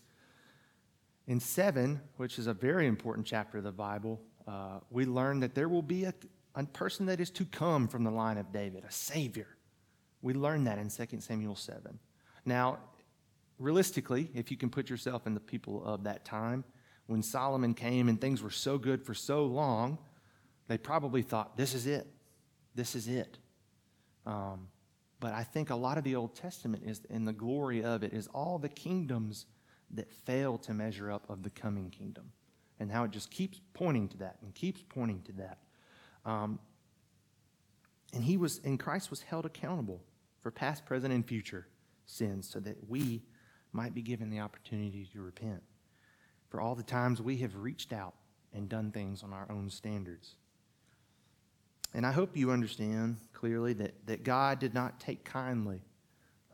in 1.28 1.38
7, 1.38 2.00
which 2.16 2.38
is 2.38 2.46
a 2.46 2.54
very 2.54 2.86
important 2.86 3.26
chapter 3.26 3.58
of 3.58 3.64
the 3.64 3.70
Bible, 3.70 4.18
uh, 4.46 4.80
we 4.90 5.04
learn 5.04 5.40
that 5.40 5.54
there 5.54 5.68
will 5.68 5.82
be 5.82 6.04
a, 6.04 6.14
a 6.54 6.64
person 6.64 7.04
that 7.06 7.20
is 7.20 7.30
to 7.30 7.44
come 7.44 7.86
from 7.86 8.02
the 8.02 8.10
line 8.10 8.38
of 8.38 8.50
David, 8.50 8.82
a 8.88 8.90
Savior. 8.90 9.46
We 10.22 10.32
learn 10.32 10.64
that 10.64 10.78
in 10.78 10.88
2 10.88 11.20
Samuel 11.20 11.54
7. 11.54 11.98
Now, 12.46 12.78
realistically, 13.58 14.30
if 14.34 14.50
you 14.50 14.56
can 14.56 14.70
put 14.70 14.88
yourself 14.88 15.26
in 15.26 15.34
the 15.34 15.40
people 15.40 15.84
of 15.84 16.02
that 16.04 16.24
time, 16.24 16.64
when 17.06 17.22
Solomon 17.22 17.74
came 17.74 18.08
and 18.08 18.18
things 18.18 18.42
were 18.42 18.50
so 18.50 18.78
good 18.78 19.04
for 19.04 19.12
so 19.12 19.44
long, 19.44 19.98
they 20.68 20.78
probably 20.78 21.22
thought, 21.22 21.56
this 21.56 21.74
is 21.74 21.86
it. 21.86 22.06
This 22.74 22.94
is 22.94 23.08
it. 23.08 23.38
Um, 24.26 24.68
but 25.20 25.32
I 25.32 25.42
think 25.42 25.70
a 25.70 25.74
lot 25.74 25.98
of 25.98 26.04
the 26.04 26.14
Old 26.14 26.36
Testament 26.36 26.84
is, 26.86 27.00
and 27.10 27.26
the 27.26 27.32
glory 27.32 27.82
of 27.82 28.02
it, 28.02 28.12
is 28.12 28.28
all 28.28 28.58
the 28.58 28.68
kingdoms 28.68 29.46
that 29.90 30.12
fail 30.12 30.58
to 30.58 30.74
measure 30.74 31.10
up 31.10 31.28
of 31.28 31.42
the 31.42 31.50
coming 31.50 31.90
kingdom. 31.90 32.30
And 32.78 32.92
how 32.92 33.04
it 33.04 33.10
just 33.10 33.30
keeps 33.30 33.60
pointing 33.74 34.08
to 34.10 34.18
that 34.18 34.36
and 34.42 34.54
keeps 34.54 34.84
pointing 34.88 35.22
to 35.22 35.32
that. 35.32 35.58
Um, 36.24 36.60
and 38.14 38.22
he 38.22 38.36
was, 38.36 38.60
and 38.62 38.78
Christ 38.78 39.10
was 39.10 39.22
held 39.22 39.46
accountable 39.46 40.02
for 40.40 40.50
past, 40.50 40.86
present, 40.86 41.12
and 41.12 41.26
future 41.26 41.66
sins 42.06 42.48
so 42.48 42.60
that 42.60 42.88
we 42.88 43.22
might 43.72 43.94
be 43.94 44.02
given 44.02 44.30
the 44.30 44.40
opportunity 44.40 45.08
to 45.12 45.20
repent 45.20 45.62
for 46.48 46.60
all 46.60 46.74
the 46.74 46.82
times 46.82 47.20
we 47.20 47.38
have 47.38 47.56
reached 47.56 47.92
out 47.92 48.14
and 48.52 48.68
done 48.68 48.90
things 48.90 49.22
on 49.22 49.32
our 49.32 49.50
own 49.50 49.68
standards. 49.68 50.36
And 51.94 52.06
I 52.06 52.12
hope 52.12 52.36
you 52.36 52.50
understand 52.50 53.16
clearly 53.32 53.72
that, 53.74 54.06
that 54.06 54.24
God 54.24 54.58
did 54.58 54.74
not 54.74 55.00
take 55.00 55.24
kindly 55.24 55.80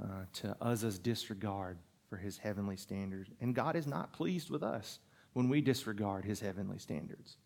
uh, 0.02 0.24
to 0.34 0.56
Uzzah's 0.60 0.98
disregard 0.98 1.78
for 2.08 2.16
his 2.16 2.38
heavenly 2.38 2.76
standards. 2.76 3.30
And 3.40 3.54
God 3.54 3.76
is 3.76 3.86
not 3.86 4.12
pleased 4.12 4.50
with 4.50 4.62
us 4.62 5.00
when 5.32 5.48
we 5.48 5.60
disregard 5.60 6.24
his 6.24 6.40
heavenly 6.40 6.78
standards. 6.78 7.36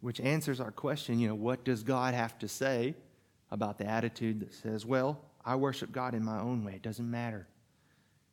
Which 0.00 0.20
answers 0.20 0.60
our 0.60 0.70
question, 0.70 1.18
you 1.18 1.28
know, 1.28 1.34
what 1.34 1.64
does 1.64 1.82
God 1.82 2.14
have 2.14 2.38
to 2.40 2.48
say 2.48 2.94
about 3.50 3.78
the 3.78 3.86
attitude 3.86 4.40
that 4.40 4.52
says, 4.52 4.84
well, 4.84 5.20
I 5.44 5.56
worship 5.56 5.92
God 5.92 6.14
in 6.14 6.24
my 6.24 6.40
own 6.40 6.64
way. 6.64 6.74
It 6.74 6.82
doesn't 6.82 7.10
matter 7.10 7.46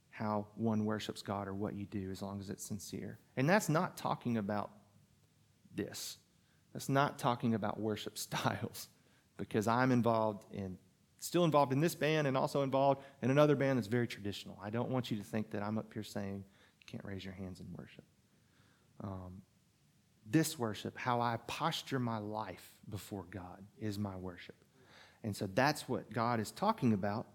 how 0.09 0.47
one 0.55 0.85
worships 0.85 1.21
God 1.21 1.47
or 1.47 1.53
what 1.53 1.75
you 1.75 1.85
do 1.85 2.11
as 2.11 2.21
long 2.21 2.39
as 2.39 2.49
it's 2.49 2.63
sincere. 2.63 3.19
And 3.37 3.49
that's 3.49 3.69
not 3.69 3.97
talking 3.97 4.37
about 4.37 4.71
this. 5.75 6.17
That's 6.73 6.89
not 6.89 7.19
talking 7.19 7.53
about 7.53 7.79
worship 7.79 8.17
styles 8.17 8.89
because 9.37 9.67
I'm 9.67 9.91
involved 9.91 10.45
in 10.53 10.77
still 11.19 11.43
involved 11.43 11.71
in 11.71 11.79
this 11.79 11.93
band 11.93 12.25
and 12.25 12.35
also 12.35 12.63
involved 12.63 13.03
in 13.21 13.29
another 13.29 13.55
band 13.55 13.77
that's 13.77 13.87
very 13.87 14.07
traditional. 14.07 14.59
I 14.61 14.71
don't 14.71 14.89
want 14.89 15.11
you 15.11 15.17
to 15.17 15.23
think 15.23 15.51
that 15.51 15.61
I'm 15.61 15.77
up 15.77 15.93
here 15.93 16.01
saying 16.01 16.43
you 16.79 16.85
can't 16.87 17.05
raise 17.05 17.23
your 17.23 17.35
hands 17.35 17.59
in 17.59 17.67
worship. 17.77 18.03
Um, 19.03 19.43
this 20.29 20.57
worship, 20.57 20.97
how 20.97 21.21
I 21.21 21.37
posture 21.45 21.99
my 21.99 22.17
life 22.17 22.73
before 22.89 23.25
God, 23.29 23.63
is 23.79 23.99
my 23.99 24.15
worship. 24.15 24.55
And 25.23 25.35
so 25.35 25.47
that's 25.53 25.87
what 25.87 26.11
God 26.11 26.39
is 26.39 26.51
talking 26.51 26.93
about. 26.93 27.27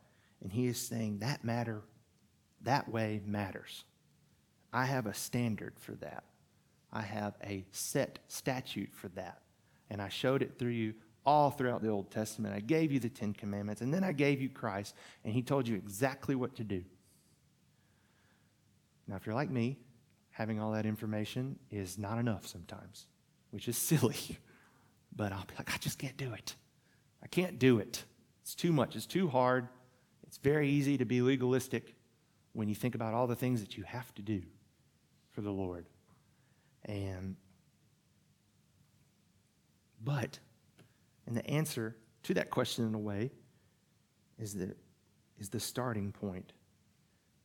And 0.43 0.53
He 0.53 0.67
is 0.67 0.79
saying 0.79 1.21
that 1.21 1.45
matter, 1.45 1.83
that 2.63 2.89
way 2.89 3.21
matters. 3.25 3.85
I 4.73 4.87
have 4.87 5.07
a 5.07 5.15
standard 5.15 5.75
for 5.79 5.93
that. 5.97 6.25
I 6.97 7.03
have 7.03 7.35
a 7.45 7.67
set 7.73 8.21
statute 8.27 8.89
for 8.95 9.09
that. 9.09 9.43
And 9.91 10.01
I 10.01 10.09
showed 10.09 10.41
it 10.41 10.59
through 10.59 10.71
you 10.71 10.95
all 11.27 11.51
throughout 11.51 11.83
the 11.83 11.91
Old 11.91 12.11
Testament. 12.11 12.55
I 12.55 12.61
gave 12.61 12.91
you 12.91 12.99
the 12.99 13.11
Ten 13.11 13.35
Commandments, 13.35 13.83
and 13.83 13.93
then 13.93 14.03
I 14.03 14.13
gave 14.13 14.41
you 14.41 14.49
Christ, 14.49 14.95
and 15.23 15.35
He 15.35 15.43
told 15.43 15.69
you 15.69 15.77
exactly 15.77 16.35
what 16.35 16.57
to 16.57 16.65
do. 16.65 16.85
Now, 19.07 19.17
if 19.17 19.27
you're 19.27 19.35
like 19.35 19.51
me, 19.51 19.79
having 20.31 20.59
all 20.59 20.73
that 20.73 20.87
information 20.87 21.59
is 21.71 21.99
not 21.99 22.19
enough 22.19 22.47
sometimes, 22.47 23.07
which 23.51 23.69
is 23.69 23.77
silly. 23.91 24.39
But 25.15 25.33
I'll 25.33 25.45
be 25.45 25.55
like, 25.59 25.75
I 25.75 25.77
just 25.77 25.99
can't 25.99 26.17
do 26.17 26.33
it. 26.33 26.55
I 27.23 27.27
can't 27.27 27.59
do 27.59 27.79
it. 27.79 28.05
It's 28.41 28.55
too 28.55 28.73
much. 28.73 28.97
It's 28.97 29.07
too 29.07 29.29
hard. 29.29 29.69
It's 30.27 30.39
very 30.39 30.71
easy 30.71 30.97
to 30.97 31.05
be 31.05 31.21
legalistic 31.21 31.95
when 32.55 32.71
you 32.71 32.75
think 32.75 32.95
about 32.95 33.13
all 33.13 33.27
the 33.27 33.37
things 33.37 33.61
that 33.61 33.77
you 33.77 33.85
have 33.85 34.15
to 34.15 34.23
do 34.23 34.41
for 35.33 35.43
the 35.43 35.51
Lord. 35.51 35.85
And 36.87 37.37
but 40.03 40.39
and 41.27 41.37
the 41.37 41.47
answer 41.49 41.97
to 42.25 42.35
that 42.35 42.51
question 42.51 42.87
in 42.87 42.95
a 42.95 42.99
way 42.99 43.31
is 44.39 44.55
the, 44.55 44.75
is 45.39 45.49
the 45.49 45.61
starting 45.61 46.13
point, 46.13 46.53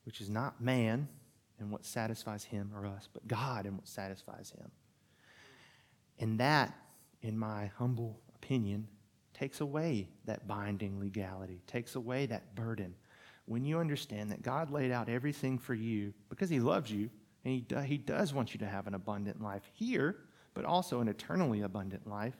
which 0.05 0.21
is 0.21 0.29
not 0.29 0.61
man 0.61 1.07
and 1.59 1.71
what 1.71 1.85
satisfies 1.85 2.43
him 2.43 2.71
or 2.75 2.85
us, 2.85 3.07
but 3.11 3.27
God 3.27 3.65
and 3.65 3.77
what 3.77 3.87
satisfies 3.87 4.53
him. 4.57 4.71
And 6.19 6.39
that, 6.39 6.73
in 7.21 7.37
my 7.37 7.71
humble 7.77 8.19
opinion, 8.35 8.87
takes 9.33 9.61
away 9.61 10.09
that 10.25 10.47
binding 10.47 10.99
legality, 10.99 11.61
takes 11.67 11.95
away 11.95 12.25
that 12.27 12.55
burden. 12.55 12.95
When 13.45 13.65
you 13.65 13.79
understand 13.79 14.31
that 14.31 14.41
God 14.41 14.69
laid 14.69 14.91
out 14.91 15.09
everything 15.09 15.57
for 15.57 15.73
you 15.73 16.13
because 16.29 16.49
he 16.49 16.59
loves 16.59 16.91
you 16.91 17.09
and 17.43 17.53
he, 17.53 17.61
do, 17.61 17.77
he 17.77 17.97
does 17.97 18.33
want 18.33 18.53
you 18.53 18.59
to 18.59 18.67
have 18.67 18.87
an 18.87 18.93
abundant 18.93 19.41
life 19.41 19.63
here, 19.73 20.17
but 20.53 20.65
also 20.65 20.99
an 20.99 21.07
eternally 21.07 21.61
abundant 21.61 22.07
life, 22.07 22.35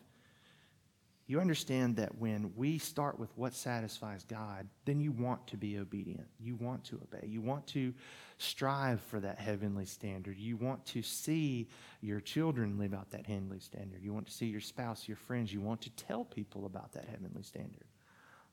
you 1.27 1.39
understand 1.39 1.95
that 1.95 2.17
when 2.17 2.51
we 2.57 2.77
start 2.77 3.17
with 3.17 3.29
what 3.37 3.53
satisfies 3.53 4.25
God, 4.25 4.67
then 4.83 4.99
you 4.99 5.13
want 5.13 5.47
to 5.47 5.55
be 5.55 5.79
obedient. 5.79 6.27
You 6.41 6.55
want 6.55 6.83
to 6.85 6.95
obey. 6.95 7.25
You 7.25 7.39
want 7.39 7.65
to 7.67 7.93
strive 8.37 8.99
for 9.01 9.19
that 9.21 9.39
heavenly 9.39 9.85
standard. 9.85 10.37
You 10.37 10.57
want 10.57 10.85
to 10.87 11.01
see 11.01 11.69
your 12.01 12.19
children 12.19 12.77
live 12.77 12.93
out 12.93 13.11
that 13.11 13.25
heavenly 13.25 13.59
standard. 13.59 14.03
You 14.03 14.13
want 14.13 14.25
to 14.25 14.33
see 14.33 14.47
your 14.47 14.59
spouse, 14.59 15.07
your 15.07 15.15
friends. 15.15 15.53
You 15.53 15.61
want 15.61 15.79
to 15.83 15.89
tell 15.91 16.25
people 16.25 16.65
about 16.65 16.91
that 16.93 17.05
heavenly 17.05 17.43
standard. 17.43 17.85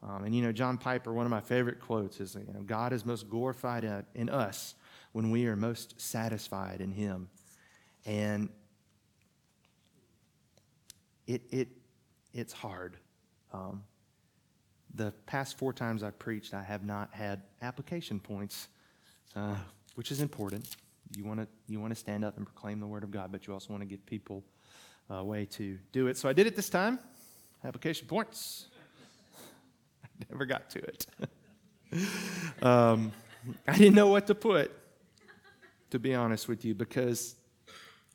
Um, 0.00 0.22
and 0.22 0.32
you 0.32 0.42
know, 0.42 0.52
John 0.52 0.78
Piper, 0.78 1.12
one 1.12 1.26
of 1.26 1.30
my 1.30 1.40
favorite 1.40 1.80
quotes 1.80 2.20
is, 2.20 2.36
you 2.36 2.52
know, 2.52 2.62
God 2.62 2.92
is 2.92 3.04
most 3.04 3.28
glorified 3.28 4.04
in 4.14 4.28
us 4.28 4.76
when 5.12 5.30
we 5.30 5.46
are 5.46 5.56
most 5.56 6.00
satisfied 6.00 6.80
in 6.80 6.92
Him. 6.92 7.28
And 8.06 8.48
it, 11.26 11.42
it 11.50 11.68
it's 12.32 12.52
hard. 12.52 12.96
Um, 13.52 13.82
the 14.94 15.12
past 15.26 15.58
four 15.58 15.72
times 15.72 16.02
I've 16.02 16.18
preached, 16.18 16.54
I 16.54 16.62
have 16.62 16.84
not 16.84 17.12
had 17.12 17.42
application 17.62 18.20
points, 18.20 18.68
uh, 19.36 19.56
which 19.94 20.10
is 20.10 20.20
important. 20.20 20.76
You 21.16 21.24
want 21.24 21.40
to 21.40 21.48
you 21.66 21.80
want 21.80 21.92
to 21.92 21.98
stand 21.98 22.24
up 22.24 22.36
and 22.36 22.46
proclaim 22.46 22.80
the 22.80 22.86
word 22.86 23.04
of 23.04 23.10
God, 23.10 23.32
but 23.32 23.46
you 23.46 23.52
also 23.52 23.70
want 23.70 23.82
to 23.82 23.86
give 23.86 24.04
people 24.06 24.44
a 25.10 25.24
way 25.24 25.46
to 25.46 25.78
do 25.92 26.06
it. 26.06 26.16
So 26.16 26.28
I 26.28 26.32
did 26.32 26.46
it 26.46 26.54
this 26.54 26.68
time. 26.68 26.98
Application 27.64 28.06
points. 28.06 28.66
I 30.04 30.08
never 30.30 30.44
got 30.44 30.70
to 30.70 30.78
it. 30.80 31.06
um, 32.62 33.12
I 33.66 33.76
didn't 33.76 33.94
know 33.94 34.08
what 34.08 34.26
to 34.26 34.34
put, 34.34 34.70
to 35.90 35.98
be 35.98 36.14
honest 36.14 36.48
with 36.48 36.64
you, 36.64 36.74
because 36.74 37.36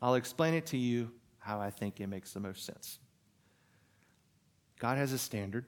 I'll 0.01 0.15
explain 0.15 0.53
it 0.53 0.65
to 0.67 0.77
you 0.77 1.11
how 1.39 1.59
I 1.59 1.69
think 1.69 1.99
it 1.99 2.07
makes 2.07 2.33
the 2.33 2.39
most 2.39 2.65
sense. 2.65 2.99
God 4.79 4.97
has 4.97 5.13
a 5.13 5.17
standard, 5.17 5.65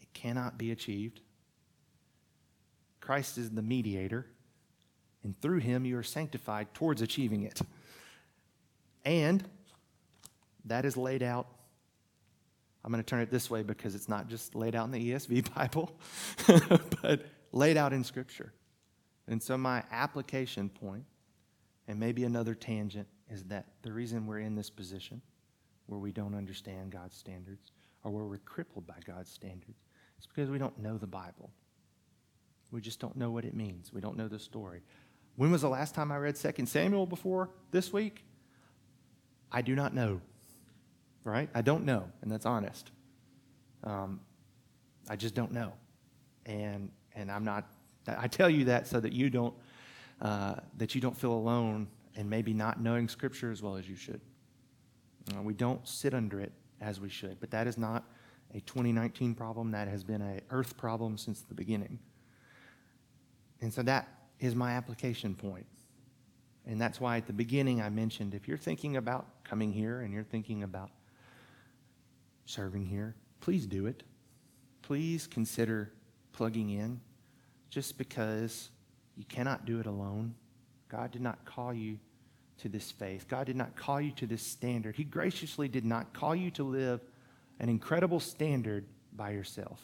it 0.00 0.12
cannot 0.12 0.58
be 0.58 0.70
achieved. 0.70 1.20
Christ 3.00 3.38
is 3.38 3.50
the 3.50 3.62
mediator, 3.62 4.26
and 5.22 5.40
through 5.40 5.58
him 5.58 5.84
you 5.84 5.96
are 5.96 6.02
sanctified 6.02 6.74
towards 6.74 7.02
achieving 7.02 7.44
it. 7.44 7.60
And 9.04 9.44
that 10.64 10.84
is 10.84 10.96
laid 10.96 11.22
out. 11.22 11.46
I'm 12.84 12.90
going 12.90 13.02
to 13.02 13.08
turn 13.08 13.20
it 13.20 13.30
this 13.30 13.48
way 13.48 13.62
because 13.62 13.94
it's 13.94 14.08
not 14.08 14.28
just 14.28 14.56
laid 14.56 14.74
out 14.74 14.86
in 14.86 14.90
the 14.90 15.12
ESV 15.12 15.54
Bible, 15.54 15.92
but 17.02 17.26
laid 17.52 17.76
out 17.76 17.92
in 17.92 18.02
Scripture. 18.02 18.52
And 19.28 19.42
so, 19.42 19.58
my 19.58 19.82
application 19.90 20.68
point, 20.68 21.04
and 21.88 21.98
maybe 21.98 22.24
another 22.24 22.54
tangent 22.54 23.08
is 23.30 23.44
that 23.44 23.66
the 23.82 23.92
reason 23.92 24.26
we're 24.26 24.40
in 24.40 24.54
this 24.54 24.70
position 24.70 25.20
where 25.86 25.98
we 25.98 26.12
don't 26.12 26.34
understand 26.34 26.92
God's 26.92 27.16
standards 27.16 27.72
or 28.04 28.10
where 28.10 28.24
we're 28.24 28.38
crippled 28.38 28.86
by 28.86 28.96
God's 29.04 29.30
standards 29.30 29.78
is 30.18 30.26
because 30.26 30.50
we 30.50 30.58
don't 30.58 30.78
know 30.78 30.98
the 30.98 31.06
Bible. 31.06 31.50
We 32.70 32.80
just 32.80 33.00
don't 33.00 33.16
know 33.16 33.30
what 33.30 33.44
it 33.44 33.54
means. 33.54 33.92
We 33.92 34.00
don't 34.00 34.16
know 34.16 34.28
the 34.28 34.38
story. 34.38 34.82
When 35.36 35.52
was 35.52 35.62
the 35.62 35.68
last 35.68 35.94
time 35.94 36.10
I 36.10 36.16
read 36.16 36.36
2 36.36 36.66
Samuel 36.66 37.06
before 37.06 37.50
this 37.70 37.92
week? 37.92 38.24
I 39.52 39.62
do 39.62 39.74
not 39.74 39.94
know. 39.94 40.20
Right? 41.24 41.48
I 41.54 41.62
don't 41.62 41.84
know, 41.84 42.08
and 42.22 42.30
that's 42.30 42.46
honest. 42.46 42.90
Um, 43.82 44.20
I 45.08 45.16
just 45.16 45.34
don't 45.34 45.52
know. 45.52 45.72
And, 46.44 46.90
and 47.14 47.30
I'm 47.30 47.44
not, 47.44 47.68
I 48.08 48.28
tell 48.28 48.50
you 48.50 48.64
that 48.66 48.86
so 48.86 49.00
that 49.00 49.12
you 49.12 49.30
don't, 49.30 49.54
uh, 50.20 50.56
that 50.76 50.94
you 50.94 51.00
don't 51.00 51.16
feel 51.16 51.32
alone 51.32 51.88
and 52.16 52.28
maybe 52.28 52.52
not 52.54 52.80
knowing 52.80 53.08
Scripture 53.08 53.50
as 53.50 53.62
well 53.62 53.76
as 53.76 53.88
you 53.88 53.96
should. 53.96 54.20
Uh, 55.36 55.42
we 55.42 55.54
don't 55.54 55.86
sit 55.86 56.14
under 56.14 56.40
it 56.40 56.52
as 56.80 57.00
we 57.00 57.08
should, 57.08 57.40
but 57.40 57.50
that 57.50 57.66
is 57.66 57.76
not 57.76 58.04
a 58.54 58.60
2019 58.60 59.34
problem. 59.34 59.72
That 59.72 59.88
has 59.88 60.04
been 60.04 60.22
an 60.22 60.40
earth 60.50 60.76
problem 60.76 61.18
since 61.18 61.40
the 61.42 61.54
beginning. 61.54 61.98
And 63.60 63.72
so 63.72 63.82
that 63.82 64.08
is 64.38 64.54
my 64.54 64.72
application 64.72 65.34
point. 65.34 65.66
And 66.66 66.80
that's 66.80 67.00
why 67.00 67.16
at 67.16 67.26
the 67.26 67.32
beginning 67.32 67.80
I 67.80 67.88
mentioned 67.88 68.34
if 68.34 68.48
you're 68.48 68.58
thinking 68.58 68.96
about 68.96 69.26
coming 69.44 69.72
here 69.72 70.00
and 70.00 70.12
you're 70.12 70.24
thinking 70.24 70.62
about 70.62 70.90
serving 72.44 72.86
here, 72.86 73.14
please 73.40 73.66
do 73.66 73.86
it. 73.86 74.02
Please 74.82 75.26
consider 75.26 75.92
plugging 76.32 76.70
in 76.70 77.00
just 77.76 77.98
because 77.98 78.70
you 79.18 79.24
cannot 79.28 79.66
do 79.66 79.78
it 79.80 79.84
alone. 79.84 80.34
God 80.88 81.10
did 81.10 81.20
not 81.20 81.44
call 81.44 81.74
you 81.74 81.98
to 82.62 82.70
this 82.70 82.90
faith. 82.90 83.28
God 83.28 83.44
did 83.44 83.56
not 83.56 83.76
call 83.76 84.00
you 84.00 84.12
to 84.12 84.26
this 84.26 84.40
standard. 84.40 84.96
He 84.96 85.04
graciously 85.04 85.68
did 85.68 85.84
not 85.84 86.14
call 86.14 86.34
you 86.34 86.50
to 86.52 86.64
live 86.64 87.02
an 87.60 87.68
incredible 87.68 88.18
standard 88.18 88.86
by 89.12 89.32
yourself. 89.32 89.78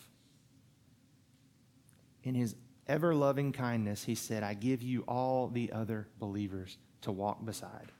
In 2.22 2.34
His 2.34 2.54
ever 2.86 3.14
loving 3.14 3.52
kindness, 3.52 4.04
He 4.04 4.14
said, 4.14 4.42
I 4.42 4.54
give 4.54 4.80
you 4.80 5.04
all 5.06 5.48
the 5.48 5.70
other 5.70 6.08
believers 6.18 6.78
to 7.02 7.12
walk 7.12 7.44
beside. 7.44 7.92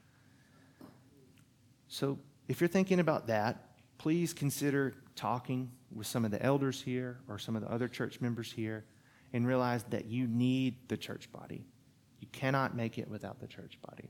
So 1.87 2.17
if 2.47 2.61
you're 2.61 2.67
thinking 2.67 2.99
about 2.99 3.27
that, 3.27 3.63
please 3.99 4.33
consider 4.33 4.95
talking 5.15 5.71
with 5.93 6.07
some 6.07 6.25
of 6.25 6.31
the 6.31 6.41
elders 6.41 6.81
here 6.81 7.19
or 7.29 7.37
some 7.37 7.55
of 7.55 7.61
the 7.61 7.69
other 7.71 7.87
church 7.87 8.21
members 8.21 8.51
here 8.51 8.85
and 9.33 9.47
realize 9.47 9.83
that 9.89 10.05
you 10.05 10.27
need 10.27 10.75
the 10.87 10.95
church 10.95 11.31
body. 11.31 11.65
You 12.19 12.27
cannot 12.31 12.75
make 12.75 12.97
it 12.97 13.09
without 13.09 13.39
the 13.39 13.47
church 13.47 13.79
body. 13.89 14.09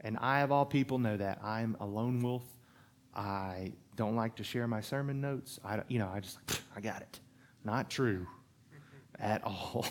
And 0.00 0.18
I, 0.20 0.40
of 0.40 0.50
all 0.50 0.66
people, 0.66 0.98
know 0.98 1.16
that. 1.16 1.38
I'm 1.42 1.76
a 1.80 1.86
lone 1.86 2.20
wolf. 2.20 2.44
I 3.14 3.72
don't 3.96 4.16
like 4.16 4.36
to 4.36 4.44
share 4.44 4.66
my 4.66 4.80
sermon 4.80 5.20
notes. 5.20 5.60
I, 5.64 5.82
you 5.88 5.98
know, 5.98 6.10
I 6.12 6.20
just, 6.20 6.38
I 6.74 6.80
got 6.80 7.02
it. 7.02 7.20
Not 7.64 7.88
true 7.90 8.26
at 9.18 9.42
all. 9.44 9.86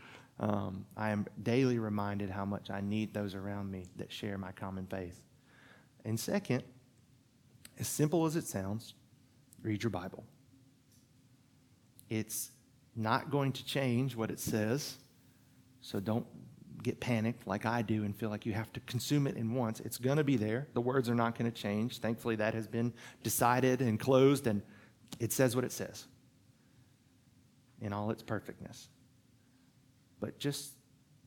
um, 0.40 0.86
I 0.96 1.10
am 1.10 1.26
daily 1.42 1.78
reminded 1.78 2.30
how 2.30 2.44
much 2.44 2.70
I 2.70 2.80
need 2.80 3.12
those 3.12 3.34
around 3.34 3.70
me 3.70 3.86
that 3.96 4.10
share 4.10 4.38
my 4.38 4.52
common 4.52 4.86
faith. 4.86 5.20
And 6.04 6.18
second, 6.18 6.62
as 7.78 7.88
simple 7.88 8.26
as 8.26 8.36
it 8.36 8.46
sounds, 8.46 8.94
read 9.62 9.82
your 9.82 9.90
Bible. 9.90 10.24
It's 12.08 12.50
not 12.96 13.30
going 13.30 13.52
to 13.52 13.64
change 13.64 14.16
what 14.16 14.30
it 14.30 14.40
says, 14.40 14.96
so 15.80 16.00
don't 16.00 16.26
get 16.82 17.00
panicked 17.00 17.46
like 17.46 17.66
I 17.66 17.82
do 17.82 18.04
and 18.04 18.14
feel 18.14 18.28
like 18.28 18.46
you 18.46 18.52
have 18.52 18.72
to 18.74 18.80
consume 18.80 19.26
it 19.26 19.36
in 19.36 19.54
once. 19.54 19.80
It's 19.80 19.98
going 19.98 20.18
to 20.18 20.24
be 20.24 20.36
there. 20.36 20.68
The 20.74 20.80
words 20.80 21.08
are 21.08 21.14
not 21.14 21.36
going 21.36 21.50
to 21.50 21.56
change. 21.56 21.98
Thankfully, 21.98 22.36
that 22.36 22.54
has 22.54 22.66
been 22.66 22.92
decided 23.22 23.80
and 23.80 23.98
closed, 23.98 24.46
and 24.46 24.62
it 25.18 25.32
says 25.32 25.56
what 25.56 25.64
it 25.64 25.72
says 25.72 26.06
in 27.80 27.92
all 27.92 28.10
its 28.10 28.22
perfectness. 28.22 28.88
But 30.20 30.38
just 30.38 30.72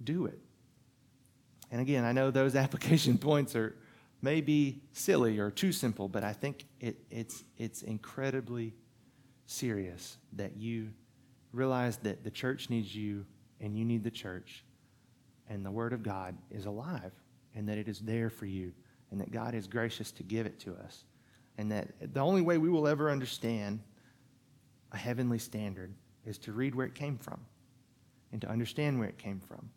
do 0.03 0.25
it. 0.27 0.39
And 1.71 1.81
again, 1.81 2.05
I 2.05 2.11
know 2.13 2.31
those 2.31 2.55
application 2.65 3.17
points 3.17 3.55
are 3.55 3.75
maybe 4.21 4.81
silly 4.93 5.39
or 5.39 5.51
too 5.51 5.71
simple, 5.71 6.07
but 6.07 6.23
I 6.23 6.33
think 6.33 6.65
it, 6.79 6.97
it's, 7.09 7.43
it's 7.57 7.81
incredibly 7.81 8.73
serious 9.45 10.17
that 10.33 10.57
you 10.57 10.89
realize 11.57 11.97
that 11.97 12.23
the 12.23 12.31
church 12.31 12.69
needs 12.69 12.95
you 12.95 13.25
and 13.59 13.77
you 13.77 13.83
need 13.83 14.03
the 14.03 14.11
church 14.11 14.63
and 15.49 15.65
the 15.65 15.71
Word 15.71 15.93
of 15.93 16.03
God 16.03 16.37
is 16.51 16.65
alive 16.65 17.11
and 17.55 17.67
that 17.67 17.77
it 17.77 17.87
is 17.87 17.99
there 17.99 18.29
for 18.29 18.45
you 18.45 18.71
and 19.11 19.19
that 19.19 19.31
God 19.31 19.55
is 19.55 19.67
gracious 19.67 20.11
to 20.13 20.23
give 20.23 20.45
it 20.45 20.59
to 20.61 20.75
us. 20.75 21.03
And 21.57 21.71
that 21.71 22.13
the 22.13 22.19
only 22.19 22.41
way 22.41 22.57
we 22.57 22.69
will 22.69 22.87
ever 22.87 23.09
understand 23.09 23.79
a 24.91 24.97
heavenly 24.97 25.39
standard 25.39 25.93
is 26.25 26.37
to 26.39 26.51
read 26.51 26.75
where 26.75 26.85
it 26.85 26.93
came 26.93 27.17
from 27.17 27.39
and 28.31 28.41
to 28.41 28.49
understand 28.49 28.99
where 28.99 29.09
it 29.09 29.17
came 29.17 29.39
from 29.39 29.69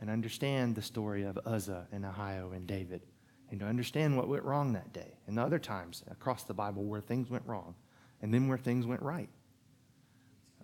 and 0.00 0.08
understand 0.08 0.74
the 0.74 0.82
story 0.82 1.24
of 1.24 1.38
Uzzah 1.44 1.86
and 1.92 2.04
Ahio 2.04 2.54
and 2.56 2.66
David 2.66 3.02
and 3.50 3.60
to 3.60 3.66
understand 3.66 4.16
what 4.16 4.28
went 4.28 4.44
wrong 4.44 4.72
that 4.72 4.92
day 4.92 5.18
and 5.26 5.36
the 5.36 5.42
other 5.42 5.58
times 5.58 6.02
across 6.10 6.44
the 6.44 6.54
Bible 6.54 6.84
where 6.84 7.00
things 7.00 7.28
went 7.28 7.44
wrong 7.46 7.74
and 8.22 8.32
then 8.32 8.48
where 8.48 8.58
things 8.58 8.86
went 8.86 9.02
right. 9.02 9.28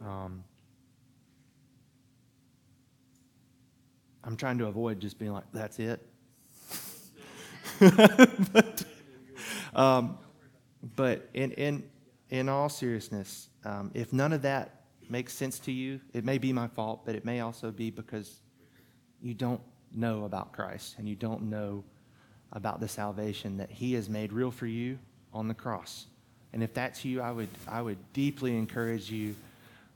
Um, 0.04 0.44
I'm 4.24 4.36
trying 4.36 4.58
to 4.58 4.66
avoid 4.66 5.00
just 5.00 5.18
being 5.18 5.32
like, 5.32 5.44
that's 5.52 5.78
it. 5.78 6.04
but, 7.80 8.84
um, 9.74 10.18
but 10.96 11.28
in, 11.32 11.52
in, 11.52 11.84
in 12.30 12.48
all 12.48 12.68
seriousness, 12.68 13.48
um, 13.64 13.90
if 13.94 14.12
none 14.12 14.32
of 14.32 14.42
that 14.42 14.82
makes 15.08 15.32
sense 15.32 15.60
to 15.60 15.72
you, 15.72 16.00
it 16.12 16.24
may 16.24 16.38
be 16.38 16.52
my 16.52 16.66
fault, 16.66 17.02
but 17.06 17.14
it 17.14 17.24
may 17.24 17.40
also 17.40 17.70
be 17.70 17.90
because 17.90 18.40
you 19.22 19.32
don't 19.32 19.60
know 19.94 20.24
about 20.24 20.52
Christ 20.52 20.96
and 20.98 21.08
you 21.08 21.14
don't 21.14 21.42
know 21.42 21.84
about 22.52 22.80
the 22.80 22.88
salvation 22.88 23.58
that 23.58 23.70
He 23.70 23.94
has 23.94 24.08
made 24.08 24.32
real 24.32 24.50
for 24.50 24.66
you 24.66 24.98
on 25.32 25.46
the 25.46 25.54
cross. 25.54 26.06
And 26.52 26.62
if 26.62 26.74
that's 26.74 27.04
you, 27.04 27.20
I 27.20 27.30
would, 27.30 27.48
I 27.68 27.82
would 27.82 27.98
deeply 28.12 28.56
encourage 28.56 29.10
you 29.10 29.34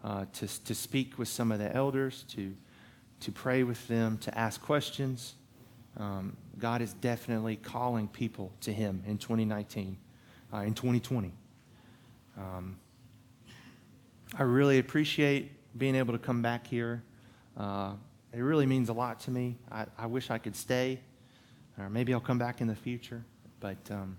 uh, 0.05 0.25
to, 0.35 0.65
to 0.65 0.75
speak 0.75 1.19
with 1.19 1.29
some 1.29 1.53
of 1.53 1.59
the 1.59 1.75
elders, 1.75 2.25
to 2.31 2.55
to 3.21 3.31
pray 3.31 3.63
with 3.63 3.87
them, 3.87 4.19
to 4.19 4.37
ask 4.37 4.61
questions. 4.61 5.35
Um, 5.97 6.37
God 6.59 6.83
is 6.83 6.93
definitely 6.95 7.57
calling 7.57 8.09
people 8.09 8.53
to 8.63 8.73
Him 8.73 9.03
in 9.07 9.19
2019, 9.19 9.97
uh, 10.53 10.59
in 10.59 10.75
2020. 10.75 11.33
Um, 12.39 12.79
I 14.39 14.43
really 14.43 14.79
appreciate 14.79 15.53
being 15.77 15.95
able 15.95 16.13
to 16.13 16.19
come 16.19 16.43
back 16.43 16.67
here. 16.67 17.03
Uh, 17.57 17.93
it 18.33 18.41
really 18.41 18.67
means 18.67 18.89
a 18.89 18.93
lot 18.93 19.21
to 19.21 19.31
me. 19.31 19.57
I, 19.71 19.87
I, 19.99 20.07
wish 20.07 20.31
I 20.31 20.39
could 20.39 20.57
stay, 20.57 21.01
or 21.79 21.91
maybe 21.91 22.15
I'll 22.15 22.21
come 22.21 22.39
back 22.39 22.61
in 22.61 22.69
the 22.69 22.75
future. 22.75 23.25
But 23.59 23.79
um, 23.91 24.17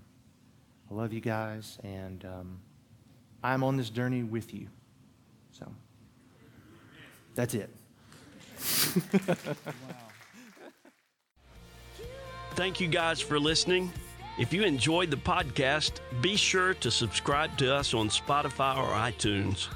I 0.90 0.94
love 0.94 1.14
you 1.14 1.22
guys, 1.22 1.80
and 1.84 2.24
um, 2.26 2.60
I'm 3.44 3.64
on 3.64 3.78
this 3.78 3.90
journey 3.90 4.22
with 4.22 4.54
you. 4.54 4.68
So 5.52 5.72
that's 7.36 7.54
it. 7.54 7.70
Thank 12.56 12.80
you 12.80 12.88
guys 12.88 13.22
for 13.22 13.40
listening. 13.40 13.92
If 14.38 14.54
you 14.54 14.64
enjoyed 14.64 15.12
the 15.12 15.18
podcast, 15.18 16.00
be 16.22 16.36
sure 16.36 16.74
to 16.76 16.92
subscribe 16.92 17.58
to 17.58 17.74
us 17.74 17.94
on 17.94 18.10
Spotify 18.10 18.78
or 18.78 18.88
iTunes. 18.88 19.68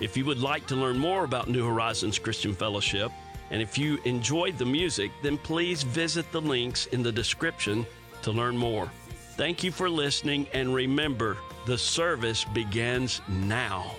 If 0.00 0.16
you 0.16 0.24
would 0.24 0.40
like 0.40 0.66
to 0.68 0.76
learn 0.76 0.98
more 0.98 1.24
about 1.24 1.48
New 1.48 1.66
Horizons 1.66 2.18
Christian 2.18 2.54
Fellowship, 2.54 3.12
and 3.50 3.60
if 3.60 3.76
you 3.76 3.98
enjoyed 4.04 4.58
the 4.58 4.64
music, 4.64 5.10
then 5.22 5.36
please 5.38 5.82
visit 5.82 6.30
the 6.32 6.40
links 6.40 6.86
in 6.86 7.02
the 7.02 7.12
description 7.12 7.84
to 8.22 8.30
learn 8.30 8.56
more. 8.56 8.90
Thank 9.36 9.62
you 9.64 9.72
for 9.72 9.90
listening, 9.90 10.46
and 10.52 10.74
remember, 10.74 11.36
the 11.66 11.78
service 11.78 12.44
begins 12.44 13.20
now. 13.28 13.94